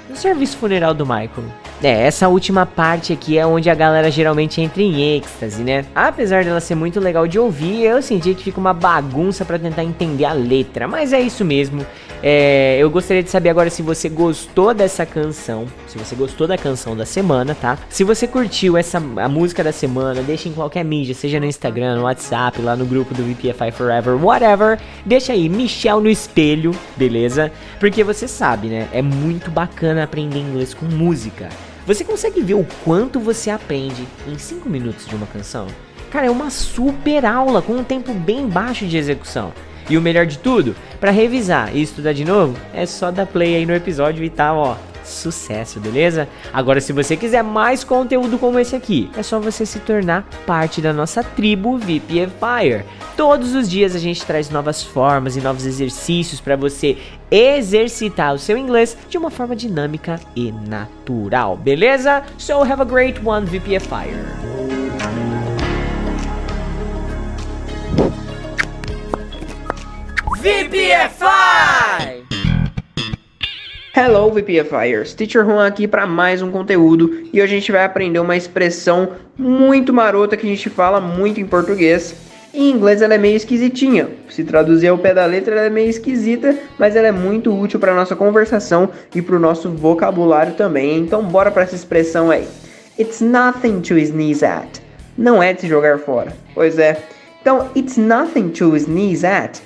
no 0.10 0.16
serviço 0.16 0.58
funeral 0.58 0.94
do 0.94 1.06
Michael. 1.06 1.46
É, 1.82 2.06
essa 2.06 2.28
última 2.28 2.66
parte 2.66 3.14
aqui 3.14 3.38
é 3.38 3.46
onde 3.46 3.70
a 3.70 3.76
galera 3.76 4.12
geralmente 4.12 4.62
entra 4.62 4.84
em 4.84 5.16
êxtase, 5.16 5.64
né? 5.64 5.86
Apesar 5.96 6.44
dela 6.44 6.60
ser 6.60 6.76
muito 6.76 7.00
legal 7.00 7.26
de 7.26 7.40
ouvir, 7.40 7.84
eu 7.84 8.02
senti 8.02 8.36
que 8.36 8.44
fica 8.44 8.60
uma 8.60 8.74
bagunça 8.74 9.46
para 9.46 9.58
tentar 9.58 9.84
entender 9.84 10.26
a 10.26 10.34
letra, 10.34 10.88
mas 10.88 11.14
é 11.14 11.22
isso 11.22 11.46
mesmo. 11.46 11.86
É, 12.22 12.78
eu 12.80 12.90
gostaria 12.90 13.24
de 13.24 13.30
saber 13.30 13.50
agora 13.50 13.70
se 13.70 13.82
você 13.82 14.10
gostou 14.10 14.74
dessa 14.74 15.06
canção, 15.06 15.66
se 15.88 15.98
você 15.98 16.16
gostou 16.16 16.48
da 16.48 16.58
canção 16.58 16.96
da 16.96 17.06
semana, 17.06 17.56
tá? 17.56 17.78
Se 17.90 18.04
você 18.04 18.28
curtiu 18.28 18.76
essa 18.76 18.98
a 18.98 19.30
música 19.30 19.64
da 19.64 19.72
semana, 19.72 20.22
deixa 20.22 20.50
em 20.50 20.54
qualquer 20.54 20.84
mídia, 20.84 21.16
seja 21.16 21.40
no 21.40 21.46
Instagram, 21.46 21.96
no 21.96 22.04
WhatsApp, 22.04 22.62
lá 22.62 22.76
no 22.76 22.86
grupo 22.86 23.14
do 23.14 23.24
VPFI 23.24 23.72
Forever, 23.72 24.16
whatever. 24.22 24.80
Deixa 25.06 25.32
aí, 25.32 25.48
Michel 25.48 26.02
no 26.02 26.10
espelho, 26.10 26.76
beleza? 26.98 27.52
Porque 27.80 28.04
você 28.04 28.28
sabe, 28.28 28.68
né? 28.68 28.90
É 28.92 29.02
muito 29.02 29.50
bacana 29.50 30.04
aprender 30.04 30.40
inglês 30.40 30.74
com 30.74 30.86
música. 30.86 31.48
Você 31.88 32.04
consegue 32.04 32.42
ver 32.42 32.56
o 32.56 32.68
quanto 32.84 33.20
você 33.20 33.50
aprende 33.50 34.06
em 34.28 34.38
5 34.38 34.70
minutos 34.70 35.08
de 35.08 35.16
uma 35.16 35.26
canção? 35.26 35.68
Cara, 36.12 36.28
é 36.28 36.30
uma 36.30 36.50
super 36.50 37.26
aula 37.26 37.62
com 37.62 37.74
um 37.74 37.84
tempo 37.84 38.14
bem 38.14 38.48
baixo 38.48 38.86
de 38.86 38.98
execução. 38.98 39.54
E 39.90 39.98
o 39.98 40.02
melhor 40.02 40.26
de 40.26 40.38
tudo, 40.38 40.76
para 41.00 41.12
revisar 41.12 41.76
e 41.76 41.82
estudar 41.82 42.14
de 42.14 42.24
novo, 42.24 42.56
é 42.74 42.86
só 42.86 43.10
dar 43.10 43.26
play 43.26 43.56
aí 43.56 43.66
no 43.66 43.74
episódio 43.74 44.24
e 44.24 44.30
tá, 44.30 44.54
ó, 44.54 44.76
sucesso, 45.04 45.80
beleza? 45.80 46.28
Agora, 46.54 46.80
se 46.80 46.94
você 46.94 47.18
quiser 47.18 47.44
mais 47.44 47.84
conteúdo 47.84 48.38
como 48.38 48.60
esse 48.60 48.76
aqui, 48.76 49.10
é 49.18 49.24
só 49.24 49.40
você 49.40 49.66
se 49.66 49.80
tornar 49.80 50.28
parte 50.46 50.82
da 50.82 50.94
nossa 50.94 51.24
tribo 51.24 51.78
VPFire. 51.78 52.86
Todos 53.18 53.56
os 53.56 53.70
dias 53.70 53.96
a 53.96 54.00
gente 54.00 54.26
traz 54.26 54.50
novas 54.50 54.84
formas 54.84 55.36
e 55.36 55.42
novos 55.42 55.66
exercícios 55.66 56.40
para 56.40 56.56
você 56.56 56.98
exercitar 57.30 58.34
o 58.34 58.40
seu 58.40 58.58
inglês 58.58 58.96
de 59.10 59.18
uma 59.18 59.30
forma 59.30 59.56
dinâmica 59.56 60.20
e 60.36 60.52
natural, 60.52 61.58
beleza? 61.58 62.24
So 62.38 62.62
have 62.62 62.82
a 62.82 62.86
great 62.86 63.20
one, 63.26 63.46
VPFire. 63.46 65.29
VPFI! 70.50 72.26
Hello 73.96 74.32
VPFIers, 74.32 75.14
Teacher 75.14 75.46
Juan 75.46 75.68
aqui 75.68 75.88
para 75.88 76.08
mais 76.08 76.42
um 76.42 76.50
conteúdo 76.50 77.30
e 77.32 77.40
hoje 77.40 77.56
a 77.56 77.60
gente 77.60 77.72
vai 77.72 77.84
aprender 77.84 78.18
uma 78.18 78.36
expressão 78.36 79.12
muito 79.38 79.94
marota 79.94 80.36
que 80.36 80.48
a 80.48 80.50
gente 80.50 80.68
fala 80.68 81.00
muito 81.00 81.40
em 81.40 81.46
português. 81.46 82.16
Em 82.52 82.72
inglês 82.72 83.04
ela 83.04 83.14
é 83.14 83.18
meio 83.20 83.36
esquisitinha, 83.36 84.10
se 84.28 84.44
traduzir 84.44 84.88
ao 84.88 84.98
pé 84.98 85.14
da 85.14 85.24
letra 85.28 85.54
ela 85.54 85.68
é 85.68 85.70
meio 85.70 85.88
esquisita, 85.88 86.58
mas 86.80 86.96
ela 86.96 87.10
é 87.10 87.12
muito 87.12 87.56
útil 87.56 87.80
para 87.80 87.94
nossa 87.94 88.16
conversação 88.16 88.90
e 89.14 89.22
para 89.22 89.36
o 89.36 89.40
nosso 89.40 89.70
vocabulário 89.70 90.54
também. 90.54 90.98
Então 90.98 91.24
bora 91.24 91.52
para 91.52 91.62
essa 91.62 91.76
expressão 91.76 92.32
aí. 92.32 92.48
It's 92.98 93.22
nothing 93.22 93.82
to 93.82 94.00
sneeze 94.00 94.44
at. 94.44 94.82
Não 95.16 95.44
é 95.44 95.54
de 95.54 95.62
se 95.62 95.68
jogar 95.68 96.00
fora. 96.00 96.34
Pois 96.56 96.80
é. 96.80 96.98
Então, 97.40 97.70
it's 97.74 97.96
nothing 97.96 98.50
to 98.50 98.76
sneeze 98.76 99.26
at 99.26 99.62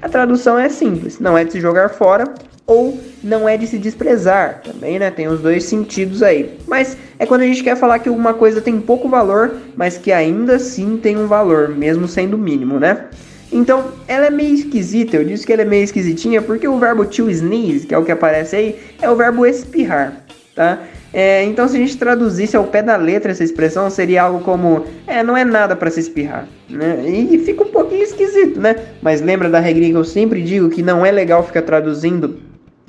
a 0.00 0.08
tradução 0.08 0.58
é 0.58 0.68
simples, 0.68 1.18
não 1.18 1.36
é 1.36 1.44
de 1.44 1.52
se 1.52 1.60
jogar 1.60 1.88
fora 1.90 2.32
ou 2.66 2.98
não 3.22 3.48
é 3.48 3.56
de 3.56 3.66
se 3.66 3.78
desprezar, 3.78 4.60
também, 4.62 4.98
né? 4.98 5.10
Tem 5.10 5.28
os 5.28 5.40
dois 5.40 5.64
sentidos 5.64 6.22
aí. 6.22 6.58
Mas 6.66 6.96
é 7.18 7.24
quando 7.24 7.42
a 7.42 7.46
gente 7.46 7.62
quer 7.62 7.76
falar 7.76 8.00
que 8.00 8.08
alguma 8.08 8.34
coisa 8.34 8.60
tem 8.60 8.80
pouco 8.80 9.08
valor, 9.08 9.54
mas 9.76 9.96
que 9.96 10.10
ainda 10.10 10.56
assim 10.56 10.96
tem 10.96 11.16
um 11.16 11.28
valor, 11.28 11.68
mesmo 11.68 12.08
sendo 12.08 12.36
mínimo, 12.36 12.80
né? 12.80 13.06
Então, 13.52 13.92
ela 14.08 14.26
é 14.26 14.30
meio 14.30 14.54
esquisita. 14.54 15.16
Eu 15.16 15.24
disse 15.24 15.46
que 15.46 15.52
ela 15.52 15.62
é 15.62 15.64
meio 15.64 15.84
esquisitinha 15.84 16.42
porque 16.42 16.66
o 16.66 16.78
verbo 16.78 17.04
to 17.04 17.30
sneeze, 17.30 17.86
que 17.86 17.94
é 17.94 17.98
o 17.98 18.04
que 18.04 18.10
aparece 18.10 18.56
aí, 18.56 18.80
é 19.00 19.08
o 19.08 19.14
verbo 19.14 19.46
espirrar, 19.46 20.24
tá? 20.54 20.80
É, 21.18 21.42
então, 21.44 21.66
se 21.66 21.74
a 21.74 21.80
gente 21.80 21.96
traduzisse 21.96 22.58
ao 22.58 22.64
pé 22.64 22.82
da 22.82 22.94
letra 22.94 23.32
essa 23.32 23.42
expressão, 23.42 23.88
seria 23.88 24.24
algo 24.24 24.40
como: 24.40 24.84
é, 25.06 25.22
não 25.22 25.34
é 25.34 25.46
nada 25.46 25.74
para 25.74 25.90
se 25.90 25.98
espirrar. 25.98 26.46
Né? 26.68 27.08
E 27.08 27.38
fica 27.38 27.64
um 27.64 27.68
pouquinho 27.68 28.02
esquisito, 28.02 28.60
né? 28.60 28.76
Mas 29.00 29.22
lembra 29.22 29.48
da 29.48 29.58
regrinha 29.58 29.92
que 29.92 29.96
eu 29.96 30.04
sempre 30.04 30.42
digo 30.42 30.68
que 30.68 30.82
não 30.82 31.06
é 31.06 31.10
legal 31.10 31.42
ficar 31.42 31.62
traduzindo 31.62 32.38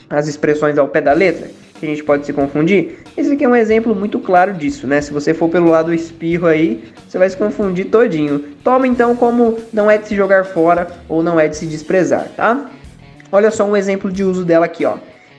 as 0.10 0.28
expressões 0.28 0.78
ao 0.78 0.90
pé 0.90 1.00
da 1.00 1.14
letra? 1.14 1.48
Que 1.80 1.86
a 1.86 1.90
gente 1.90 2.04
pode 2.04 2.26
se 2.26 2.34
confundir? 2.34 2.98
Esse 3.16 3.32
aqui 3.32 3.46
é 3.46 3.48
um 3.48 3.56
exemplo 3.56 3.96
muito 3.96 4.20
claro 4.20 4.52
disso, 4.52 4.86
né? 4.88 5.00
Se 5.00 5.14
você 5.14 5.34
for 5.34 5.48
pelo 5.48 5.70
lado 5.70 5.94
espirro 5.94 6.48
aí, 6.48 6.84
você 7.08 7.18
vai 7.18 7.30
se 7.30 7.38
confundir 7.38 7.86
todinho. 7.86 8.40
Toma 8.62 8.86
então 8.86 9.16
como 9.16 9.58
não 9.72 9.90
é 9.90 9.98
de 9.98 10.06
se 10.06 10.16
jogar 10.18 10.44
fora 10.44 10.86
ou 11.08 11.24
não 11.24 11.40
é 11.40 11.48
de 11.48 11.56
se 11.56 11.66
desprezar, 11.66 12.28
tá? 12.36 12.70
Olha 13.32 13.52
só 13.52 13.64
um 13.64 13.78
exemplo 13.78 14.12
de 14.12 14.22
uso 14.22 14.44
dela 14.44 14.66
aqui, 14.66 14.84
ó. 14.84 14.98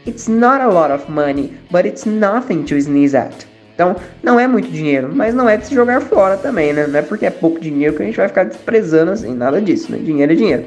It's 0.08 0.26
not 0.26 0.62
a 0.62 0.68
lot 0.68 0.90
of 0.90 1.12
money, 1.12 1.52
but 1.70 1.84
it's 1.84 2.06
nothing 2.06 2.64
to 2.64 2.76
sneeze 2.76 3.14
at. 3.14 3.46
Então, 3.74 3.94
não 4.22 4.40
é 4.40 4.48
muito 4.48 4.70
dinheiro, 4.70 5.10
mas 5.14 5.34
não 5.34 5.46
é 5.46 5.58
de 5.58 5.66
se 5.66 5.74
jogar 5.74 6.00
fora 6.00 6.38
também, 6.38 6.72
né? 6.72 6.86
Não 6.86 6.98
é 6.98 7.02
porque 7.02 7.26
é 7.26 7.30
pouco 7.30 7.60
dinheiro 7.60 7.94
que 7.94 8.02
a 8.02 8.06
gente 8.06 8.16
vai 8.16 8.26
ficar 8.26 8.44
desprezando 8.44 9.10
assim, 9.10 9.34
nada 9.34 9.60
disso, 9.60 9.92
né? 9.92 9.98
Dinheiro 9.98 10.32
é 10.32 10.34
dinheiro. 10.34 10.64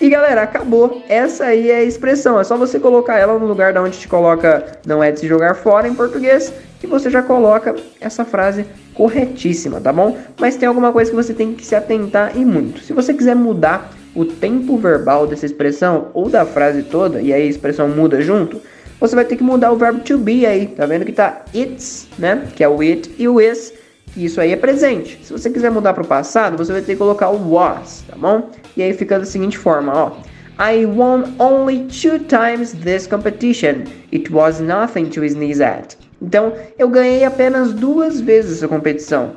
E 0.00 0.08
galera, 0.08 0.40
acabou. 0.40 1.02
Essa 1.06 1.44
aí 1.44 1.70
é 1.70 1.76
a 1.76 1.84
expressão. 1.84 2.40
É 2.40 2.44
só 2.44 2.56
você 2.56 2.80
colocar 2.80 3.18
ela 3.18 3.38
no 3.38 3.46
lugar 3.46 3.74
da 3.74 3.82
onde 3.82 3.98
te 3.98 4.08
coloca 4.08 4.64
não 4.86 5.04
é 5.04 5.12
de 5.12 5.20
se 5.20 5.28
jogar 5.28 5.54
fora 5.54 5.86
em 5.86 5.94
português, 5.94 6.50
que 6.80 6.86
você 6.86 7.10
já 7.10 7.22
coloca 7.22 7.76
essa 8.00 8.24
frase 8.24 8.64
corretíssima, 8.94 9.82
tá 9.82 9.92
bom? 9.92 10.16
Mas 10.40 10.56
tem 10.56 10.66
alguma 10.66 10.92
coisa 10.92 11.10
que 11.10 11.16
você 11.16 11.34
tem 11.34 11.52
que 11.52 11.66
se 11.66 11.74
atentar 11.74 12.32
e 12.34 12.42
muito. 12.42 12.80
Se 12.80 12.94
você 12.94 13.12
quiser 13.12 13.36
mudar 13.36 13.92
o 14.14 14.24
tempo 14.24 14.78
verbal 14.78 15.26
dessa 15.26 15.46
expressão 15.46 16.08
ou 16.14 16.28
da 16.28 16.46
frase 16.46 16.82
toda, 16.82 17.20
e 17.20 17.32
aí 17.32 17.42
a 17.42 17.46
expressão 17.46 17.88
muda 17.88 18.20
junto, 18.20 18.60
você 19.00 19.14
vai 19.14 19.24
ter 19.24 19.36
que 19.36 19.42
mudar 19.42 19.72
o 19.72 19.76
verbo 19.76 20.00
to 20.00 20.18
be 20.18 20.44
aí. 20.44 20.66
Tá 20.66 20.86
vendo 20.86 21.04
que 21.04 21.12
tá 21.12 21.44
it's, 21.54 22.08
né? 22.18 22.48
Que 22.54 22.64
é 22.64 22.68
o 22.68 22.80
it 22.80 23.14
e 23.18 23.28
o 23.28 23.40
is. 23.40 23.72
Isso 24.16 24.40
aí 24.40 24.52
é 24.52 24.56
presente. 24.56 25.20
Se 25.22 25.32
você 25.32 25.48
quiser 25.50 25.70
mudar 25.70 25.92
para 25.94 26.02
o 26.02 26.06
passado, 26.06 26.56
você 26.56 26.72
vai 26.72 26.80
ter 26.80 26.92
que 26.92 26.98
colocar 26.98 27.28
o 27.28 27.52
was, 27.52 28.02
tá 28.08 28.16
bom? 28.16 28.50
E 28.76 28.82
aí 28.82 28.92
fica 28.92 29.18
da 29.18 29.24
seguinte 29.24 29.56
forma, 29.56 29.92
ó. 29.94 30.12
I 30.60 30.86
won 30.86 31.22
only 31.38 31.86
two 31.86 32.18
times 32.18 32.72
this 32.72 33.06
competition. 33.06 33.84
It 34.12 34.32
was 34.32 34.58
nothing 34.58 35.04
to 35.10 35.24
sneeze 35.24 35.62
at. 35.62 35.96
Então, 36.20 36.52
eu 36.76 36.88
ganhei 36.88 37.24
apenas 37.24 37.72
duas 37.72 38.20
vezes 38.20 38.58
essa 38.58 38.66
competição. 38.66 39.36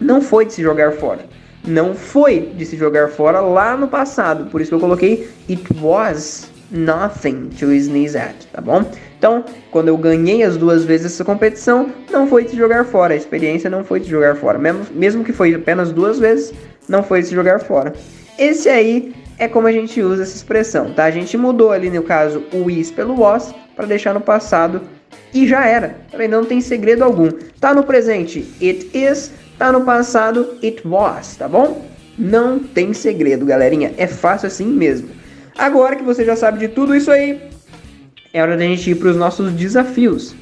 Não 0.00 0.20
foi 0.20 0.44
de 0.44 0.52
se 0.52 0.62
jogar 0.62 0.92
fora. 0.92 1.26
Não 1.66 1.94
foi 1.94 2.52
de 2.56 2.64
se 2.64 2.76
jogar 2.76 3.08
fora 3.08 3.40
lá 3.40 3.76
no 3.76 3.88
passado. 3.88 4.48
Por 4.50 4.60
isso 4.60 4.72
eu 4.72 4.78
coloquei 4.78 5.28
it 5.48 5.64
was 5.80 6.48
nothing 6.74 7.48
to 7.58 7.72
sneeze 7.72 8.16
at, 8.16 8.34
tá 8.52 8.60
bom? 8.60 8.84
Então, 9.16 9.44
quando 9.70 9.88
eu 9.88 9.96
ganhei 9.96 10.42
as 10.42 10.56
duas 10.56 10.84
vezes 10.84 11.06
essa 11.06 11.24
competição, 11.24 11.90
não 12.10 12.26
foi 12.26 12.46
se 12.46 12.56
jogar 12.56 12.84
fora, 12.84 13.14
a 13.14 13.16
experiência 13.16 13.70
não 13.70 13.84
foi 13.84 14.00
de 14.00 14.10
jogar 14.10 14.36
fora, 14.36 14.58
mesmo, 14.58 14.84
mesmo 14.92 15.24
que 15.24 15.32
foi 15.32 15.54
apenas 15.54 15.92
duas 15.92 16.18
vezes, 16.18 16.52
não 16.88 17.02
foi 17.02 17.22
se 17.22 17.34
jogar 17.34 17.60
fora. 17.60 17.94
Esse 18.38 18.68
aí 18.68 19.14
é 19.38 19.48
como 19.48 19.66
a 19.66 19.72
gente 19.72 20.02
usa 20.02 20.24
essa 20.24 20.36
expressão, 20.36 20.92
tá? 20.92 21.04
A 21.04 21.10
gente 21.10 21.36
mudou 21.36 21.70
ali 21.70 21.88
no 21.88 22.02
caso 22.02 22.42
o 22.52 22.68
is 22.68 22.90
pelo 22.90 23.18
was 23.18 23.54
para 23.74 23.86
deixar 23.86 24.12
no 24.12 24.20
passado 24.20 24.82
e 25.32 25.46
já 25.46 25.66
era. 25.66 25.96
Também 26.10 26.28
tá 26.28 26.36
não 26.36 26.44
tem 26.44 26.60
segredo 26.60 27.02
algum. 27.02 27.30
Tá 27.60 27.72
no 27.72 27.84
presente, 27.84 28.46
it 28.60 28.90
is, 28.92 29.32
tá 29.58 29.72
no 29.72 29.82
passado, 29.82 30.58
it 30.62 30.86
was, 30.86 31.36
tá 31.36 31.48
bom? 31.48 31.84
Não 32.18 32.58
tem 32.58 32.92
segredo, 32.92 33.46
galerinha. 33.46 33.92
É 33.96 34.06
fácil 34.06 34.46
assim 34.46 34.66
mesmo. 34.66 35.08
Agora 35.56 35.96
que 35.96 36.02
você 36.02 36.24
já 36.24 36.34
sabe 36.34 36.58
de 36.58 36.68
tudo 36.68 36.94
isso 36.94 37.10
aí, 37.10 37.40
é 38.32 38.42
hora 38.42 38.56
da 38.56 38.64
gente 38.64 38.90
ir 38.90 38.96
para 38.96 39.08
os 39.08 39.16
nossos 39.16 39.52
desafios. 39.52 40.34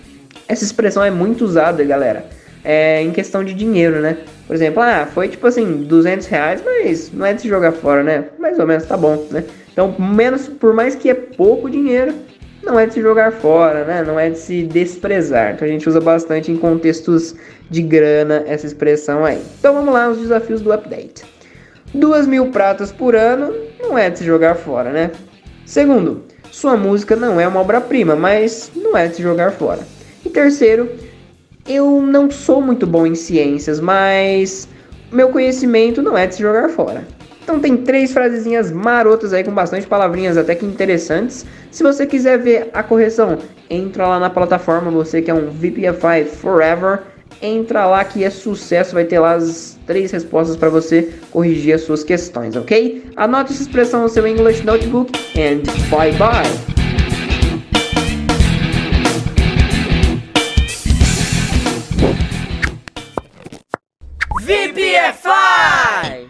Essa 0.48 0.64
expressão 0.64 1.04
é 1.04 1.10
muito 1.10 1.44
usada, 1.44 1.84
galera, 1.84 2.24
é, 2.64 3.02
em 3.02 3.10
questão 3.10 3.44
de 3.44 3.52
dinheiro, 3.52 4.00
né? 4.00 4.18
Por 4.46 4.56
exemplo, 4.56 4.82
ah, 4.82 5.06
foi 5.12 5.28
tipo 5.28 5.46
assim, 5.46 5.84
200 5.84 6.26
reais, 6.26 6.62
mas 6.64 7.12
não 7.12 7.26
é 7.26 7.34
de 7.34 7.42
se 7.42 7.48
jogar 7.48 7.72
fora, 7.72 8.02
né? 8.02 8.24
Mais 8.38 8.58
ou 8.58 8.66
menos 8.66 8.86
tá 8.86 8.96
bom, 8.96 9.26
né? 9.30 9.44
Então, 9.72 9.94
menos, 9.98 10.48
por 10.48 10.74
mais 10.74 10.94
que 10.94 11.10
é 11.10 11.14
pouco 11.14 11.68
dinheiro, 11.68 12.14
não 12.62 12.78
é 12.78 12.86
de 12.86 12.94
se 12.94 13.02
jogar 13.02 13.32
fora, 13.32 13.84
né? 13.84 14.02
Não 14.06 14.18
é 14.18 14.30
de 14.30 14.38
se 14.38 14.62
desprezar. 14.62 15.54
Então 15.54 15.66
a 15.66 15.70
gente 15.70 15.88
usa 15.88 16.00
bastante 16.00 16.50
em 16.50 16.56
contextos 16.56 17.34
de 17.68 17.82
grana 17.82 18.44
essa 18.46 18.66
expressão 18.66 19.24
aí. 19.24 19.42
Então 19.58 19.74
vamos 19.74 19.92
lá, 19.92 20.08
os 20.08 20.18
desafios 20.18 20.60
do 20.60 20.72
update. 20.72 21.24
Duas 21.92 22.26
mil 22.26 22.46
pratas 22.46 22.92
por 22.92 23.14
ano 23.16 23.52
não 23.82 23.98
é 23.98 24.08
de 24.08 24.20
se 24.20 24.24
jogar 24.24 24.54
fora, 24.54 24.90
né? 24.90 25.10
Segundo, 25.66 26.22
sua 26.50 26.76
música 26.76 27.16
não 27.16 27.40
é 27.40 27.46
uma 27.46 27.60
obra-prima, 27.60 28.14
mas 28.14 28.70
não 28.74 28.96
é 28.96 29.08
de 29.08 29.16
se 29.16 29.22
jogar 29.22 29.52
fora. 29.52 29.80
E 30.24 30.30
terceiro, 30.30 30.88
eu 31.66 32.00
não 32.00 32.30
sou 32.30 32.62
muito 32.62 32.86
bom 32.86 33.06
em 33.06 33.14
ciências, 33.14 33.80
mas 33.80 34.68
meu 35.10 35.28
conhecimento 35.28 36.00
não 36.00 36.16
é 36.16 36.26
de 36.26 36.36
se 36.36 36.42
jogar 36.42 36.68
fora. 36.68 37.06
Então 37.42 37.58
tem 37.58 37.76
três 37.76 38.12
frasezinhas 38.12 38.70
marotas 38.70 39.32
aí 39.32 39.42
com 39.42 39.52
bastante 39.52 39.86
palavrinhas 39.86 40.36
até 40.36 40.54
que 40.54 40.64
interessantes. 40.64 41.44
Se 41.70 41.82
você 41.82 42.06
quiser 42.06 42.38
ver 42.38 42.70
a 42.72 42.82
correção, 42.82 43.38
entra 43.68 44.06
lá 44.06 44.20
na 44.20 44.30
plataforma, 44.30 44.90
você 44.90 45.20
que 45.20 45.30
é 45.30 45.34
um 45.34 45.50
VPFI 45.50 46.24
Forever, 46.40 47.00
entra 47.40 47.86
lá 47.86 48.04
que 48.04 48.24
é 48.24 48.30
sucesso, 48.30 48.94
vai 48.94 49.04
ter 49.04 49.18
lá 49.18 49.34
as 49.34 49.78
três 49.86 50.10
respostas 50.10 50.56
para 50.56 50.68
você 50.68 51.12
corrigir 51.30 51.74
as 51.74 51.82
suas 51.82 52.04
questões, 52.04 52.56
ok? 52.56 53.04
Anote 53.16 53.52
essa 53.52 53.62
expressão 53.62 54.02
no 54.02 54.08
seu 54.08 54.26
English 54.26 54.64
Notebook 54.64 55.12
and 55.38 55.62
bye 55.90 56.12
bye! 56.12 56.82
VPFI! 64.42 66.28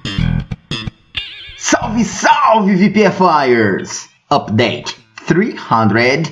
Salve, 1.56 2.04
salve, 2.04 2.76
VPFIers! 2.76 4.08
Update 4.30 4.96
390. 5.26 6.30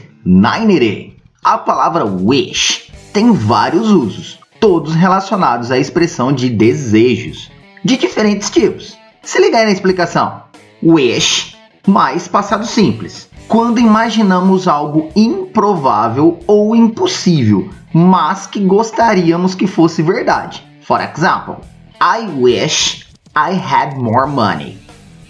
A 1.45 1.59
palavra 1.59 2.05
wish 2.05 2.93
tem 3.13 3.33
vários 3.33 3.91
usos 3.91 4.40
todos 4.61 4.95
relacionados 4.95 5.71
à 5.71 5.79
expressão 5.79 6.33
de 6.33 6.49
desejos, 6.49 7.51
de 7.85 7.97
diferentes 7.97 8.51
tipos. 8.51 8.97
Se 9.23 9.41
liga 9.41 9.59
aí 9.59 9.65
na 9.65 9.73
explicação. 9.73 10.43
Wish 10.83 11.57
mais 11.87 12.29
passado 12.29 12.67
simples. 12.67 13.29
Quando 13.49 13.81
imaginamos 13.81 14.69
algo 14.69 15.11
improvável 15.17 16.39
ou 16.47 16.77
impossível, 16.77 17.69
mas 17.93 18.47
que 18.47 18.61
gostaríamos 18.61 19.55
que 19.55 19.67
fosse 19.67 20.03
verdade. 20.03 20.63
For 20.83 21.01
example, 21.01 21.57
I 22.01 22.29
wish 22.39 23.07
I 23.35 23.55
had 23.55 23.97
more 23.97 24.31
money. 24.31 24.79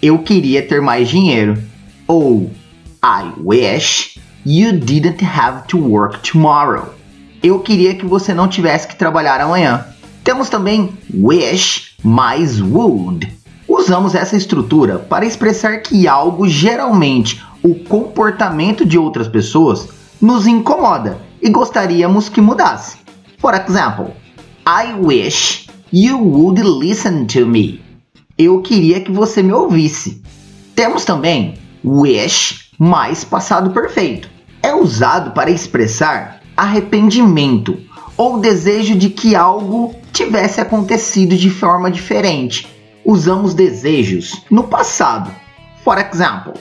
Eu 0.01 0.19
queria 0.19 0.61
ter 0.61 0.81
mais 0.81 1.09
dinheiro. 1.09 1.71
ou 2.11 2.51
I 3.01 3.31
wish 3.37 4.19
you 4.43 4.73
didn't 4.73 5.21
have 5.21 5.65
to 5.67 5.77
work 5.77 6.21
tomorrow. 6.23 6.93
Eu 7.43 7.59
queria 7.59 7.95
que 7.95 8.05
você 8.05 8.35
não 8.35 8.47
tivesse 8.47 8.87
que 8.87 8.95
trabalhar 8.95 9.41
amanhã. 9.41 9.85
Temos 10.23 10.47
também 10.47 10.95
wish 11.11 11.95
mais 12.03 12.61
would. 12.61 13.27
Usamos 13.67 14.13
essa 14.13 14.37
estrutura 14.37 14.99
para 14.99 15.25
expressar 15.25 15.77
que 15.79 16.07
algo, 16.07 16.47
geralmente 16.47 17.43
o 17.63 17.73
comportamento 17.73 18.85
de 18.85 18.97
outras 18.97 19.27
pessoas, 19.27 19.89
nos 20.21 20.45
incomoda 20.45 21.17
e 21.41 21.49
gostaríamos 21.49 22.29
que 22.29 22.39
mudasse. 22.39 22.97
For 23.39 23.55
example, 23.55 24.13
I 24.67 24.93
wish 24.93 25.67
you 25.91 26.19
would 26.19 26.61
listen 26.61 27.25
to 27.25 27.47
me. 27.47 27.81
Eu 28.37 28.61
queria 28.61 29.01
que 29.01 29.11
você 29.11 29.41
me 29.41 29.51
ouvisse. 29.51 30.21
Temos 30.75 31.05
também 31.05 31.55
wish 31.83 32.69
mais 32.77 33.23
passado 33.23 33.71
perfeito. 33.71 34.29
É 34.61 34.75
usado 34.75 35.31
para 35.31 35.49
expressar 35.49 36.40
arrependimento 36.55 37.77
ou 38.17 38.39
desejo 38.39 38.95
de 38.95 39.09
que 39.09 39.35
algo 39.35 39.95
tivesse 40.11 40.61
acontecido 40.61 41.35
de 41.35 41.49
forma 41.49 41.89
diferente. 41.89 42.67
Usamos 43.03 43.53
desejos 43.53 44.43
no 44.49 44.63
passado. 44.63 45.31
For 45.83 45.97
example, 45.97 46.53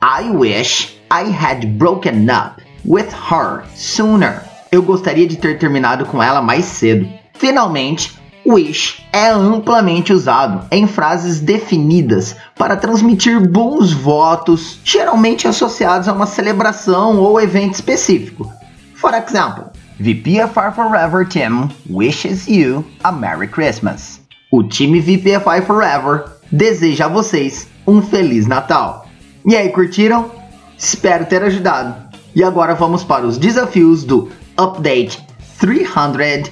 I 0.00 0.30
wish 0.30 0.96
I 1.10 1.24
had 1.24 1.66
broken 1.78 2.28
up 2.30 2.62
with 2.84 3.08
her 3.30 3.64
sooner. 3.74 4.42
Eu 4.70 4.82
gostaria 4.82 5.26
de 5.26 5.36
ter 5.36 5.58
terminado 5.58 6.04
com 6.06 6.22
ela 6.22 6.40
mais 6.40 6.66
cedo. 6.66 7.08
Finalmente, 7.34 8.16
wish 8.46 9.04
é 9.12 9.28
amplamente 9.28 10.12
usado 10.12 10.66
em 10.70 10.86
frases 10.86 11.40
definidas 11.40 12.36
para 12.56 12.76
transmitir 12.76 13.40
bons 13.40 13.92
votos, 13.92 14.78
geralmente 14.84 15.48
associados 15.48 16.08
a 16.08 16.12
uma 16.12 16.26
celebração 16.26 17.18
ou 17.18 17.40
evento 17.40 17.74
específico. 17.74 18.57
For 18.98 19.14
example, 19.14 19.70
VPFI 20.00 20.74
Forever 20.74 21.24
Team 21.24 21.70
wishes 21.88 22.48
you 22.48 22.84
a 23.04 23.12
Merry 23.12 23.46
Christmas. 23.46 24.20
O 24.50 24.64
time 24.64 25.00
VPFI 25.00 25.62
Forever 25.64 26.24
deseja 26.50 27.04
a 27.04 27.08
vocês 27.08 27.68
um 27.86 28.02
Feliz 28.02 28.48
Natal. 28.48 29.06
E 29.46 29.54
aí, 29.54 29.68
curtiram? 29.68 30.28
Espero 30.76 31.26
ter 31.26 31.44
ajudado. 31.44 32.12
E 32.34 32.42
agora 32.42 32.74
vamos 32.74 33.04
para 33.04 33.24
os 33.24 33.38
desafios 33.38 34.02
do 34.02 34.32
Update 34.56 35.24
390. 35.60 36.50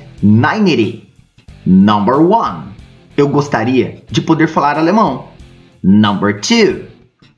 Number 1.67 2.21
1. 2.21 2.63
Eu 3.17 3.29
gostaria 3.29 4.05
de 4.09 4.21
poder 4.21 4.47
falar 4.47 4.79
alemão. 4.79 5.31
Number 5.83 6.35
2. 6.35 6.85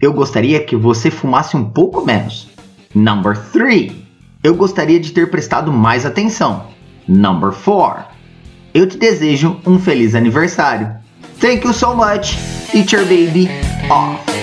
Eu 0.03 0.13
gostaria 0.13 0.63
que 0.63 0.77
você 0.77 1.11
fumasse 1.11 1.57
um 1.57 1.65
pouco 1.65 2.05
menos. 2.05 2.47
Number 2.95 3.35
3. 3.53 4.08
Eu 4.41 4.55
gostaria 4.55 5.01
de 5.01 5.11
ter 5.11 5.29
prestado 5.31 5.73
mais 5.73 6.07
atenção. 6.07 6.67
Number 7.09 7.51
4. 7.51 8.05
Eu 8.73 8.89
te 8.89 8.97
desejo 8.97 9.61
um 9.67 9.81
feliz 9.81 10.15
aniversário. 10.15 10.95
Thank 11.41 11.67
you 11.67 11.73
so 11.73 11.95
much, 11.97 12.37
Teacher 12.71 13.01
Baby. 13.01 13.49
Off. 13.91 14.39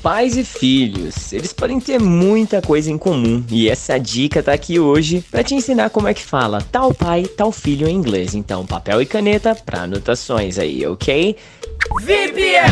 Pais 0.00 0.36
e 0.36 0.42
filhos, 0.42 1.32
eles 1.32 1.52
podem 1.52 1.78
ter 1.78 2.00
muita 2.00 2.60
coisa 2.60 2.90
em 2.90 2.98
comum 2.98 3.44
e 3.48 3.68
essa 3.68 3.98
dica 3.98 4.42
tá 4.42 4.52
aqui 4.52 4.80
hoje 4.80 5.24
para 5.30 5.44
te 5.44 5.54
ensinar 5.54 5.90
como 5.90 6.08
é 6.08 6.14
que 6.14 6.24
fala 6.24 6.60
tal 6.72 6.92
pai, 6.92 7.22
tal 7.22 7.52
filho 7.52 7.88
em 7.88 7.94
inglês. 7.94 8.34
Então, 8.34 8.66
papel 8.66 9.00
e 9.00 9.06
caneta 9.06 9.54
para 9.54 9.82
anotações 9.82 10.58
aí, 10.58 10.84
ok? 10.84 11.36
VPFI! 11.90 12.62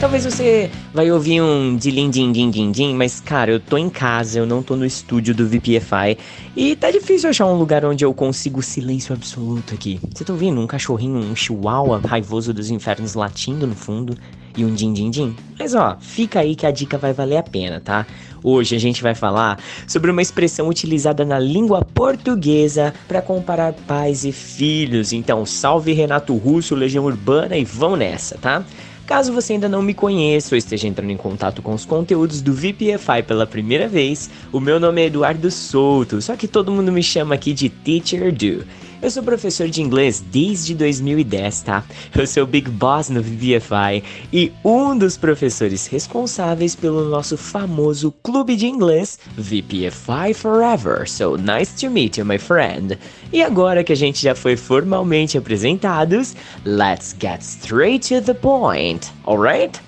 Talvez 0.00 0.24
você 0.24 0.70
vai 0.94 1.10
ouvir 1.10 1.42
um 1.42 1.76
dilim 1.76 2.08
din 2.08 2.32
din 2.32 2.50
din 2.50 2.72
din, 2.72 2.94
mas 2.94 3.20
cara, 3.20 3.50
eu 3.50 3.60
tô 3.60 3.76
em 3.76 3.90
casa, 3.90 4.38
eu 4.38 4.46
não 4.46 4.62
tô 4.62 4.76
no 4.76 4.86
estúdio 4.86 5.34
do 5.34 5.46
VPFI 5.46 6.16
e 6.56 6.74
tá 6.74 6.90
difícil 6.90 7.28
achar 7.28 7.46
um 7.46 7.58
lugar 7.58 7.84
onde 7.84 8.04
eu 8.04 8.14
consigo 8.14 8.62
silêncio 8.62 9.14
absoluto 9.14 9.74
aqui. 9.74 10.00
Você 10.14 10.24
tá 10.24 10.32
ouvindo 10.32 10.60
um 10.60 10.66
cachorrinho, 10.66 11.18
um 11.18 11.36
chihuahua 11.36 12.00
raivoso 12.04 12.54
dos 12.54 12.70
infernos 12.70 13.14
latindo 13.14 13.66
no 13.66 13.74
fundo 13.74 14.16
e 14.56 14.64
um 14.64 14.72
din 14.72 14.92
din 14.92 15.10
din? 15.10 15.36
Mas 15.58 15.74
ó, 15.74 15.96
fica 16.00 16.40
aí 16.40 16.56
que 16.56 16.66
a 16.66 16.70
dica 16.70 16.96
vai 16.96 17.12
valer 17.12 17.36
a 17.36 17.42
pena, 17.42 17.80
tá? 17.80 18.06
Hoje 18.42 18.76
a 18.76 18.78
gente 18.78 19.02
vai 19.02 19.14
falar 19.14 19.58
sobre 19.86 20.10
uma 20.10 20.22
expressão 20.22 20.68
utilizada 20.68 21.24
na 21.24 21.38
língua 21.38 21.84
portuguesa 21.84 22.94
para 23.06 23.22
comparar 23.22 23.72
pais 23.72 24.24
e 24.24 24.32
filhos. 24.32 25.12
Então, 25.12 25.44
salve 25.44 25.92
Renato 25.92 26.36
Russo, 26.36 26.74
Legião 26.74 27.04
Urbana 27.04 27.56
e 27.56 27.64
vão 27.64 27.96
nessa, 27.96 28.38
tá? 28.38 28.64
Caso 29.08 29.32
você 29.32 29.54
ainda 29.54 29.70
não 29.70 29.80
me 29.80 29.94
conheça 29.94 30.54
ou 30.54 30.58
esteja 30.58 30.86
entrando 30.86 31.10
em 31.10 31.16
contato 31.16 31.62
com 31.62 31.72
os 31.72 31.86
conteúdos 31.86 32.42
do 32.42 32.52
VPFI 32.52 33.22
pela 33.26 33.46
primeira 33.46 33.88
vez, 33.88 34.28
o 34.52 34.60
meu 34.60 34.78
nome 34.78 35.00
é 35.00 35.06
Eduardo 35.06 35.50
Souto, 35.50 36.20
só 36.20 36.36
que 36.36 36.46
todo 36.46 36.70
mundo 36.70 36.92
me 36.92 37.02
chama 37.02 37.34
aqui 37.34 37.54
de 37.54 37.70
Teacher 37.70 38.30
Do. 38.30 38.66
Eu 39.00 39.12
sou 39.12 39.22
professor 39.22 39.68
de 39.68 39.80
inglês 39.80 40.20
desde 40.20 40.74
2010, 40.74 41.62
tá? 41.62 41.84
Eu 42.16 42.26
sou 42.26 42.42
o 42.42 42.46
Big 42.46 42.68
Boss 42.68 43.08
no 43.08 43.22
VPFI 43.22 44.02
e 44.32 44.52
um 44.64 44.98
dos 44.98 45.16
professores 45.16 45.86
responsáveis 45.86 46.74
pelo 46.74 47.08
nosso 47.08 47.36
famoso 47.36 48.12
clube 48.24 48.56
de 48.56 48.66
inglês 48.66 49.16
VPFI 49.36 50.34
Forever. 50.34 51.08
So 51.08 51.36
nice 51.36 51.76
to 51.80 51.88
meet 51.88 52.18
you, 52.18 52.26
my 52.26 52.38
friend. 52.38 52.98
E 53.32 53.40
agora 53.40 53.84
que 53.84 53.92
a 53.92 53.96
gente 53.96 54.20
já 54.20 54.34
foi 54.34 54.56
formalmente 54.56 55.38
apresentados, 55.38 56.34
let's 56.64 57.14
get 57.20 57.40
straight 57.40 58.08
to 58.08 58.20
the 58.20 58.34
point, 58.34 59.12
alright? 59.24 59.80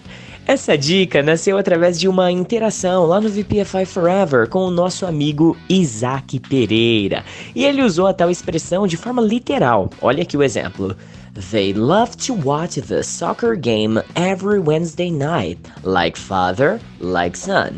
Essa 0.51 0.77
dica 0.77 1.23
nasceu 1.23 1.57
através 1.57 1.97
de 1.97 2.09
uma 2.09 2.33
interação 2.33 3.07
lá 3.07 3.21
no 3.21 3.29
VPFI 3.29 3.87
Forever 3.87 4.49
com 4.49 4.65
o 4.65 4.71
nosso 4.71 5.07
amigo 5.07 5.57
Isaac 5.69 6.41
Pereira. 6.41 7.25
E 7.55 7.65
ele 7.65 7.85
usou 7.85 8.09
a 8.09 8.13
tal 8.13 8.29
expressão 8.29 8.85
de 8.85 8.97
forma 8.97 9.23
literal. 9.23 9.89
Olha 10.03 10.25
aqui 10.25 10.37
o 10.37 10.43
exemplo. 10.43 10.97
They 11.53 11.73
love 11.73 12.17
to 12.27 12.35
watch 12.35 12.81
the 12.81 13.01
soccer 13.01 13.57
game 13.57 14.03
every 14.17 14.59
Wednesday 14.59 15.13
night, 15.13 15.61
like 15.85 16.19
father, 16.19 16.81
like 16.99 17.39
son. 17.39 17.75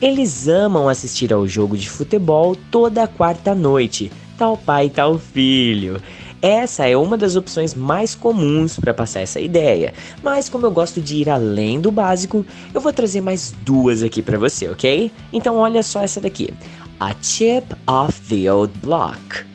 Eles 0.00 0.48
amam 0.48 0.88
assistir 0.88 1.34
ao 1.34 1.46
jogo 1.46 1.76
de 1.76 1.90
futebol 1.90 2.56
toda 2.70 3.06
quarta 3.06 3.54
noite, 3.54 4.10
tal 4.38 4.56
pai, 4.56 4.88
tal 4.88 5.18
filho. 5.18 6.00
Essa 6.42 6.86
é 6.86 6.96
uma 6.96 7.16
das 7.16 7.34
opções 7.34 7.74
mais 7.74 8.14
comuns 8.14 8.78
para 8.78 8.92
passar 8.92 9.20
essa 9.20 9.40
ideia, 9.40 9.94
mas 10.22 10.48
como 10.48 10.66
eu 10.66 10.70
gosto 10.70 11.00
de 11.00 11.16
ir 11.16 11.30
além 11.30 11.80
do 11.80 11.90
básico, 11.90 12.44
eu 12.74 12.80
vou 12.80 12.92
trazer 12.92 13.20
mais 13.20 13.54
duas 13.62 14.02
aqui 14.02 14.20
para 14.22 14.38
você, 14.38 14.68
ok? 14.68 15.10
Então 15.32 15.56
olha 15.56 15.82
só 15.82 16.02
essa 16.02 16.20
daqui: 16.20 16.52
A 17.00 17.14
chip 17.22 17.74
off 17.86 18.20
the 18.28 18.52
old 18.52 18.72
block. 18.80 19.46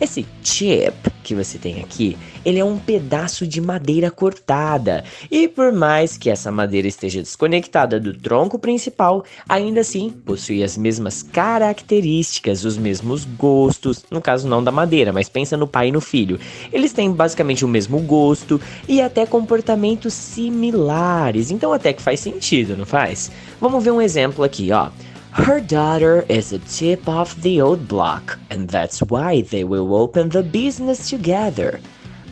Esse 0.00 0.26
chip 0.42 0.94
que 1.22 1.34
você 1.34 1.58
tem 1.58 1.80
aqui, 1.80 2.16
ele 2.42 2.58
é 2.58 2.64
um 2.64 2.78
pedaço 2.78 3.46
de 3.46 3.60
madeira 3.60 4.10
cortada. 4.10 5.04
E 5.30 5.46
por 5.46 5.72
mais 5.72 6.16
que 6.16 6.30
essa 6.30 6.50
madeira 6.50 6.88
esteja 6.88 7.20
desconectada 7.20 8.00
do 8.00 8.14
tronco 8.14 8.58
principal, 8.58 9.22
ainda 9.46 9.82
assim 9.82 10.08
possui 10.10 10.64
as 10.64 10.78
mesmas 10.78 11.22
características, 11.22 12.64
os 12.64 12.78
mesmos 12.78 13.26
gostos, 13.26 14.02
no 14.10 14.22
caso 14.22 14.48
não 14.48 14.64
da 14.64 14.72
madeira, 14.72 15.12
mas 15.12 15.28
pensa 15.28 15.54
no 15.56 15.68
pai 15.68 15.88
e 15.88 15.92
no 15.92 16.00
filho. 16.00 16.40
Eles 16.72 16.94
têm 16.94 17.12
basicamente 17.12 17.64
o 17.64 17.68
mesmo 17.68 18.00
gosto 18.00 18.58
e 18.88 19.02
até 19.02 19.26
comportamentos 19.26 20.14
similares, 20.14 21.50
então 21.50 21.74
até 21.74 21.92
que 21.92 22.00
faz 22.00 22.20
sentido, 22.20 22.74
não 22.74 22.86
faz? 22.86 23.30
Vamos 23.60 23.84
ver 23.84 23.90
um 23.90 24.00
exemplo 24.00 24.42
aqui, 24.42 24.72
ó. 24.72 24.88
Her 25.32 25.60
daughter 25.60 26.24
is 26.28 26.52
a 26.52 26.58
tip 26.58 27.08
of 27.08 27.40
the 27.42 27.60
old 27.62 27.86
block, 27.86 28.36
and 28.50 28.68
that's 28.68 28.98
why 28.98 29.42
they 29.42 29.62
will 29.62 29.94
open 29.94 30.28
the 30.28 30.42
business 30.42 31.08
together. 31.08 31.80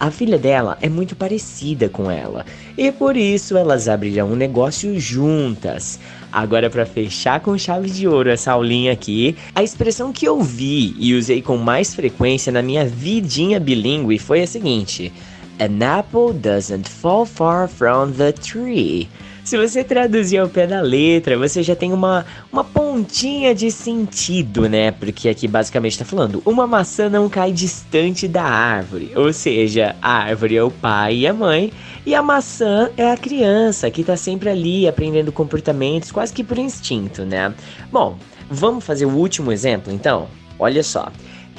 A 0.01 0.11
filha 0.11 0.37
dela 0.37 0.77
é 0.83 0.89
muito 0.89 1.15
parecida 1.15 1.89
com 1.89 2.11
ela, 2.11 2.45
e 2.77 2.91
por 2.91 3.17
isso 3.17 3.57
elas 3.57 3.89
abrirão 3.89 4.33
um 4.33 4.37
negócio 4.37 4.99
juntas. 4.99 6.01
Agora, 6.33 6.69
para 6.69 6.85
fechar 6.85 7.39
com 7.39 7.57
chave 7.57 7.89
de 7.89 8.09
ouro 8.09 8.31
essa 8.31 8.51
aulinha 8.51 8.93
aqui, 8.93 9.37
a 9.55 9.63
expressão 9.63 10.13
que 10.13 10.27
eu 10.27 10.43
vi 10.43 10.97
e 10.99 11.15
usei 11.15 11.41
com 11.41 11.57
mais 11.57 11.95
frequência 11.95 12.51
na 12.51 12.63
minha 12.63 12.85
vidinha 12.85 13.61
bilíngue 13.61 14.19
foi 14.19 14.43
a 14.43 14.47
seguinte: 14.47 15.13
An 15.61 15.85
apple 15.85 16.33
doesn't 16.33 16.89
fall 16.89 17.25
far 17.25 17.69
from 17.69 18.11
the 18.11 18.33
tree. 18.33 19.09
Se 19.49 19.57
você 19.57 19.83
traduzir 19.83 20.37
ao 20.37 20.47
pé 20.47 20.67
da 20.67 20.83
letra, 20.83 21.39
você 21.39 21.63
já 21.63 21.75
tem 21.75 21.91
uma, 21.91 22.27
uma 22.53 22.63
pontinha 22.63 23.55
de 23.55 23.71
sentido, 23.71 24.69
né? 24.69 24.91
Porque 24.91 25.27
aqui 25.27 25.49
basicamente 25.49 25.93
está 25.93 26.05
falando: 26.05 26.43
uma 26.45 26.67
maçã 26.67 27.09
não 27.09 27.31
cai 27.31 27.51
distante 27.51 28.29
da 28.29 28.43
árvore. 28.43 29.11
Ou 29.17 29.33
seja, 29.33 29.97
a 30.03 30.25
árvore 30.25 30.59
é 30.59 30.63
o 30.63 30.71
pai 30.71 31.21
e 31.21 31.27
a 31.27 31.33
mãe, 31.33 31.73
e 32.05 32.15
a 32.15 32.21
maçã 32.21 32.91
é 32.95 33.11
a 33.11 33.17
criança 33.17 33.91
que 33.91 34.03
está 34.03 34.19
sempre 34.19 34.51
ali 34.51 34.87
aprendendo 34.87 35.33
comportamentos 35.33 36.13
quase 36.13 36.31
que 36.31 36.45
por 36.45 36.59
instinto, 36.59 37.25
né? 37.25 37.55
Bom, 37.91 38.19
vamos 38.51 38.85
fazer 38.85 39.07
o 39.07 39.17
último 39.17 39.51
exemplo 39.51 39.91
então? 39.91 40.29
Olha 40.59 40.83
só. 40.83 41.11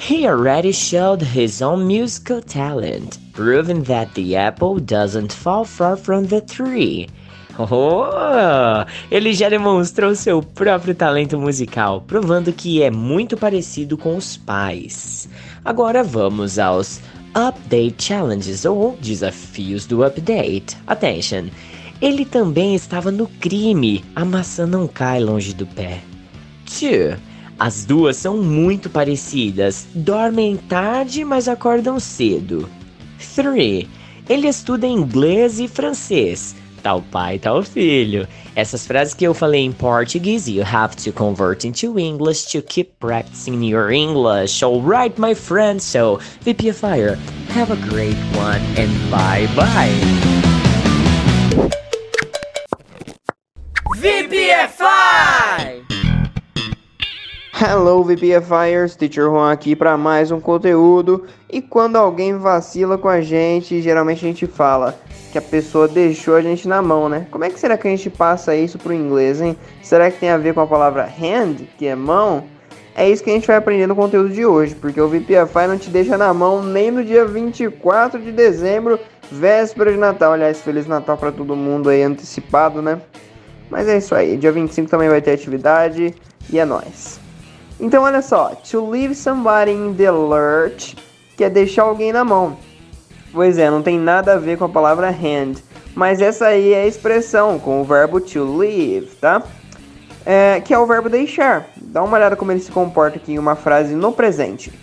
He 0.08 0.28
already 0.28 0.74
showed 0.74 1.26
his 1.26 1.60
own 1.60 1.86
musical 1.86 2.40
talent, 2.40 3.18
proving 3.34 3.82
that 3.86 4.14
the 4.14 4.38
apple 4.38 4.80
doesn't 4.80 5.34
fall 5.34 5.66
far 5.66 5.98
from 5.98 6.28
the 6.28 6.42
tree. 6.42 7.08
Oh, 7.62 8.86
ele 9.12 9.34
já 9.34 9.50
demonstrou 9.50 10.16
seu 10.16 10.42
próprio 10.42 10.96
talento 10.96 11.38
musical, 11.38 12.00
provando 12.08 12.54
que 12.54 12.82
é 12.82 12.90
muito 12.90 13.36
parecido 13.36 13.98
com 13.98 14.16
os 14.16 14.38
pais. 14.38 15.28
Agora 15.66 16.02
vamos 16.02 16.58
aos 16.58 17.02
Update 17.36 18.02
Challenges 18.02 18.64
ou 18.64 18.98
desafios 19.02 19.86
do 19.86 20.06
update. 20.06 20.78
Attention! 20.88 21.48
Ele 22.02 22.24
também 22.24 22.76
estava 22.76 23.12
no 23.12 23.28
crime. 23.28 24.06
A 24.16 24.24
maçã 24.24 24.66
não 24.66 24.88
cai 24.88 25.20
longe 25.20 25.54
do 25.54 25.68
pé. 25.68 26.02
2. 26.82 27.18
As 27.60 27.84
duas 27.84 28.16
são 28.16 28.38
muito 28.38 28.90
parecidas. 28.90 29.86
Dormem 29.94 30.56
tarde, 30.56 31.26
mas 31.26 31.50
acordam 31.50 32.00
cedo. 32.00 32.70
3. 33.36 33.86
Ele 34.30 34.48
estuda 34.48 34.88
inglês 34.88 35.60
e 35.60 35.68
francês. 35.68 36.56
Tal 36.82 37.02
pai, 37.02 37.40
tal 37.40 37.64
filho. 37.64 38.28
Essas 38.56 38.86
frases 38.86 39.14
que 39.14 39.26
eu 39.26 39.34
falei 39.34 39.62
em 39.62 39.72
português, 39.72 40.48
you 40.48 40.64
have 40.64 40.96
to 40.96 41.12
convert 41.12 41.66
into 41.66 42.00
English 42.00 42.46
to 42.52 42.62
keep 42.62 42.92
practicing 43.00 43.64
your 43.64 43.92
English. 43.92 44.64
Alright, 44.64 45.20
my 45.20 45.34
friends. 45.34 45.84
So, 45.84 46.20
VPFire, 46.46 47.18
have 47.50 47.72
a 47.72 47.78
great 47.90 48.18
one 48.36 48.62
and 48.78 48.90
bye 49.10 49.48
bye. 49.56 49.90
VPFI! 53.98 55.99
Hello 57.62 58.06
VPFires, 58.06 58.96
Teacher 58.96 59.26
Juan 59.26 59.52
aqui 59.52 59.76
para 59.76 59.98
mais 59.98 60.32
um 60.32 60.40
conteúdo. 60.40 61.26
E 61.52 61.62
quando 61.62 61.98
alguém 61.98 62.38
vacila 62.38 62.98
com 62.98 63.10
a 63.10 63.20
gente, 63.20 63.82
geralmente 63.82 64.24
a 64.24 64.30
gente 64.30 64.48
fala 64.48 64.98
que 65.30 65.38
a 65.38 65.42
pessoa 65.42 65.86
deixou 65.86 66.38
a 66.38 66.42
gente 66.42 66.70
na 66.70 66.82
mão, 66.82 67.10
né? 67.10 67.28
Como 67.30 67.44
é 67.44 67.50
que 67.50 67.60
será 67.60 67.78
que 67.78 67.86
a 67.86 67.92
gente 67.92 68.10
passa 68.10 68.56
isso 68.56 68.78
pro 68.78 68.94
inglês, 68.94 69.42
hein? 69.42 69.58
Será 69.84 70.10
que 70.10 70.18
tem 70.18 70.30
a 70.30 70.38
ver 70.38 70.54
com 70.54 70.62
a 70.62 70.68
palavra 70.68 71.04
hand, 71.04 71.58
que 71.78 71.86
é 71.86 71.96
mão? 71.96 72.46
É 72.96 73.10
isso 73.10 73.22
que 73.22 73.30
a 73.30 73.34
gente 73.34 73.46
vai 73.46 73.58
aprender 73.58 73.88
no 73.88 73.96
conteúdo 73.96 74.30
de 74.30 74.46
hoje, 74.46 74.74
porque 74.74 75.02
o 75.02 75.10
VPFI 75.10 75.68
não 75.68 75.78
te 75.78 75.90
deixa 75.90 76.18
na 76.18 76.34
mão 76.34 76.64
nem 76.64 76.90
no 76.90 77.04
dia 77.04 77.26
24 77.26 78.22
de 78.22 78.32
dezembro, 78.32 78.98
véspera 79.30 79.92
de 79.92 79.98
Natal. 79.98 80.32
Aliás, 80.32 80.62
Feliz 80.62 80.88
Natal 80.88 81.18
para 81.18 81.34
todo 81.34 81.58
mundo 81.58 81.90
aí 81.90 82.04
antecipado, 82.04 82.82
né? 82.82 83.02
Mas 83.70 83.86
é 83.90 83.98
isso 83.98 84.16
aí, 84.16 84.38
dia 84.38 84.54
25 84.54 84.90
também 84.90 85.10
vai 85.10 85.22
ter 85.22 85.34
atividade 85.34 86.16
e 86.50 86.58
é 86.58 86.64
nóis. 86.64 87.28
Então 87.80 88.04
olha 88.04 88.22
só, 88.22 88.52
to 88.70 88.90
leave 88.90 89.16
somebody 89.16 89.72
in 89.72 89.94
the 89.94 90.12
lurch, 90.12 90.98
que 91.38 91.44
é 91.46 91.50
deixar 91.50 91.84
alguém 91.84 92.12
na 92.12 92.26
mão. 92.26 92.58
Pois 93.32 93.58
é, 93.58 93.70
não 93.70 93.82
tem 93.82 93.98
nada 93.98 94.34
a 94.34 94.38
ver 94.38 94.58
com 94.58 94.66
a 94.66 94.70
palavra 94.70 95.10
hand, 95.10 95.56
mas 95.96 96.20
essa 96.20 96.48
aí 96.48 96.74
é 96.74 96.84
a 96.84 96.88
expressão 96.88 97.58
com 97.58 97.80
o 97.80 97.86
verbo 97.86 98.20
to 98.20 98.58
leave, 98.58 99.08
tá? 99.22 99.42
É, 100.26 100.60
que 100.60 100.74
é 100.74 100.78
o 100.78 100.86
verbo 100.86 101.10
deixar. 101.10 101.68
Dá 101.78 102.04
uma 102.04 102.18
olhada 102.18 102.36
como 102.36 102.52
ele 102.52 102.60
se 102.60 102.72
comporta 102.72 103.18
aqui 103.18 103.34
em 103.34 103.40
uma 103.40 103.56
frase 103.56 103.96
no 103.96 104.12
presente. 104.12 104.74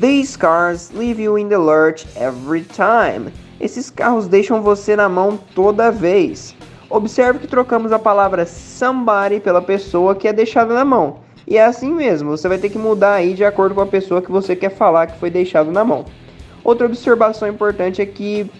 These 0.00 0.38
cars 0.38 0.90
leave 0.92 1.22
you 1.22 1.38
in 1.38 1.48
the 1.48 1.58
lurch 1.58 2.06
every 2.16 2.62
time. 2.62 3.32
Esses 3.60 3.90
carros 3.90 4.26
deixam 4.26 4.62
você 4.62 4.96
na 4.96 5.08
mão 5.08 5.38
toda 5.54 5.90
vez. 5.90 6.54
Observe 6.88 7.40
que 7.40 7.46
trocamos 7.46 7.92
a 7.92 7.98
palavra 7.98 8.46
somebody 8.46 9.40
pela 9.40 9.60
pessoa 9.60 10.14
que 10.14 10.26
é 10.26 10.32
deixada 10.32 10.72
na 10.72 10.84
mão. 10.84 11.25
E 11.46 11.56
é 11.56 11.64
assim 11.64 11.92
mesmo, 11.92 12.36
você 12.36 12.48
vai 12.48 12.58
ter 12.58 12.68
que 12.68 12.78
mudar 12.78 13.14
aí 13.14 13.34
de 13.34 13.44
acordo 13.44 13.74
com 13.74 13.80
a 13.80 13.86
pessoa 13.86 14.20
que 14.20 14.30
você 14.30 14.56
quer 14.56 14.70
falar 14.70 15.06
que 15.06 15.18
foi 15.18 15.30
deixado 15.30 15.70
na 15.70 15.84
mão. 15.84 16.04
Outra 16.64 16.86
observação 16.86 17.48
importante 17.48 18.02
é 18.02 18.06
que 18.06 18.50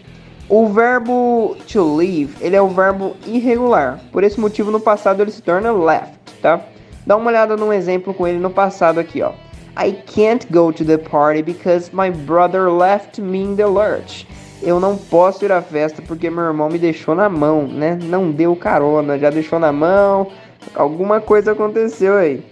o 0.48 0.68
verbo 0.68 1.56
to 1.66 1.96
leave, 1.96 2.32
ele 2.40 2.54
é 2.54 2.62
o 2.62 2.68
verbo 2.68 3.16
irregular. 3.26 3.98
Por 4.12 4.22
esse 4.22 4.38
motivo, 4.38 4.70
no 4.70 4.78
passado 4.78 5.20
ele 5.20 5.32
se 5.32 5.42
torna 5.42 5.72
left, 5.72 6.14
tá? 6.40 6.60
Dá 7.04 7.16
uma 7.16 7.28
olhada 7.28 7.56
num 7.56 7.72
exemplo 7.72 8.14
com 8.14 8.26
ele 8.26 8.38
no 8.38 8.50
passado 8.50 9.00
aqui, 9.00 9.20
ó. 9.22 9.32
I 9.78 9.92
can't 9.92 10.46
go 10.52 10.72
to 10.72 10.84
the 10.84 10.96
party 10.96 11.42
because 11.42 11.90
my 11.92 12.10
brother 12.10 12.70
left 12.70 13.20
me 13.20 13.42
in 13.42 13.56
the 13.56 13.66
lurch 13.66 14.26
eu 14.62 14.80
não 14.80 14.96
posso 14.96 15.44
ir 15.44 15.52
à 15.52 15.60
festa 15.60 16.02
porque 16.02 16.30
meu 16.30 16.44
irmão 16.44 16.68
me 16.68 16.78
deixou 16.78 17.14
na 17.14 17.28
mão, 17.28 17.66
né? 17.66 17.98
Não 18.02 18.30
deu 18.30 18.56
carona, 18.56 19.18
já 19.18 19.30
deixou 19.30 19.58
na 19.58 19.72
mão, 19.72 20.28
alguma 20.74 21.20
coisa 21.20 21.52
aconteceu 21.52 22.16
aí. 22.16 22.42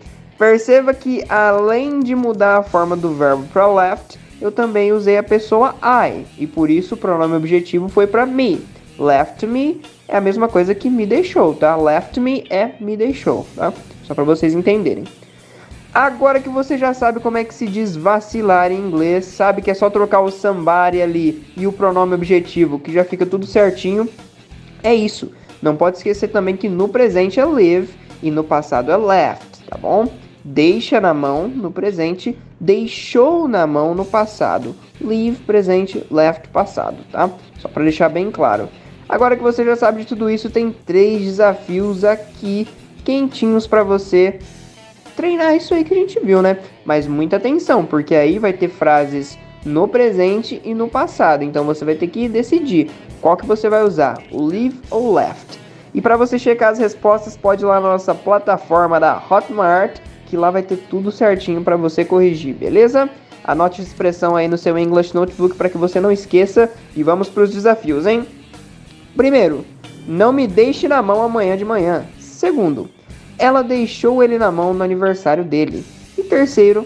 Perceba 0.45 0.93
que 0.93 1.25
além 1.27 2.01
de 2.01 2.15
mudar 2.15 2.59
a 2.59 2.63
forma 2.63 2.95
do 2.95 3.15
verbo 3.15 3.45
para 3.51 3.67
left, 3.67 4.19
eu 4.43 4.53
também 4.53 4.93
usei 4.93 5.17
a 5.17 5.23
pessoa 5.23 5.75
I 5.83 6.27
e 6.39 6.47
por 6.47 6.69
isso 6.69 6.95
o 6.95 6.99
pronome 6.99 7.35
objetivo 7.35 7.89
foi 7.89 8.07
para 8.07 8.27
me. 8.27 8.63
Left 8.99 9.47
me 9.47 9.81
é 10.07 10.19
a 10.19 10.21
mesma 10.21 10.47
coisa 10.47 10.75
que 10.75 10.91
me 10.91 11.07
deixou, 11.07 11.55
tá? 11.55 11.75
Left 11.75 12.21
me 12.21 12.45
é 12.51 12.73
me 12.79 12.95
deixou, 12.95 13.47
tá? 13.57 13.73
Só 14.03 14.15
para 14.15 14.23
vocês 14.23 14.53
entenderem. 14.53 15.05
Agora 15.95 16.39
que 16.39 16.51
você 16.51 16.77
já 16.77 16.93
sabe 16.93 17.21
como 17.21 17.39
é 17.39 17.45
que 17.45 17.55
se 17.55 17.67
diz 17.67 17.97
vacilar 17.97 18.71
em 18.71 18.79
inglês, 18.79 19.25
sabe 19.25 19.63
que 19.63 19.71
é 19.71 19.75
só 19.75 19.89
trocar 19.89 20.21
o 20.21 20.31
somebody 20.31 21.01
ali 21.01 21.43
e 21.57 21.67
o 21.67 21.73
pronome 21.73 22.13
objetivo, 22.13 22.79
que 22.79 22.93
já 22.93 23.03
fica 23.03 23.25
tudo 23.25 23.47
certinho. 23.47 24.07
É 24.83 24.95
isso. 24.95 25.33
Não 25.63 25.75
pode 25.75 25.97
esquecer 25.97 26.29
também 26.29 26.55
que 26.55 26.69
no 26.69 26.87
presente 26.87 27.41
é 27.41 27.47
live 27.47 27.89
e 28.23 28.31
no 28.31 28.45
passado 28.45 28.93
é 28.93 28.97
left, 28.99 29.65
tá 29.71 29.79
bom? 29.79 30.07
Deixa 30.45 31.01
na 31.01 31.15
mão 31.15 31.49
no 31.49 31.71
presente, 31.71 32.39
deixou 32.61 33.49
na 33.49 33.67
mão 33.67 33.95
no 33.95 34.05
passado. 34.05 34.77
Leave 35.01 35.39
presente, 35.39 36.05
left 36.11 36.49
passado, 36.49 36.99
tá? 37.11 37.31
Só 37.59 37.69
para 37.69 37.83
deixar 37.83 38.11
bem 38.11 38.31
claro. 38.31 38.69
Agora 39.09 39.37
que 39.37 39.43
você 39.43 39.65
já 39.65 39.75
sabe 39.75 40.03
de 40.03 40.07
tudo 40.07 40.29
isso, 40.29 40.51
tem 40.51 40.71
três 40.71 41.23
desafios 41.23 42.05
aqui 42.05 42.69
quentinhos 43.05 43.67
para 43.67 43.83
você 43.83 44.39
treinar 45.17 45.55
isso 45.55 45.73
aí 45.73 45.83
que 45.83 45.95
a 45.95 45.97
gente 45.97 46.21
viu, 46.21 46.43
né? 46.43 46.59
Mas 46.85 47.07
muita 47.07 47.37
atenção, 47.37 47.87
porque 47.87 48.15
aí 48.15 48.39
vai 48.39 48.53
ter 48.53 48.69
frases 48.69 49.39
no 49.65 49.89
presente 49.89 50.61
e 50.63 50.75
no 50.75 50.89
passado. 50.89 51.43
Então 51.43 51.65
você 51.65 51.85
vai 51.87 51.95
ter 51.95 52.09
que 52.09 52.29
decidir 52.29 52.91
qual 53.21 53.37
que 53.37 53.47
você 53.47 53.69
vai 53.69 53.83
usar, 53.83 54.19
o 54.31 54.45
leave 54.45 54.79
ou 54.91 55.15
left. 55.15 55.59
E 55.95 56.03
para 56.03 56.17
você 56.17 56.39
checar 56.39 56.71
as 56.71 56.79
respostas, 56.79 57.37
pode 57.37 57.63
ir 57.63 57.67
lá 57.67 57.81
na 57.81 57.89
nossa 57.89 58.15
plataforma 58.15 58.99
da 58.99 59.23
Hotmart, 59.31 60.01
que 60.35 60.37
lá 60.37 60.51
vai 60.51 60.65
ter 60.65 60.79
tudo 60.91 61.13
certinho 61.13 61.63
para 61.63 61.77
você 61.77 62.05
corrigir, 62.05 62.57
beleza? 62.57 63.09
Anote 63.45 63.81
a 63.81 63.85
expressão 63.85 64.35
aí 64.35 64.49
no 64.49 64.59
seu 64.59 64.77
English 64.77 65.15
Notebook 65.15 65.55
para 65.55 65.69
que 65.69 65.79
você 65.79 66.01
não 66.01 66.11
esqueça 66.11 66.69
e 66.97 67.05
vamos 67.05 67.29
para 67.29 67.45
os 67.45 67.53
desafios, 67.53 68.05
hein? 68.05 68.27
Primeiro, 69.17 69.65
não 70.09 70.33
me 70.33 70.49
deixe 70.49 70.89
na 70.89 71.01
mão 71.01 71.23
amanhã 71.23 71.57
de 71.57 71.65
manhã. 71.65 72.05
Segundo, 72.19 72.91
ela 73.39 73.63
deixou 73.63 74.25
ele 74.25 74.39
na 74.39 74.51
mão 74.51 74.75
no 74.75 74.83
aniversário 74.83 75.45
dele. 75.45 75.85
E 76.19 76.25
terceiro, 76.25 76.85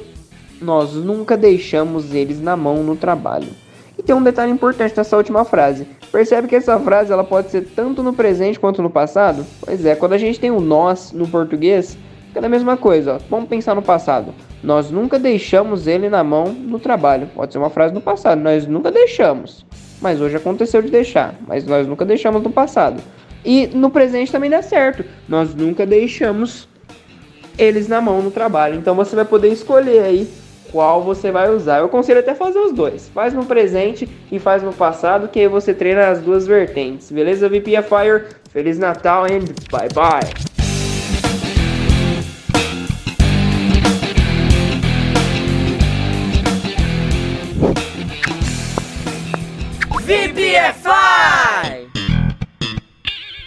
nós 0.60 0.92
nunca 0.92 1.34
deixamos 1.34 2.12
eles 2.12 2.38
na 2.38 2.54
mão 2.54 2.82
no 2.84 2.96
trabalho. 2.96 3.48
E 3.96 4.02
tem 4.02 4.14
um 4.14 4.22
detalhe 4.22 4.52
importante 4.52 4.94
nessa 4.94 5.16
última 5.16 5.42
frase. 5.46 5.86
Percebe 6.12 6.48
que 6.48 6.56
essa 6.56 6.78
frase 6.78 7.10
ela 7.10 7.24
pode 7.24 7.50
ser 7.50 7.66
tanto 7.74 8.02
no 8.02 8.12
presente 8.12 8.60
quanto 8.60 8.82
no 8.82 8.90
passado? 8.90 9.46
Pois 9.64 9.86
é, 9.86 9.94
quando 9.94 10.12
a 10.12 10.18
gente 10.18 10.38
tem 10.38 10.50
o 10.50 10.60
nós 10.60 11.12
no 11.12 11.26
português, 11.26 11.96
fica 12.28 12.44
a 12.44 12.48
mesma 12.48 12.76
coisa. 12.76 13.14
Ó. 13.14 13.18
Vamos 13.28 13.48
pensar 13.48 13.74
no 13.74 13.82
passado. 13.82 14.34
Nós 14.62 14.90
nunca 14.90 15.18
deixamos 15.18 15.86
ele 15.86 16.08
na 16.08 16.22
mão 16.22 16.46
no 16.46 16.78
trabalho. 16.78 17.28
Pode 17.34 17.52
ser 17.52 17.58
uma 17.58 17.70
frase 17.70 17.92
no 17.92 18.00
passado. 18.00 18.40
Nós 18.40 18.66
nunca 18.66 18.90
deixamos. 18.90 19.66
Mas 20.00 20.20
hoje 20.20 20.36
aconteceu 20.36 20.80
de 20.80 20.90
deixar. 20.90 21.34
Mas 21.46 21.64
nós 21.64 21.86
nunca 21.86 22.04
deixamos 22.04 22.42
no 22.42 22.50
passado. 22.50 23.02
E 23.44 23.66
no 23.68 23.90
presente 23.90 24.32
também 24.32 24.50
dá 24.50 24.62
certo. 24.62 25.04
Nós 25.28 25.54
nunca 25.54 25.84
deixamos 25.84 26.68
eles 27.56 27.88
na 27.88 28.00
mão 28.00 28.22
no 28.22 28.30
trabalho. 28.30 28.76
Então 28.76 28.94
você 28.94 29.16
vai 29.16 29.24
poder 29.24 29.48
escolher 29.48 30.00
aí 30.00 30.28
qual 30.70 31.02
você 31.02 31.30
vai 31.30 31.50
usar. 31.50 31.78
Eu 31.78 31.86
aconselho 31.86 32.20
até 32.20 32.34
fazer 32.34 32.58
os 32.58 32.72
dois. 32.72 33.08
Faz 33.08 33.34
no 33.34 33.44
presente 33.44 34.08
e 34.30 34.38
faz 34.38 34.62
no 34.62 34.72
passado, 34.72 35.28
que 35.28 35.40
aí 35.40 35.48
você 35.48 35.74
treina 35.74 36.08
as 36.08 36.20
duas 36.20 36.46
vertentes. 36.46 37.10
Beleza, 37.10 37.48
VP 37.48 37.70
Fire? 37.82 38.26
Feliz 38.50 38.78
Natal 38.78 39.24
and 39.24 39.44
bye 39.70 39.88
bye! 39.94 40.57
VPFI! 50.38 51.90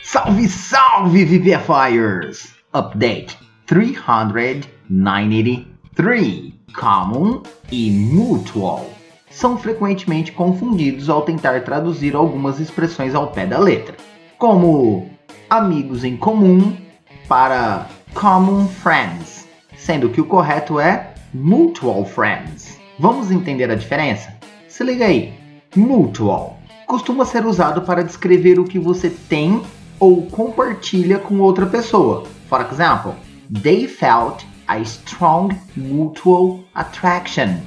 Salve, 0.03 0.47
salve, 0.49 1.23
VPFires! 1.23 2.53
Update 2.73 3.37
393 3.65 6.53
Common 6.77 7.43
e 7.71 7.89
Mutual 7.91 8.89
são 9.29 9.57
frequentemente 9.57 10.33
confundidos 10.33 11.09
ao 11.09 11.21
tentar 11.21 11.63
traduzir 11.63 12.13
algumas 12.13 12.59
expressões 12.59 13.15
ao 13.15 13.27
pé 13.27 13.45
da 13.45 13.57
letra, 13.57 13.95
como 14.37 15.09
amigos 15.49 16.03
em 16.03 16.17
comum 16.17 16.75
para 17.25 17.87
common 18.13 18.67
friends, 18.67 19.47
sendo 19.77 20.09
que 20.09 20.19
o 20.19 20.25
correto 20.25 20.77
é 20.77 21.13
mutual 21.33 22.03
friends. 22.03 22.77
Vamos 22.99 23.31
entender 23.31 23.71
a 23.71 23.75
diferença? 23.75 24.37
Se 24.67 24.83
liga 24.83 25.05
aí. 25.05 25.33
Mutual 25.73 26.60
costuma 26.91 27.23
ser 27.23 27.45
usado 27.45 27.83
para 27.83 28.03
descrever 28.03 28.59
o 28.59 28.65
que 28.65 28.77
você 28.77 29.09
tem 29.09 29.61
ou 29.97 30.23
compartilha 30.23 31.17
com 31.17 31.39
outra 31.39 31.65
pessoa. 31.65 32.25
For 32.49 32.59
example, 32.69 33.13
they 33.63 33.87
felt 33.87 34.43
a 34.67 34.77
strong 34.79 35.57
mutual 35.73 36.59
attraction. 36.75 37.61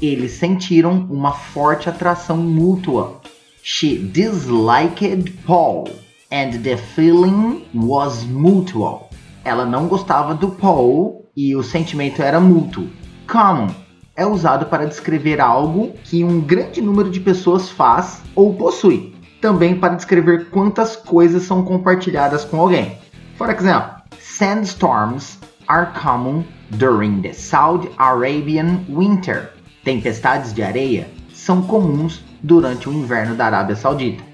Eles 0.00 0.30
sentiram 0.34 1.08
uma 1.10 1.32
forte 1.32 1.88
atração 1.88 2.36
mútua. 2.36 3.20
She 3.64 3.98
disliked 3.98 5.32
Paul 5.44 5.88
and 6.30 6.62
the 6.62 6.76
feeling 6.76 7.64
was 7.74 8.22
mutual. 8.22 9.10
Ela 9.44 9.66
não 9.66 9.88
gostava 9.88 10.36
do 10.36 10.50
Paul 10.50 11.28
e 11.36 11.56
o 11.56 11.64
sentimento 11.64 12.22
era 12.22 12.38
mútuo. 12.38 12.86
Common 13.26 13.74
é 14.18 14.26
usado 14.26 14.66
para 14.66 14.84
descrever 14.84 15.40
algo 15.40 15.94
que 16.02 16.24
um 16.24 16.40
grande 16.40 16.82
número 16.82 17.08
de 17.08 17.20
pessoas 17.20 17.70
faz 17.70 18.20
ou 18.34 18.52
possui. 18.52 19.14
Também 19.40 19.78
para 19.78 19.94
descrever 19.94 20.50
quantas 20.50 20.96
coisas 20.96 21.44
são 21.44 21.62
compartilhadas 21.62 22.44
com 22.44 22.60
alguém. 22.60 22.98
For 23.36 23.48
example, 23.48 24.02
sandstorms 24.20 25.38
are 25.68 25.92
common 26.02 26.44
during 26.70 27.22
the 27.22 27.32
Saudi 27.32 27.88
Arabian 27.96 28.80
winter. 28.88 29.52
Tempestades 29.84 30.52
de 30.52 30.64
areia 30.64 31.08
são 31.32 31.62
comuns 31.62 32.20
durante 32.42 32.88
o 32.88 32.92
inverno 32.92 33.36
da 33.36 33.46
Arábia 33.46 33.76
Saudita. 33.76 34.24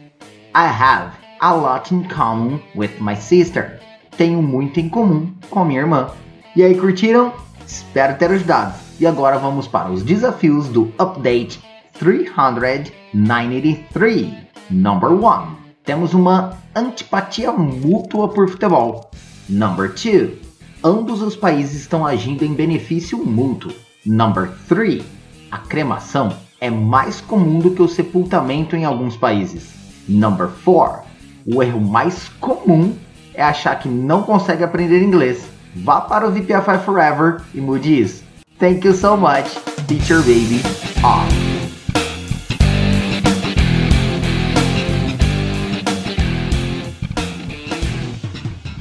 I 0.57 0.67
have 0.67 1.13
a 1.41 1.53
lot 1.53 1.95
in 1.95 2.05
common 2.05 2.59
with 2.75 2.93
my 3.01 3.15
sister. 3.15 3.79
Tenho 4.17 4.43
muito 4.43 4.81
em 4.81 4.89
comum 4.89 5.35
com 5.51 5.63
minha 5.63 5.81
irmã. 5.81 6.09
E 6.57 6.63
aí, 6.63 6.75
curtiram? 6.75 7.35
Espero 7.67 8.17
ter 8.17 8.31
ajudado. 8.31 8.84
E 8.99 9.07
agora 9.07 9.39
vamos 9.39 9.67
para 9.67 9.91
os 9.91 10.05
desafios 10.05 10.69
do 10.69 10.93
Update 10.99 11.59
393. 11.99 14.33
Number 14.71 15.11
1. 15.11 15.57
Temos 15.85 16.15
uma 16.15 16.57
antipatia 16.75 17.53
mútua 17.53 18.29
por 18.29 18.49
futebol. 18.49 19.11
Number 19.49 19.89
2. 19.89 20.31
Ambos 20.83 21.23
os 21.23 21.35
países 21.35 21.81
estão 21.81 22.07
agindo 22.07 22.45
em 22.45 22.55
benefício 22.55 23.19
mútuo. 23.19 23.73
Number 24.07 24.53
3. 24.69 25.03
A 25.51 25.59
cremação 25.59 26.33
é 26.61 26.71
mais 26.71 27.21
comum 27.21 27.59
do 27.59 27.73
que 27.73 27.83
o 27.83 27.89
sepultamento 27.89 28.77
em 28.77 28.85
alguns 28.85 29.17
países. 29.17 29.75
Number 30.09 30.49
4. 30.65 31.03
O 31.53 31.61
erro 31.63 31.81
mais 31.81 32.29
comum 32.41 32.95
é 33.35 33.43
achar 33.43 33.77
que 33.79 33.89
não 33.89 34.23
consegue 34.23 34.63
aprender 34.63 35.03
inglês. 35.03 35.47
Vá 35.75 36.01
para 36.01 36.29
o 36.29 36.31
VPFI 36.31 36.79
Forever 36.85 37.41
e 37.53 37.61
mude 37.61 38.01
isso. 38.01 38.24
Thank 38.59 38.85
you 38.85 38.95
so 38.95 39.17
much, 39.17 39.51
Teacher 39.89 40.21
Baby. 40.21 40.63
Off. 41.03 41.45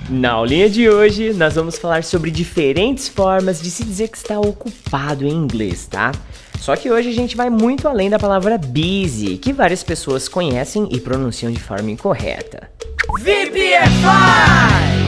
Na 0.09 0.33
aulinha 0.33 0.69
de 0.69 0.87
hoje, 0.87 1.33
nós 1.33 1.55
vamos 1.55 1.77
falar 1.79 2.03
sobre 2.03 2.29
diferentes 2.29 3.07
formas 3.07 3.59
de 3.59 3.71
se 3.71 3.83
dizer 3.83 4.09
que 4.09 4.17
está 4.17 4.39
ocupado 4.39 5.25
em 5.25 5.31
inglês, 5.31 5.87
tá? 5.87 6.11
Só 6.59 6.75
que 6.75 6.91
hoje 6.91 7.09
a 7.09 7.13
gente 7.13 7.35
vai 7.35 7.49
muito 7.49 7.87
além 7.87 8.11
da 8.11 8.19
palavra 8.19 8.59
busy, 8.59 9.37
que 9.37 9.51
várias 9.51 9.83
pessoas 9.83 10.29
conhecem 10.29 10.87
e 10.91 10.99
pronunciam 10.99 11.51
de 11.51 11.59
forma 11.59 11.89
incorreta. 11.89 12.69
VPFI! 13.19 15.02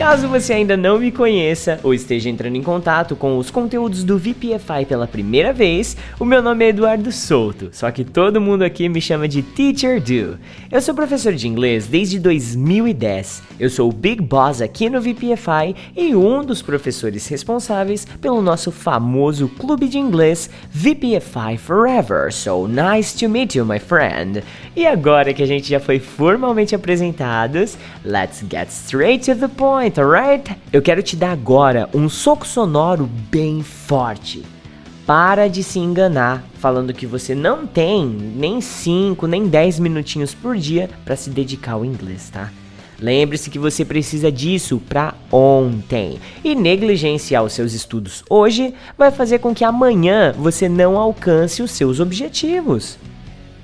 Caso 0.00 0.28
você 0.28 0.54
ainda 0.54 0.78
não 0.78 0.98
me 0.98 1.12
conheça 1.12 1.78
ou 1.82 1.92
esteja 1.92 2.30
entrando 2.30 2.56
em 2.56 2.62
contato 2.62 3.14
com 3.14 3.36
os 3.36 3.50
conteúdos 3.50 4.02
do 4.02 4.16
VPFI 4.16 4.86
pela 4.88 5.06
primeira 5.06 5.52
vez, 5.52 5.94
o 6.18 6.24
meu 6.24 6.40
nome 6.40 6.64
é 6.64 6.68
Eduardo 6.70 7.12
Souto, 7.12 7.68
só 7.70 7.90
que 7.90 8.02
todo 8.02 8.40
mundo 8.40 8.62
aqui 8.62 8.88
me 8.88 8.98
chama 8.98 9.28
de 9.28 9.42
Teacher 9.42 10.00
Do. 10.00 10.38
Eu 10.72 10.80
sou 10.80 10.94
professor 10.94 11.34
de 11.34 11.46
inglês 11.46 11.86
desde 11.86 12.18
2010. 12.18 13.42
Eu 13.60 13.68
sou 13.68 13.90
o 13.90 13.92
Big 13.92 14.22
Boss 14.22 14.62
aqui 14.62 14.88
no 14.88 15.02
VPFI 15.02 15.76
e 15.94 16.16
um 16.16 16.42
dos 16.42 16.62
professores 16.62 17.28
responsáveis 17.28 18.06
pelo 18.22 18.40
nosso 18.40 18.72
famoso 18.72 19.48
clube 19.48 19.86
de 19.86 19.98
inglês 19.98 20.48
VPFI 20.70 21.58
Forever. 21.58 22.32
So 22.32 22.66
nice 22.66 23.18
to 23.18 23.28
meet 23.28 23.54
you, 23.54 23.66
my 23.66 23.78
friend. 23.78 24.42
E 24.74 24.86
agora 24.86 25.34
que 25.34 25.42
a 25.42 25.46
gente 25.46 25.68
já 25.68 25.78
foi 25.78 25.98
formalmente 25.98 26.74
apresentados, 26.74 27.76
let's 28.02 28.42
get 28.50 28.70
straight 28.70 29.30
to 29.30 29.38
the 29.38 29.48
point 29.48 29.89
point, 29.90 30.00
alright? 30.00 30.56
Eu 30.72 30.80
quero 30.80 31.02
te 31.02 31.16
dar 31.16 31.32
agora 31.32 31.88
um 31.92 32.08
soco 32.08 32.46
sonoro 32.46 33.08
bem 33.30 33.62
forte. 33.62 34.44
Para 35.06 35.48
de 35.48 35.62
se 35.62 35.78
enganar 35.78 36.44
falando 36.54 36.94
que 36.94 37.06
você 37.06 37.34
não 37.34 37.66
tem 37.66 38.06
nem 38.06 38.60
5, 38.60 39.26
nem 39.26 39.48
10 39.48 39.80
minutinhos 39.80 40.34
por 40.34 40.56
dia 40.56 40.88
para 41.04 41.16
se 41.16 41.30
dedicar 41.30 41.72
ao 41.72 41.84
inglês, 41.84 42.30
tá? 42.30 42.50
Lembre-se 43.00 43.50
que 43.50 43.58
você 43.58 43.84
precisa 43.84 44.30
disso 44.30 44.80
para 44.88 45.14
ontem. 45.32 46.20
E 46.44 46.54
negligenciar 46.54 47.42
os 47.42 47.54
seus 47.54 47.72
estudos 47.72 48.22
hoje 48.28 48.74
vai 48.96 49.10
fazer 49.10 49.38
com 49.38 49.54
que 49.54 49.64
amanhã 49.64 50.32
você 50.36 50.68
não 50.68 50.98
alcance 50.98 51.62
os 51.62 51.70
seus 51.70 51.98
objetivos. 51.98 52.98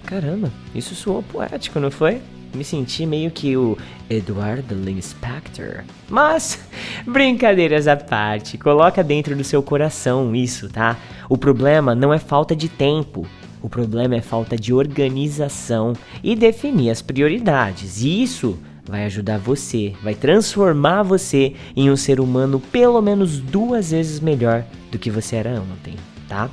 Caramba, 0.05 0.51
isso 0.75 0.95
soou 0.95 1.23
poético, 1.23 1.79
não 1.79 1.91
foi? 1.91 2.21
Me 2.55 2.65
senti 2.65 3.07
meio 3.07 3.31
que 3.31 3.57
o 3.57 3.77
Edward 4.09 4.73
Linspector. 4.73 5.85
Mas, 6.09 6.59
brincadeiras 7.07 7.87
à 7.87 7.97
parte, 7.97 8.59
coloca 8.59 9.03
dentro 9.03 9.37
do 9.37 9.45
seu 9.45 9.63
coração 9.63 10.35
isso, 10.35 10.69
tá? 10.69 10.97
O 11.29 11.37
problema 11.37 11.95
não 11.95 12.13
é 12.13 12.19
falta 12.19 12.55
de 12.55 12.69
tempo. 12.69 13.27
O 13.63 13.69
problema 13.69 14.15
é 14.15 14.21
falta 14.21 14.57
de 14.57 14.73
organização 14.73 15.93
e 16.23 16.37
definir 16.37 16.91
as 16.91 17.03
prioridades. 17.03 18.03
E 18.03 18.23
isso 18.23 18.59
vai 18.89 19.05
ajudar 19.05 19.39
você, 19.39 19.93
vai 20.03 20.15
transformar 20.15 21.03
você 21.03 21.55
em 21.75 21.91
um 21.91 21.97
ser 21.97 22.21
humano 22.21 22.61
pelo 22.61 23.03
menos 23.03 23.39
duas 23.39 23.91
vezes 23.91 24.21
melhor 24.21 24.65
do 24.91 24.99
que 24.99 25.11
você 25.11 25.37
era 25.37 25.61
ontem, 25.61 25.97
tá? 26.29 26.49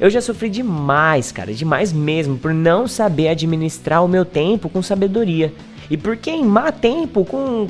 Eu 0.00 0.08
já 0.08 0.20
sofri 0.20 0.48
demais, 0.48 1.32
cara, 1.32 1.52
demais 1.52 1.92
mesmo, 1.92 2.38
por 2.38 2.54
não 2.54 2.86
saber 2.86 3.28
administrar 3.28 4.04
o 4.04 4.08
meu 4.08 4.24
tempo 4.24 4.68
com 4.68 4.80
sabedoria. 4.80 5.52
E 5.90 5.96
por 5.96 6.16
queimar 6.16 6.72
tempo 6.72 7.24
com 7.24 7.66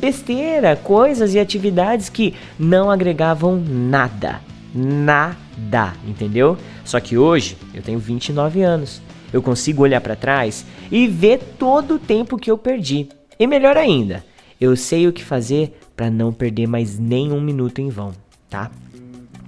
besteira, 0.00 0.74
coisas 0.74 1.34
e 1.34 1.38
atividades 1.38 2.08
que 2.08 2.34
não 2.58 2.90
agregavam 2.90 3.56
nada. 3.56 4.40
Nada, 4.74 5.92
entendeu? 6.06 6.56
Só 6.84 6.98
que 6.98 7.16
hoje 7.16 7.56
eu 7.74 7.82
tenho 7.82 7.98
29 7.98 8.62
anos. 8.62 9.02
Eu 9.32 9.42
consigo 9.42 9.82
olhar 9.82 10.00
para 10.00 10.16
trás 10.16 10.64
e 10.90 11.06
ver 11.06 11.38
todo 11.58 11.94
o 11.94 11.98
tempo 11.98 12.38
que 12.38 12.50
eu 12.50 12.56
perdi. 12.56 13.08
E 13.38 13.46
melhor 13.46 13.76
ainda, 13.76 14.24
eu 14.60 14.74
sei 14.74 15.06
o 15.06 15.12
que 15.12 15.22
fazer 15.22 15.78
para 15.94 16.10
não 16.10 16.32
perder 16.32 16.66
mais 16.66 16.98
nenhum 16.98 17.40
minuto 17.40 17.80
em 17.80 17.88
vão, 17.88 18.12
tá? 18.48 18.70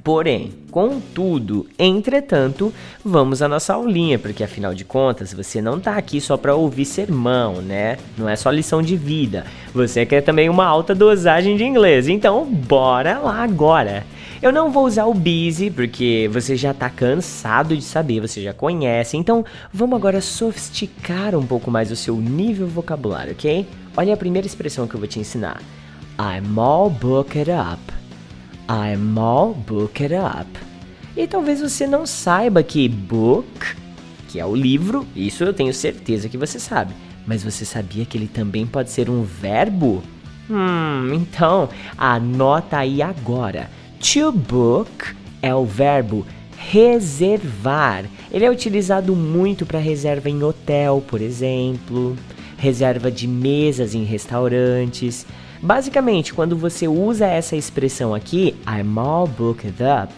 Porém, 0.05 0.53
contudo, 0.71 1.67
entretanto, 1.79 2.73
vamos 3.05 3.43
à 3.43 3.49
nossa 3.49 3.75
aulinha, 3.75 4.19
porque 4.19 4.45
afinal 4.45 4.73
de 4.73 4.85
contas, 4.85 5.35
você 5.35 5.61
não 5.61 5.79
está 5.79 5.97
aqui 5.97 6.21
só 6.21 6.37
para 6.37 6.55
ouvir 6.55 6.85
sermão, 6.85 7.61
né? 7.61 7.99
Não 8.17 8.29
é 8.29 8.37
só 8.37 8.51
lição 8.51 8.81
de 8.81 8.97
vida. 8.97 9.45
Você 9.75 10.07
quer 10.07 10.23
também 10.23 10.49
uma 10.49 10.65
alta 10.65 10.95
dosagem 10.95 11.57
de 11.57 11.65
inglês. 11.65 12.09
Então, 12.09 12.45
bora 12.45 13.19
lá 13.19 13.43
agora. 13.43 14.05
Eu 14.41 14.51
não 14.51 14.71
vou 14.71 14.87
usar 14.87 15.05
o 15.05 15.13
busy 15.13 15.71
porque 15.71 16.31
você 16.33 16.57
já 16.57 16.71
está 16.71 16.89
cansado 16.89 17.77
de 17.77 17.83
saber, 17.83 18.21
você 18.21 18.43
já 18.43 18.55
conhece. 18.55 19.17
Então, 19.17 19.45
vamos 19.73 19.97
agora 19.97 20.21
sofisticar 20.23 21.35
um 21.35 21.47
pouco 21.47 21.71
mais 21.71 21.91
o 21.91 21.97
seu 21.97 22.17
nível 22.17 22.67
vocabulário, 22.67 23.33
ok? 23.33 23.67
Olha 23.97 24.15
a 24.15 24.17
primeira 24.17 24.47
expressão 24.47 24.87
que 24.87 24.95
eu 24.95 25.01
vou 25.01 25.09
te 25.09 25.21
ensinar. 25.21 25.61
I'm 26.19 26.59
all 26.59 26.89
booked 26.89 27.51
up. 27.51 28.00
I'm 28.71 29.19
all 29.19 29.53
booked 29.53 30.15
up. 30.15 30.49
E 31.17 31.27
talvez 31.27 31.61
você 31.61 31.89
não 31.89 32.07
saiba 32.07 32.63
que 32.63 32.89
book, 32.89 33.49
que 34.29 34.39
é 34.39 34.47
o 34.47 34.55
livro, 34.55 35.05
isso 35.17 35.43
eu 35.43 35.53
tenho 35.53 35.75
certeza 35.75 36.29
que 36.29 36.39
você 36.39 36.61
sabe. 36.61 36.95
Mas 37.27 37.43
você 37.43 37.65
sabia 37.65 38.05
que 38.05 38.17
ele 38.17 38.29
também 38.29 38.65
pode 38.65 38.93
ser 38.93 39.11
um 39.11 39.25
verbo? 39.25 40.05
Hum, 40.49 41.13
então 41.13 41.69
anota 41.99 42.79
aí 42.79 43.03
agora. 43.03 43.69
To 43.99 44.31
book 44.31 45.17
é 45.43 45.53
o 45.53 45.65
verbo 45.65 46.25
reservar. 46.57 48.05
Ele 48.31 48.45
é 48.45 48.51
utilizado 48.51 49.17
muito 49.17 49.67
para 49.67 49.81
reserva 49.81 50.31
em 50.31 50.45
hotel, 50.45 51.03
por 51.09 51.21
exemplo, 51.21 52.17
reserva 52.57 53.11
de 53.11 53.27
mesas 53.27 53.97
em 53.97 54.05
restaurantes. 54.05 55.27
Basicamente, 55.63 56.33
quando 56.33 56.57
você 56.57 56.89
usa 56.89 57.27
essa 57.27 57.55
expressão 57.55 58.15
aqui, 58.15 58.55
I'm 58.67 58.99
all 58.99 59.27
booked 59.27 59.75
up, 59.83 60.13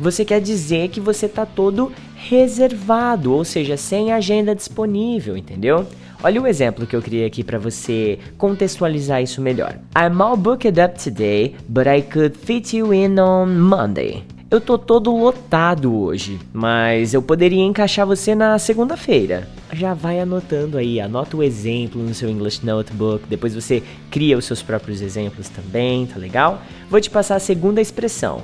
você 0.00 0.24
quer 0.24 0.40
dizer 0.40 0.88
que 0.88 1.00
você 1.00 1.26
está 1.26 1.44
todo 1.44 1.92
reservado, 2.14 3.32
ou 3.32 3.44
seja, 3.44 3.76
sem 3.76 4.12
agenda 4.12 4.54
disponível, 4.54 5.36
entendeu? 5.36 5.86
Olha 6.22 6.40
o 6.40 6.46
exemplo 6.46 6.86
que 6.86 6.96
eu 6.96 7.02
criei 7.02 7.26
aqui 7.26 7.44
para 7.44 7.58
você 7.58 8.18
contextualizar 8.38 9.22
isso 9.22 9.40
melhor. 9.40 9.78
I'm 9.94 10.20
all 10.20 10.36
booked 10.36 10.80
up 10.80 11.02
today, 11.02 11.54
but 11.68 11.86
I 11.86 12.00
could 12.00 12.36
fit 12.36 12.76
you 12.76 12.92
in 12.92 13.18
on 13.18 13.46
Monday. 13.58 14.35
Eu 14.48 14.60
tô 14.60 14.78
todo 14.78 15.12
lotado 15.12 15.92
hoje, 15.92 16.38
mas 16.52 17.12
eu 17.12 17.20
poderia 17.20 17.64
encaixar 17.64 18.06
você 18.06 18.32
na 18.32 18.56
segunda-feira. 18.60 19.48
Já 19.72 19.92
vai 19.92 20.20
anotando 20.20 20.78
aí, 20.78 21.00
anota 21.00 21.36
o 21.36 21.42
exemplo 21.42 22.00
no 22.00 22.14
seu 22.14 22.30
English 22.30 22.64
Notebook, 22.64 23.26
depois 23.28 23.56
você 23.56 23.82
cria 24.08 24.38
os 24.38 24.44
seus 24.44 24.62
próprios 24.62 25.00
exemplos 25.00 25.48
também, 25.48 26.06
tá 26.06 26.16
legal? 26.16 26.62
Vou 26.88 27.00
te 27.00 27.10
passar 27.10 27.34
a 27.34 27.40
segunda 27.40 27.80
expressão. 27.80 28.40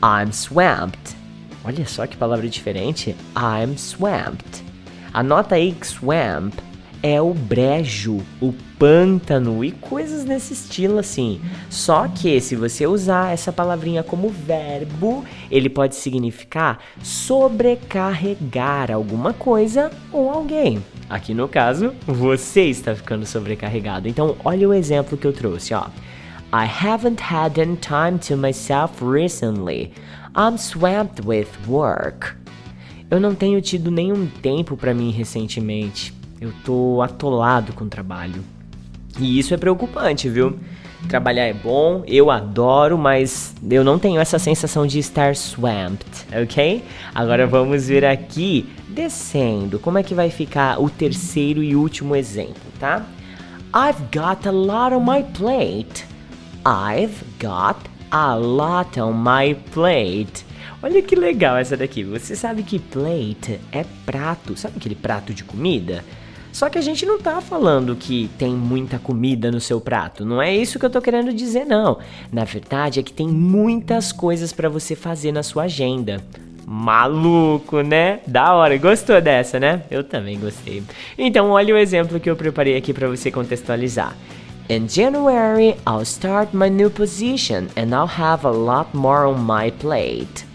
I'm 0.00 0.32
swamped. 0.32 1.16
Olha 1.64 1.84
só 1.84 2.06
que 2.06 2.16
palavra 2.16 2.48
diferente. 2.48 3.16
I'm 3.36 3.76
swamped. 3.76 4.64
Anota 5.12 5.56
aí 5.56 5.76
swamp 5.82 6.54
é 7.02 7.20
o 7.20 7.32
brejo, 7.32 8.18
o 8.40 8.52
pântano 8.78 9.64
e 9.64 9.72
coisas 9.72 10.24
nesse 10.24 10.52
estilo 10.52 10.98
assim. 10.98 11.40
Só 11.68 12.08
que 12.08 12.40
se 12.40 12.54
você 12.54 12.86
usar 12.86 13.32
essa 13.32 13.52
palavrinha 13.52 14.02
como 14.02 14.28
verbo, 14.28 15.24
ele 15.50 15.68
pode 15.68 15.94
significar 15.94 16.78
sobrecarregar 17.02 18.90
alguma 18.90 19.32
coisa 19.32 19.90
ou 20.12 20.30
alguém. 20.30 20.82
Aqui 21.08 21.34
no 21.34 21.48
caso, 21.48 21.92
você 22.06 22.62
está 22.62 22.94
ficando 22.94 23.26
sobrecarregado. 23.26 24.08
Então, 24.08 24.36
olha 24.44 24.68
o 24.68 24.74
exemplo 24.74 25.16
que 25.16 25.26
eu 25.26 25.32
trouxe, 25.32 25.74
ó. 25.74 25.86
I 26.52 26.66
haven't 26.66 27.22
had 27.22 27.60
any 27.60 27.76
time 27.76 28.18
to 28.26 28.36
myself 28.36 29.04
recently. 29.04 29.92
I'm 30.36 30.58
swamped 30.58 31.26
with 31.26 31.48
work. 31.66 32.34
Eu 33.10 33.20
não 33.20 33.34
tenho 33.34 33.60
tido 33.60 33.90
nenhum 33.90 34.26
tempo 34.26 34.76
para 34.76 34.94
mim 34.94 35.10
recentemente. 35.10 36.19
Eu 36.40 36.52
tô 36.64 37.02
atolado 37.02 37.74
com 37.74 37.86
trabalho. 37.86 38.42
E 39.18 39.38
isso 39.38 39.52
é 39.52 39.58
preocupante, 39.58 40.28
viu? 40.28 40.58
Trabalhar 41.08 41.44
é 41.44 41.52
bom, 41.52 42.02
eu 42.06 42.30
adoro, 42.30 42.96
mas 42.96 43.54
eu 43.70 43.84
não 43.84 43.98
tenho 43.98 44.20
essa 44.20 44.38
sensação 44.38 44.86
de 44.86 44.98
estar 44.98 45.34
swamped, 45.34 46.06
ok? 46.42 46.82
Agora 47.14 47.46
vamos 47.46 47.88
ver 47.88 48.04
aqui, 48.04 48.68
descendo, 48.88 49.78
como 49.78 49.98
é 49.98 50.02
que 50.02 50.14
vai 50.14 50.30
ficar 50.30 50.80
o 50.80 50.88
terceiro 50.88 51.62
e 51.62 51.74
último 51.74 52.14
exemplo, 52.14 52.62
tá? 52.78 53.04
I've 53.74 54.02
got 54.12 54.46
a 54.46 54.50
lot 54.50 54.94
on 54.94 55.00
my 55.00 55.22
plate. 55.22 56.06
I've 56.66 57.24
got 57.38 57.78
a 58.10 58.34
lot 58.34 58.98
on 59.00 59.12
my 59.12 59.54
plate. 59.72 60.44
Olha 60.82 61.02
que 61.02 61.14
legal 61.14 61.56
essa 61.56 61.76
daqui. 61.76 62.02
Você 62.04 62.34
sabe 62.34 62.62
que 62.62 62.78
plate 62.78 63.60
é 63.70 63.84
prato, 64.04 64.56
sabe 64.56 64.78
aquele 64.78 64.94
prato 64.94 65.32
de 65.32 65.44
comida? 65.44 66.04
Só 66.52 66.68
que 66.68 66.78
a 66.78 66.82
gente 66.82 67.06
não 67.06 67.18
tá 67.18 67.40
falando 67.40 67.94
que 67.94 68.28
tem 68.36 68.52
muita 68.52 68.98
comida 68.98 69.50
no 69.50 69.60
seu 69.60 69.80
prato. 69.80 70.24
Não 70.24 70.42
é 70.42 70.54
isso 70.54 70.78
que 70.78 70.84
eu 70.84 70.90
tô 70.90 71.00
querendo 71.00 71.32
dizer, 71.32 71.64
não. 71.64 71.98
Na 72.32 72.44
verdade, 72.44 73.00
é 73.00 73.02
que 73.02 73.12
tem 73.12 73.28
muitas 73.28 74.12
coisas 74.12 74.52
para 74.52 74.68
você 74.68 74.96
fazer 74.96 75.32
na 75.32 75.42
sua 75.42 75.64
agenda. 75.64 76.22
Maluco, 76.66 77.80
né? 77.82 78.20
Da 78.26 78.54
hora. 78.54 78.76
Gostou 78.78 79.20
dessa, 79.20 79.58
né? 79.58 79.82
Eu 79.90 80.04
também 80.04 80.38
gostei. 80.38 80.82
Então, 81.16 81.50
olha 81.50 81.74
o 81.74 81.78
exemplo 81.78 82.20
que 82.20 82.30
eu 82.30 82.36
preparei 82.36 82.76
aqui 82.76 82.92
para 82.92 83.08
você 83.08 83.30
contextualizar. 83.30 84.16
In 84.68 84.88
January, 84.88 85.74
I'll 85.84 86.02
start 86.02 86.50
my 86.52 86.70
new 86.70 86.90
position 86.90 87.66
and 87.76 87.92
I'll 87.92 88.06
have 88.06 88.46
a 88.46 88.50
lot 88.50 88.96
more 88.96 89.26
on 89.26 89.38
my 89.38 89.72
plate. 89.72 90.46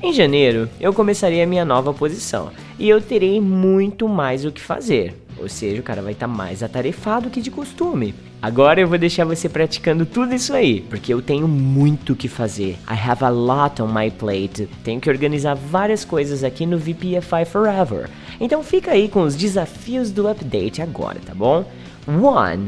Em 0.00 0.12
janeiro, 0.12 0.68
eu 0.78 0.92
começarei 0.92 1.42
a 1.42 1.46
minha 1.46 1.64
nova 1.64 1.92
posição 1.92 2.50
e 2.78 2.88
eu 2.88 3.00
terei 3.00 3.40
muito 3.40 4.08
mais 4.08 4.44
o 4.44 4.52
que 4.52 4.60
fazer. 4.60 5.23
Ou 5.38 5.48
seja, 5.48 5.80
o 5.80 5.84
cara 5.84 6.00
vai 6.00 6.12
estar 6.12 6.28
tá 6.28 6.32
mais 6.32 6.62
atarefado 6.62 7.30
que 7.30 7.40
de 7.40 7.50
costume. 7.50 8.14
Agora 8.40 8.80
eu 8.80 8.86
vou 8.86 8.98
deixar 8.98 9.24
você 9.24 9.48
praticando 9.48 10.04
tudo 10.04 10.34
isso 10.34 10.52
aí, 10.52 10.82
porque 10.82 11.12
eu 11.12 11.22
tenho 11.22 11.48
muito 11.48 12.12
o 12.12 12.16
que 12.16 12.28
fazer. 12.28 12.78
I 12.88 12.94
have 12.94 13.24
a 13.24 13.30
lot 13.30 13.80
on 13.80 13.88
my 13.88 14.10
plate. 14.10 14.68
Tenho 14.84 15.00
que 15.00 15.08
organizar 15.08 15.54
várias 15.54 16.04
coisas 16.04 16.44
aqui 16.44 16.66
no 16.66 16.78
VPFI 16.78 17.44
Forever. 17.50 18.08
Então 18.40 18.62
fica 18.62 18.92
aí 18.92 19.08
com 19.08 19.22
os 19.22 19.34
desafios 19.34 20.10
do 20.10 20.28
update 20.28 20.82
agora, 20.82 21.20
tá 21.24 21.34
bom? 21.34 21.64
1. 22.06 22.66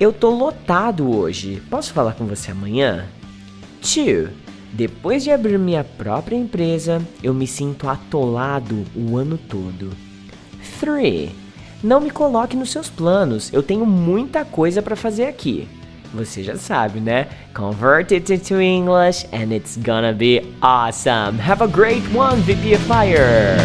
Eu 0.00 0.12
tô 0.12 0.30
lotado 0.30 1.08
hoje. 1.16 1.62
Posso 1.70 1.92
falar 1.92 2.14
com 2.14 2.26
você 2.26 2.50
amanhã? 2.50 3.06
2. 3.80 4.28
Depois 4.72 5.22
de 5.22 5.30
abrir 5.30 5.58
minha 5.58 5.84
própria 5.84 6.34
empresa, 6.34 7.00
eu 7.22 7.34
me 7.34 7.46
sinto 7.46 7.88
atolado 7.88 8.84
o 8.96 9.16
ano 9.16 9.38
todo. 9.38 9.90
3. 10.80 11.41
Não 11.82 12.00
me 12.00 12.12
coloque 12.12 12.56
nos 12.56 12.70
seus 12.70 12.88
planos, 12.88 13.52
eu 13.52 13.60
tenho 13.60 13.84
muita 13.84 14.44
coisa 14.44 14.80
para 14.80 14.94
fazer 14.94 15.24
aqui. 15.24 15.66
Você 16.14 16.40
já 16.40 16.54
sabe, 16.56 17.00
né? 17.00 17.26
Convert 17.52 18.12
it 18.12 18.32
into 18.32 18.60
English 18.60 19.26
and 19.32 19.52
it's 19.52 19.76
gonna 19.78 20.12
be 20.12 20.42
awesome. 20.60 21.40
Have 21.40 21.60
a 21.60 21.66
great 21.66 22.04
one, 22.14 22.40
VPFire! 22.42 23.56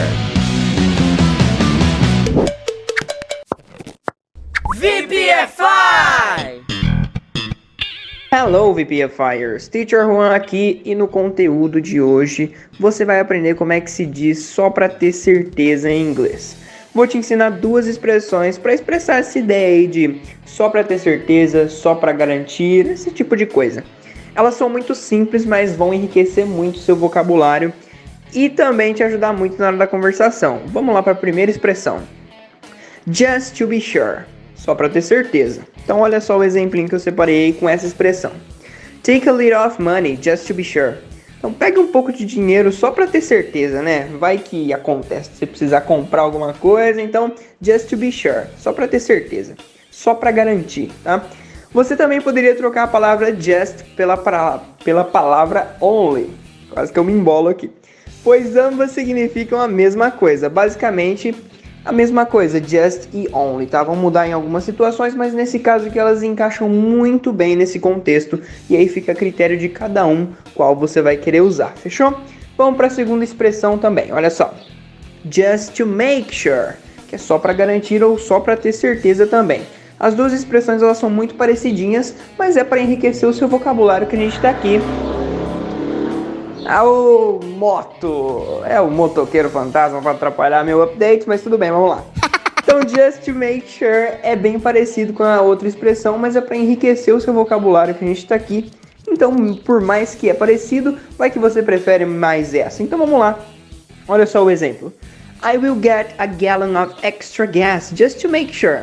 VPFI! 4.75 6.63
Hello 8.31 8.73
VPFires, 8.73 9.67
Teacher 9.67 10.07
Juan 10.07 10.33
aqui 10.33 10.81
e 10.83 10.95
no 10.95 11.07
conteúdo 11.07 11.79
de 11.79 12.01
hoje 12.01 12.51
você 12.79 13.05
vai 13.05 13.19
aprender 13.19 13.53
como 13.53 13.73
é 13.73 13.79
que 13.79 13.91
se 13.91 14.07
diz 14.07 14.43
só 14.43 14.71
para 14.71 14.89
ter 14.89 15.11
certeza 15.11 15.87
em 15.91 16.09
inglês 16.09 16.65
vou 16.97 17.05
te 17.05 17.15
ensinar 17.15 17.51
duas 17.51 17.85
expressões 17.85 18.57
para 18.57 18.73
expressar 18.73 19.19
essa 19.19 19.37
ideia 19.37 19.67
aí 19.67 19.85
de 19.85 20.19
só 20.47 20.67
para 20.67 20.83
ter 20.83 20.97
certeza, 20.97 21.69
só 21.69 21.93
para 21.93 22.11
garantir, 22.11 22.87
esse 22.87 23.11
tipo 23.11 23.37
de 23.37 23.45
coisa. 23.45 23.83
Elas 24.33 24.55
são 24.55 24.67
muito 24.67 24.95
simples, 24.95 25.45
mas 25.45 25.75
vão 25.75 25.93
enriquecer 25.93 26.43
muito 26.43 26.79
seu 26.79 26.95
vocabulário 26.95 27.71
e 28.33 28.49
também 28.49 28.95
te 28.95 29.03
ajudar 29.03 29.31
muito 29.31 29.59
na 29.59 29.67
hora 29.67 29.77
da 29.77 29.85
conversação. 29.85 30.63
Vamos 30.65 30.91
lá 30.91 31.03
para 31.03 31.11
a 31.11 31.15
primeira 31.15 31.51
expressão. 31.51 32.01
Just 33.05 33.55
to 33.59 33.67
be 33.67 33.79
sure, 33.79 34.25
só 34.55 34.73
para 34.73 34.89
ter 34.89 35.03
certeza. 35.03 35.61
Então 35.83 35.99
olha 35.99 36.19
só 36.19 36.35
o 36.35 36.43
exemplinho 36.43 36.89
que 36.89 36.95
eu 36.95 36.99
separei 36.99 37.53
com 37.53 37.69
essa 37.69 37.85
expressão. 37.85 38.31
Take 39.03 39.29
a 39.29 39.31
little 39.31 39.67
of 39.67 39.79
money 39.79 40.17
just 40.19 40.47
to 40.47 40.53
be 40.55 40.63
sure. 40.63 40.95
Então 41.37 41.53
pegue 41.53 41.79
um 41.79 41.87
pouco 41.87 42.11
de 42.11 42.25
dinheiro 42.25 42.71
só 42.71 42.91
para 42.91 43.07
ter 43.07 43.21
certeza, 43.21 43.81
né? 43.81 44.09
Vai 44.19 44.37
que 44.37 44.73
acontece, 44.73 45.29
você 45.33 45.45
precisar 45.45 45.81
comprar 45.81 46.23
alguma 46.23 46.53
coisa, 46.53 47.01
então 47.01 47.31
just 47.61 47.89
to 47.89 47.97
be 47.97 48.11
sure, 48.11 48.47
só 48.57 48.73
para 48.73 48.87
ter 48.87 48.99
certeza, 48.99 49.55
só 49.91 50.15
para 50.15 50.31
garantir, 50.31 50.91
tá? 51.03 51.23
Você 51.71 51.95
também 51.95 52.21
poderia 52.21 52.55
trocar 52.55 52.83
a 52.83 52.87
palavra 52.87 53.35
just 53.39 53.83
pela, 53.95 54.17
pra, 54.17 54.61
pela 54.83 55.03
palavra 55.03 55.75
only. 55.79 56.29
Quase 56.71 56.91
que 56.91 56.97
eu 56.97 57.03
me 57.03 57.11
embolo 57.11 57.49
aqui. 57.49 57.69
Pois 58.23 58.55
ambas 58.55 58.91
significam 58.91 59.59
a 59.59 59.67
mesma 59.67 60.09
coisa. 60.09 60.49
Basicamente, 60.49 61.35
a 61.87 61.91
mesma 61.93 62.25
coisa, 62.25 62.61
just 62.61 63.07
e 63.13 63.29
only, 63.31 63.65
tá? 63.65 63.81
Vão 63.81 63.95
mudar 63.95 64.27
em 64.27 64.33
algumas 64.33 64.65
situações, 64.65 65.15
mas 65.15 65.33
nesse 65.33 65.57
caso 65.57 65.87
aqui 65.87 65.97
elas 65.97 66.21
encaixam 66.21 66.67
muito 66.67 67.31
bem 67.31 67.55
nesse 67.55 67.79
contexto 67.79 68.41
e 68.69 68.75
aí 68.75 68.89
fica 68.89 69.13
a 69.13 69.15
critério 69.15 69.57
de 69.57 69.69
cada 69.69 70.05
um 70.05 70.27
qual 70.53 70.75
você 70.75 71.01
vai 71.01 71.15
querer 71.15 71.41
usar, 71.41 71.73
fechou? 71.77 72.13
Vamos 72.57 72.75
para 72.75 72.87
a 72.87 72.89
segunda 72.89 73.23
expressão 73.23 73.77
também, 73.77 74.11
olha 74.11 74.29
só. 74.29 74.53
Just 75.31 75.77
to 75.77 75.85
make 75.85 76.35
sure, 76.35 76.73
que 77.07 77.15
é 77.15 77.17
só 77.17 77.39
para 77.39 77.53
garantir 77.53 78.03
ou 78.03 78.17
só 78.17 78.41
para 78.41 78.57
ter 78.57 78.73
certeza 78.73 79.25
também. 79.25 79.61
As 79.97 80.13
duas 80.13 80.33
expressões 80.33 80.81
elas 80.81 80.97
são 80.97 81.09
muito 81.09 81.35
parecidinhas, 81.35 82.13
mas 82.37 82.57
é 82.57 82.65
para 82.65 82.81
enriquecer 82.81 83.27
o 83.29 83.33
seu 83.33 83.47
vocabulário 83.47 84.07
que 84.07 84.15
a 84.15 84.19
gente 84.19 84.35
está 84.35 84.49
aqui 84.49 84.81
o 86.83 87.39
moto. 87.43 88.61
É 88.65 88.79
o 88.81 88.89
motoqueiro 88.89 89.49
fantasma 89.49 90.01
para 90.01 90.11
atrapalhar 90.11 90.63
meu 90.65 90.81
update, 90.83 91.27
mas 91.27 91.41
tudo 91.41 91.57
bem, 91.57 91.71
vamos 91.71 91.89
lá. 91.89 92.03
Então, 92.69 92.81
just 92.81 93.23
to 93.23 93.31
make 93.33 93.65
sure 93.65 94.19
é 94.21 94.35
bem 94.35 94.59
parecido 94.59 95.13
com 95.13 95.23
a 95.23 95.39
outra 95.39 95.69
expressão, 95.69 96.17
mas 96.17 96.35
é 96.35 96.41
para 96.41 96.57
enriquecer 96.57 97.15
o 97.15 97.21
seu 97.21 97.33
vocabulário 97.33 97.95
que 97.95 98.03
a 98.03 98.07
gente 98.07 98.17
está 98.17 98.35
aqui. 98.35 98.69
Então, 99.07 99.55
por 99.55 99.79
mais 99.79 100.13
que 100.13 100.29
é 100.29 100.33
parecido, 100.33 100.97
vai 101.17 101.31
que 101.31 101.39
você 101.39 101.63
prefere 101.63 102.05
mais 102.05 102.53
essa. 102.53 102.83
Então, 102.83 102.99
vamos 102.99 103.17
lá. 103.17 103.39
Olha 104.05 104.25
só 104.25 104.43
o 104.43 104.51
exemplo. 104.51 104.91
I 105.41 105.57
will 105.57 105.79
get 105.81 106.13
a 106.17 106.25
gallon 106.25 106.75
of 106.75 106.93
extra 107.03 107.45
gas 107.45 107.93
just 107.95 108.19
to 108.21 108.27
make 108.27 108.53
sure. 108.53 108.81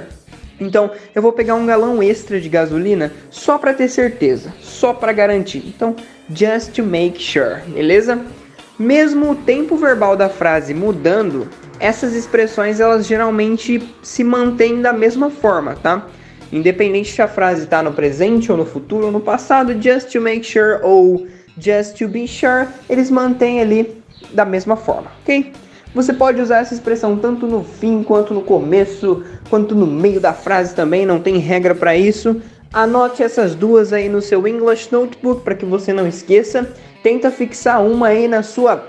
Então, 0.58 0.90
eu 1.14 1.20
vou 1.20 1.32
pegar 1.32 1.54
um 1.54 1.66
galão 1.66 2.02
extra 2.02 2.40
de 2.40 2.48
gasolina 2.48 3.12
só 3.30 3.58
para 3.58 3.74
ter 3.74 3.88
certeza, 3.88 4.54
só 4.60 4.94
para 4.94 5.12
garantir. 5.12 5.62
Então, 5.66 5.94
just 6.30 6.72
to 6.72 6.82
make 6.82 7.20
sure, 7.20 7.60
beleza? 7.68 8.20
Mesmo 8.78 9.30
o 9.30 9.36
tempo 9.36 9.76
verbal 9.76 10.16
da 10.16 10.28
frase 10.28 10.74
mudando, 10.74 11.48
essas 11.78 12.14
expressões 12.14 12.80
elas 12.80 13.06
geralmente 13.06 13.82
se 14.02 14.24
mantêm 14.24 14.80
da 14.80 14.92
mesma 14.92 15.30
forma, 15.30 15.76
tá? 15.76 16.06
Independente 16.52 17.12
se 17.12 17.22
a 17.22 17.28
frase 17.28 17.64
está 17.64 17.82
no 17.82 17.92
presente 17.92 18.50
ou 18.50 18.58
no 18.58 18.66
futuro 18.66 19.06
ou 19.06 19.12
no 19.12 19.20
passado, 19.20 19.80
just 19.80 20.10
to 20.10 20.20
make 20.20 20.44
sure 20.44 20.80
ou 20.82 21.26
just 21.58 21.96
to 21.96 22.08
be 22.08 22.26
sure, 22.26 22.68
eles 22.88 23.10
mantêm 23.10 23.60
ali 23.60 24.02
da 24.32 24.44
mesma 24.44 24.76
forma, 24.76 25.10
ok? 25.22 25.52
Você 25.94 26.12
pode 26.12 26.40
usar 26.40 26.58
essa 26.58 26.74
expressão 26.74 27.16
tanto 27.16 27.46
no 27.46 27.62
fim 27.62 28.02
quanto 28.02 28.34
no 28.34 28.42
começo, 28.42 29.22
quanto 29.48 29.76
no 29.76 29.86
meio 29.86 30.20
da 30.20 30.32
frase 30.32 30.74
também, 30.74 31.06
não 31.06 31.20
tem 31.20 31.38
regra 31.38 31.72
para 31.72 31.96
isso. 31.96 32.42
Anote 32.74 33.22
essas 33.22 33.54
duas 33.54 33.92
aí 33.92 34.08
no 34.08 34.20
seu 34.20 34.48
English 34.48 34.90
Notebook 34.90 35.42
para 35.44 35.54
que 35.54 35.64
você 35.64 35.92
não 35.92 36.08
esqueça. 36.08 36.68
Tenta 37.04 37.30
fixar 37.30 37.80
uma 37.80 38.08
aí 38.08 38.26
na 38.26 38.42
sua 38.42 38.88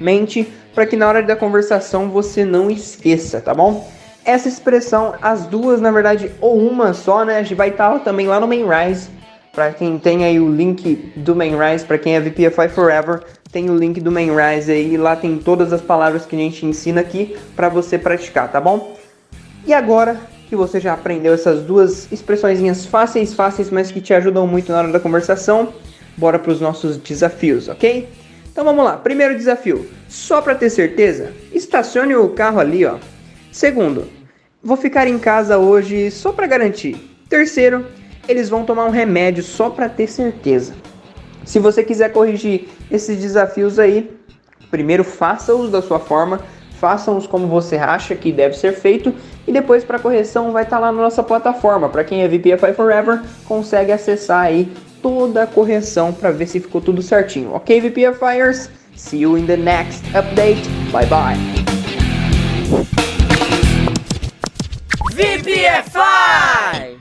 mente 0.00 0.46
para 0.72 0.86
que 0.86 0.96
na 0.96 1.08
hora 1.08 1.20
da 1.24 1.34
conversação 1.34 2.08
você 2.08 2.44
não 2.44 2.70
esqueça, 2.70 3.40
tá 3.40 3.52
bom? 3.52 3.90
Essa 4.24 4.46
expressão, 4.46 5.16
as 5.20 5.44
duas 5.44 5.80
na 5.80 5.90
verdade, 5.90 6.30
ou 6.40 6.56
uma 6.56 6.94
só, 6.94 7.24
né? 7.24 7.38
A 7.38 7.42
gente 7.42 7.56
vai 7.56 7.70
estar 7.70 7.98
também 7.98 8.28
lá 8.28 8.38
no 8.38 8.46
Mainrise. 8.46 9.08
Para 9.52 9.72
quem 9.72 9.98
tem 9.98 10.24
aí 10.24 10.38
o 10.38 10.48
link 10.48 11.12
do 11.16 11.34
Mainrise, 11.34 11.84
para 11.84 11.98
quem 11.98 12.14
é 12.14 12.20
VPFI 12.20 12.68
Forever, 12.68 13.24
tem 13.50 13.68
o 13.70 13.74
link 13.74 14.00
do 14.00 14.12
Mainrise 14.12 14.70
aí, 14.70 14.96
lá 14.96 15.16
tem 15.16 15.36
todas 15.38 15.72
as 15.72 15.80
palavras 15.80 16.24
que 16.24 16.36
a 16.36 16.38
gente 16.38 16.64
ensina 16.64 17.00
aqui 17.00 17.36
para 17.56 17.68
você 17.68 17.98
praticar, 17.98 18.52
tá 18.52 18.60
bom? 18.60 18.96
E 19.66 19.74
agora 19.74 20.16
que 20.48 20.56
você 20.56 20.78
já 20.78 20.92
aprendeu 20.92 21.34
essas 21.34 21.62
duas 21.62 22.10
expressões 22.12 22.86
fáceis, 22.86 23.34
fáceis, 23.34 23.70
mas 23.70 23.90
que 23.90 24.00
te 24.00 24.14
ajudam 24.14 24.46
muito 24.46 24.70
na 24.70 24.78
hora 24.78 24.92
da 24.92 25.00
conversação, 25.00 25.72
bora 26.16 26.38
para 26.38 26.52
os 26.52 26.60
nossos 26.60 26.96
desafios, 26.96 27.68
ok? 27.68 28.08
Então 28.50 28.64
vamos 28.64 28.84
lá. 28.84 28.96
Primeiro 28.96 29.36
desafio: 29.36 29.88
só 30.08 30.40
para 30.40 30.54
ter 30.54 30.70
certeza, 30.70 31.32
estacione 31.52 32.14
o 32.14 32.30
carro 32.30 32.60
ali, 32.60 32.84
ó. 32.84 32.96
Segundo, 33.52 34.06
vou 34.62 34.76
ficar 34.76 35.06
em 35.06 35.18
casa 35.18 35.58
hoje 35.58 36.10
só 36.10 36.32
para 36.32 36.46
garantir. 36.46 36.96
Terceiro, 37.28 37.84
eles 38.28 38.48
vão 38.48 38.64
tomar 38.64 38.86
um 38.86 38.90
remédio 38.90 39.42
só 39.42 39.68
para 39.68 39.88
ter 39.88 40.06
certeza. 40.06 40.74
Se 41.44 41.58
você 41.58 41.82
quiser 41.82 42.12
corrigir 42.12 42.68
esses 42.90 43.20
desafios 43.20 43.78
aí, 43.78 44.10
primeiro 44.70 45.04
faça-os 45.04 45.70
da 45.70 45.80
sua 45.80 45.98
forma, 45.98 46.40
façam-os 46.80 47.26
como 47.26 47.46
você 47.46 47.76
acha 47.76 48.14
que 48.14 48.32
deve 48.32 48.56
ser 48.56 48.72
feito 48.72 49.14
e 49.46 49.52
depois 49.52 49.84
para 49.84 49.98
correção 49.98 50.52
vai 50.52 50.64
estar 50.64 50.76
tá 50.76 50.80
lá 50.80 50.92
na 50.92 51.02
nossa 51.02 51.22
plataforma. 51.22 51.88
Para 51.88 52.04
quem 52.04 52.22
é 52.22 52.28
VPFI 52.28 52.72
Forever, 52.74 53.22
consegue 53.44 53.92
acessar 53.92 54.44
aí 54.44 54.70
toda 55.02 55.44
a 55.44 55.46
correção 55.46 56.12
para 56.12 56.30
ver 56.30 56.46
se 56.46 56.60
ficou 56.60 56.80
tudo 56.80 57.02
certinho. 57.02 57.54
Ok, 57.54 57.80
VPFIers? 57.80 58.70
See 58.96 59.20
you 59.20 59.36
in 59.36 59.46
the 59.46 59.56
next 59.56 60.04
update. 60.16 60.62
Bye 60.90 61.06
bye. 61.06 61.36
VPFI! 65.12 66.96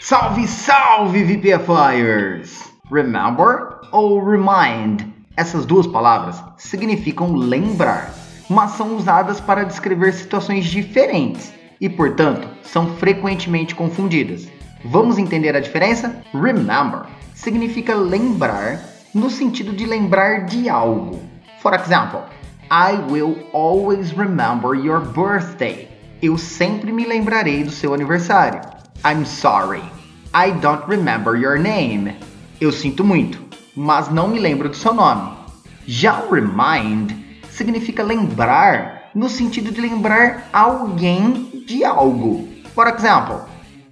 Salve, 0.00 0.46
salve, 0.46 1.24
VPFIers! 1.24 2.70
Remember 2.90 3.80
ou 3.90 4.22
remind? 4.22 5.15
Essas 5.36 5.66
duas 5.66 5.86
palavras 5.86 6.42
significam 6.56 7.34
lembrar, 7.34 8.14
mas 8.48 8.72
são 8.72 8.96
usadas 8.96 9.40
para 9.40 9.64
descrever 9.64 10.12
situações 10.14 10.64
diferentes 10.64 11.52
e, 11.80 11.88
portanto, 11.88 12.48
são 12.62 12.96
frequentemente 12.96 13.74
confundidas. 13.74 14.48
Vamos 14.84 15.18
entender 15.18 15.54
a 15.54 15.60
diferença? 15.60 16.22
Remember 16.32 17.06
significa 17.34 17.94
lembrar 17.94 18.80
no 19.14 19.30
sentido 19.30 19.72
de 19.72 19.84
lembrar 19.84 20.46
de 20.46 20.68
algo. 20.68 21.20
For 21.60 21.74
example, 21.74 22.22
I 22.70 22.94
will 23.10 23.36
always 23.52 24.12
remember 24.12 24.74
your 24.74 25.00
birthday. 25.00 25.88
Eu 26.22 26.38
sempre 26.38 26.90
me 26.90 27.04
lembrarei 27.04 27.62
do 27.62 27.70
seu 27.70 27.92
aniversário. 27.92 28.60
I'm 29.04 29.24
sorry. 29.24 29.82
I 30.34 30.52
don't 30.52 30.84
remember 30.88 31.36
your 31.36 31.58
name. 31.58 32.16
Eu 32.60 32.72
sinto 32.72 33.04
muito, 33.04 33.45
mas 33.76 34.08
não 34.08 34.26
me 34.28 34.38
lembro 34.38 34.70
do 34.70 34.76
seu 34.76 34.94
nome. 34.94 35.32
Já 35.86 36.20
o 36.20 36.32
remind 36.32 37.12
significa 37.50 38.02
lembrar 38.02 39.10
no 39.14 39.28
sentido 39.28 39.70
de 39.70 39.80
lembrar 39.80 40.48
alguém 40.52 41.64
de 41.66 41.84
algo. 41.84 42.48
For 42.74 42.88
example, 42.88 43.40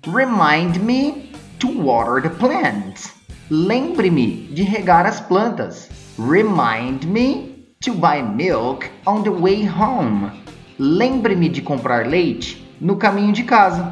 remind 0.06 0.78
me 0.78 1.31
to 1.59 1.69
water 1.69 2.23
the 2.23 2.31
plants. 2.31 3.15
Lembre-me 3.51 4.48
de 4.52 4.62
regar 4.62 5.06
as 5.06 5.20
plantas. 5.20 5.89
Remind 6.19 7.05
me 7.05 7.66
to 7.85 7.93
buy 7.93 8.23
milk 8.23 8.90
on 9.06 9.23
the 9.23 9.31
way 9.31 9.66
home. 9.66 10.31
Lembre-me 10.78 11.48
de 11.48 11.61
comprar 11.61 12.06
leite 12.06 12.66
no 12.81 12.97
caminho 12.97 13.32
de 13.32 13.44
casa. 13.44 13.90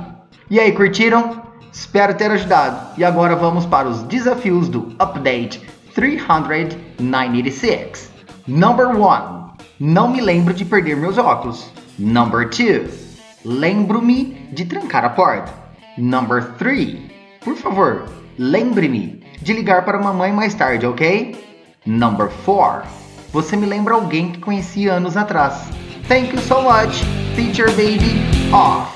E 0.51 0.59
aí, 0.59 0.73
curtiram? 0.73 1.43
Espero 1.73 2.15
ter 2.15 2.31
ajudado. 2.31 2.99
E 2.99 3.05
agora 3.05 3.35
vamos 3.35 3.65
para 3.65 3.89
os 3.89 4.03
desafios 4.03 4.69
do 4.69 4.95
Update 5.01 5.72
396. 5.95 8.11
Number 8.47 8.89
1. 8.89 9.51
Não 9.79 10.09
me 10.09 10.21
lembro 10.21 10.53
de 10.55 10.65
perder 10.65 10.97
meus 10.97 11.19
óculos. 11.19 11.71
Number 11.99 12.49
2. 12.49 13.13
Lembro-me 13.45 14.49
de 14.53 14.65
trancar 14.65 15.05
a 15.05 15.11
porta. 15.11 15.53
Number 15.99 16.55
3. 16.55 16.99
Por 17.45 17.57
favor, 17.57 18.07
lembre-me 18.39 19.23
de 19.41 19.53
ligar 19.53 19.85
para 19.85 19.99
mamãe 19.99 20.33
mais 20.33 20.55
tarde, 20.55 20.87
ok? 20.87 21.37
Number 21.85 22.31
4. 22.45 22.89
Você 23.33 23.57
me 23.57 23.67
lembra 23.67 23.95
alguém 23.95 24.31
que 24.31 24.39
conheci 24.41 24.87
anos 24.89 25.17
atrás. 25.17 25.69
Thank 26.07 26.35
you 26.35 26.41
so 26.43 26.63
much, 26.63 27.03
Teacher 27.35 27.69
Baby 27.71 28.23
Off. 28.53 28.93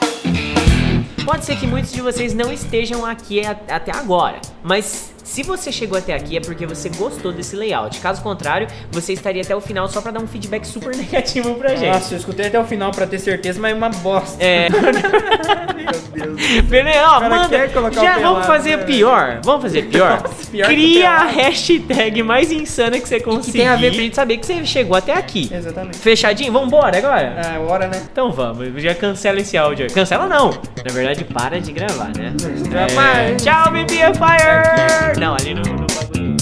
Pode 1.25 1.45
ser 1.45 1.57
que 1.57 1.67
muitos 1.67 1.93
de 1.93 2.01
vocês 2.01 2.33
não 2.35 2.53
estejam 2.53 3.05
aqui 3.05 3.43
até 3.45 3.91
agora, 3.97 4.41
mas 4.63 5.13
se 5.27 5.43
você 5.43 5.73
chegou 5.73 5.99
até 5.99 6.15
aqui 6.15 6.37
é 6.37 6.41
porque 6.41 6.65
você 6.65 6.89
gostou 6.89 7.33
desse 7.33 7.57
layout. 7.57 7.99
Caso 7.99 8.23
contrário, 8.23 8.69
você 8.93 9.13
estaria 9.13 9.43
até 9.43 9.55
o 9.55 9.61
final 9.61 9.89
só 9.89 10.01
para 10.01 10.13
dar 10.13 10.23
um 10.23 10.27
feedback 10.27 10.65
super 10.65 10.95
negativo 10.97 11.57
pra 11.57 11.75
gente. 11.75 11.93
Nossa, 11.93 12.15
eu 12.15 12.19
escutei 12.19 12.47
até 12.47 12.59
o 12.59 12.65
final 12.65 12.93
para 12.93 13.07
ter 13.07 13.19
certeza, 13.19 13.61
mas 13.61 13.73
é 13.73 13.75
uma 13.75 13.91
bosta. 13.91 14.43
É. 14.43 14.69
Meu 15.77 16.37
Deus. 16.37 16.63
Beleza, 16.63 17.05
ó, 17.07 17.21
manda. 17.29 17.69
Já 17.93 18.19
vamos 18.19 18.47
fazer 18.47 18.79
né? 18.79 18.85
pior. 18.85 19.41
Vamos 19.43 19.63
fazer 19.63 19.83
pior. 19.91 20.23
Nossa, 20.23 20.51
pior 20.51 20.67
Cria 20.69 21.11
a 21.11 21.25
hashtag 21.25 22.23
mais 22.23 22.53
insana 22.53 22.99
que 23.01 23.09
você 23.09 23.19
conseguir. 23.19 23.53
Que 23.53 23.59
tem 23.59 23.69
a 23.69 23.77
ver 23.77 23.93
pra 23.93 24.03
gente 24.03 24.15
saber 24.15 24.37
que 24.39 24.47
você 24.47 24.65
chegou 24.65 24.97
até 24.97 25.13
aqui. 25.13 25.51
Exatamente. 25.53 25.99
Fechadinho? 25.99 26.53
Vambora 26.53 26.97
agora? 26.97 27.41
É, 27.45 27.59
hora, 27.59 27.89
né? 27.89 28.01
Então 28.11 28.31
vamos. 28.31 28.81
Já 28.81 28.95
cancela 28.95 29.41
esse 29.41 29.57
áudio. 29.57 29.93
Cancela 29.93 30.29
não. 30.29 30.51
Na 30.51 30.93
verdade, 30.93 31.25
para 31.25 31.61
de 31.61 31.73
gravar, 31.73 32.13
né? 32.17 32.33
É... 32.73 33.35
Tchau, 33.35 33.73
BBFire! 33.73 35.16
Não, 35.19 35.35
ali 35.35 35.55
no, 35.55 35.63
no 35.63 35.87
bagulho. 35.87 36.37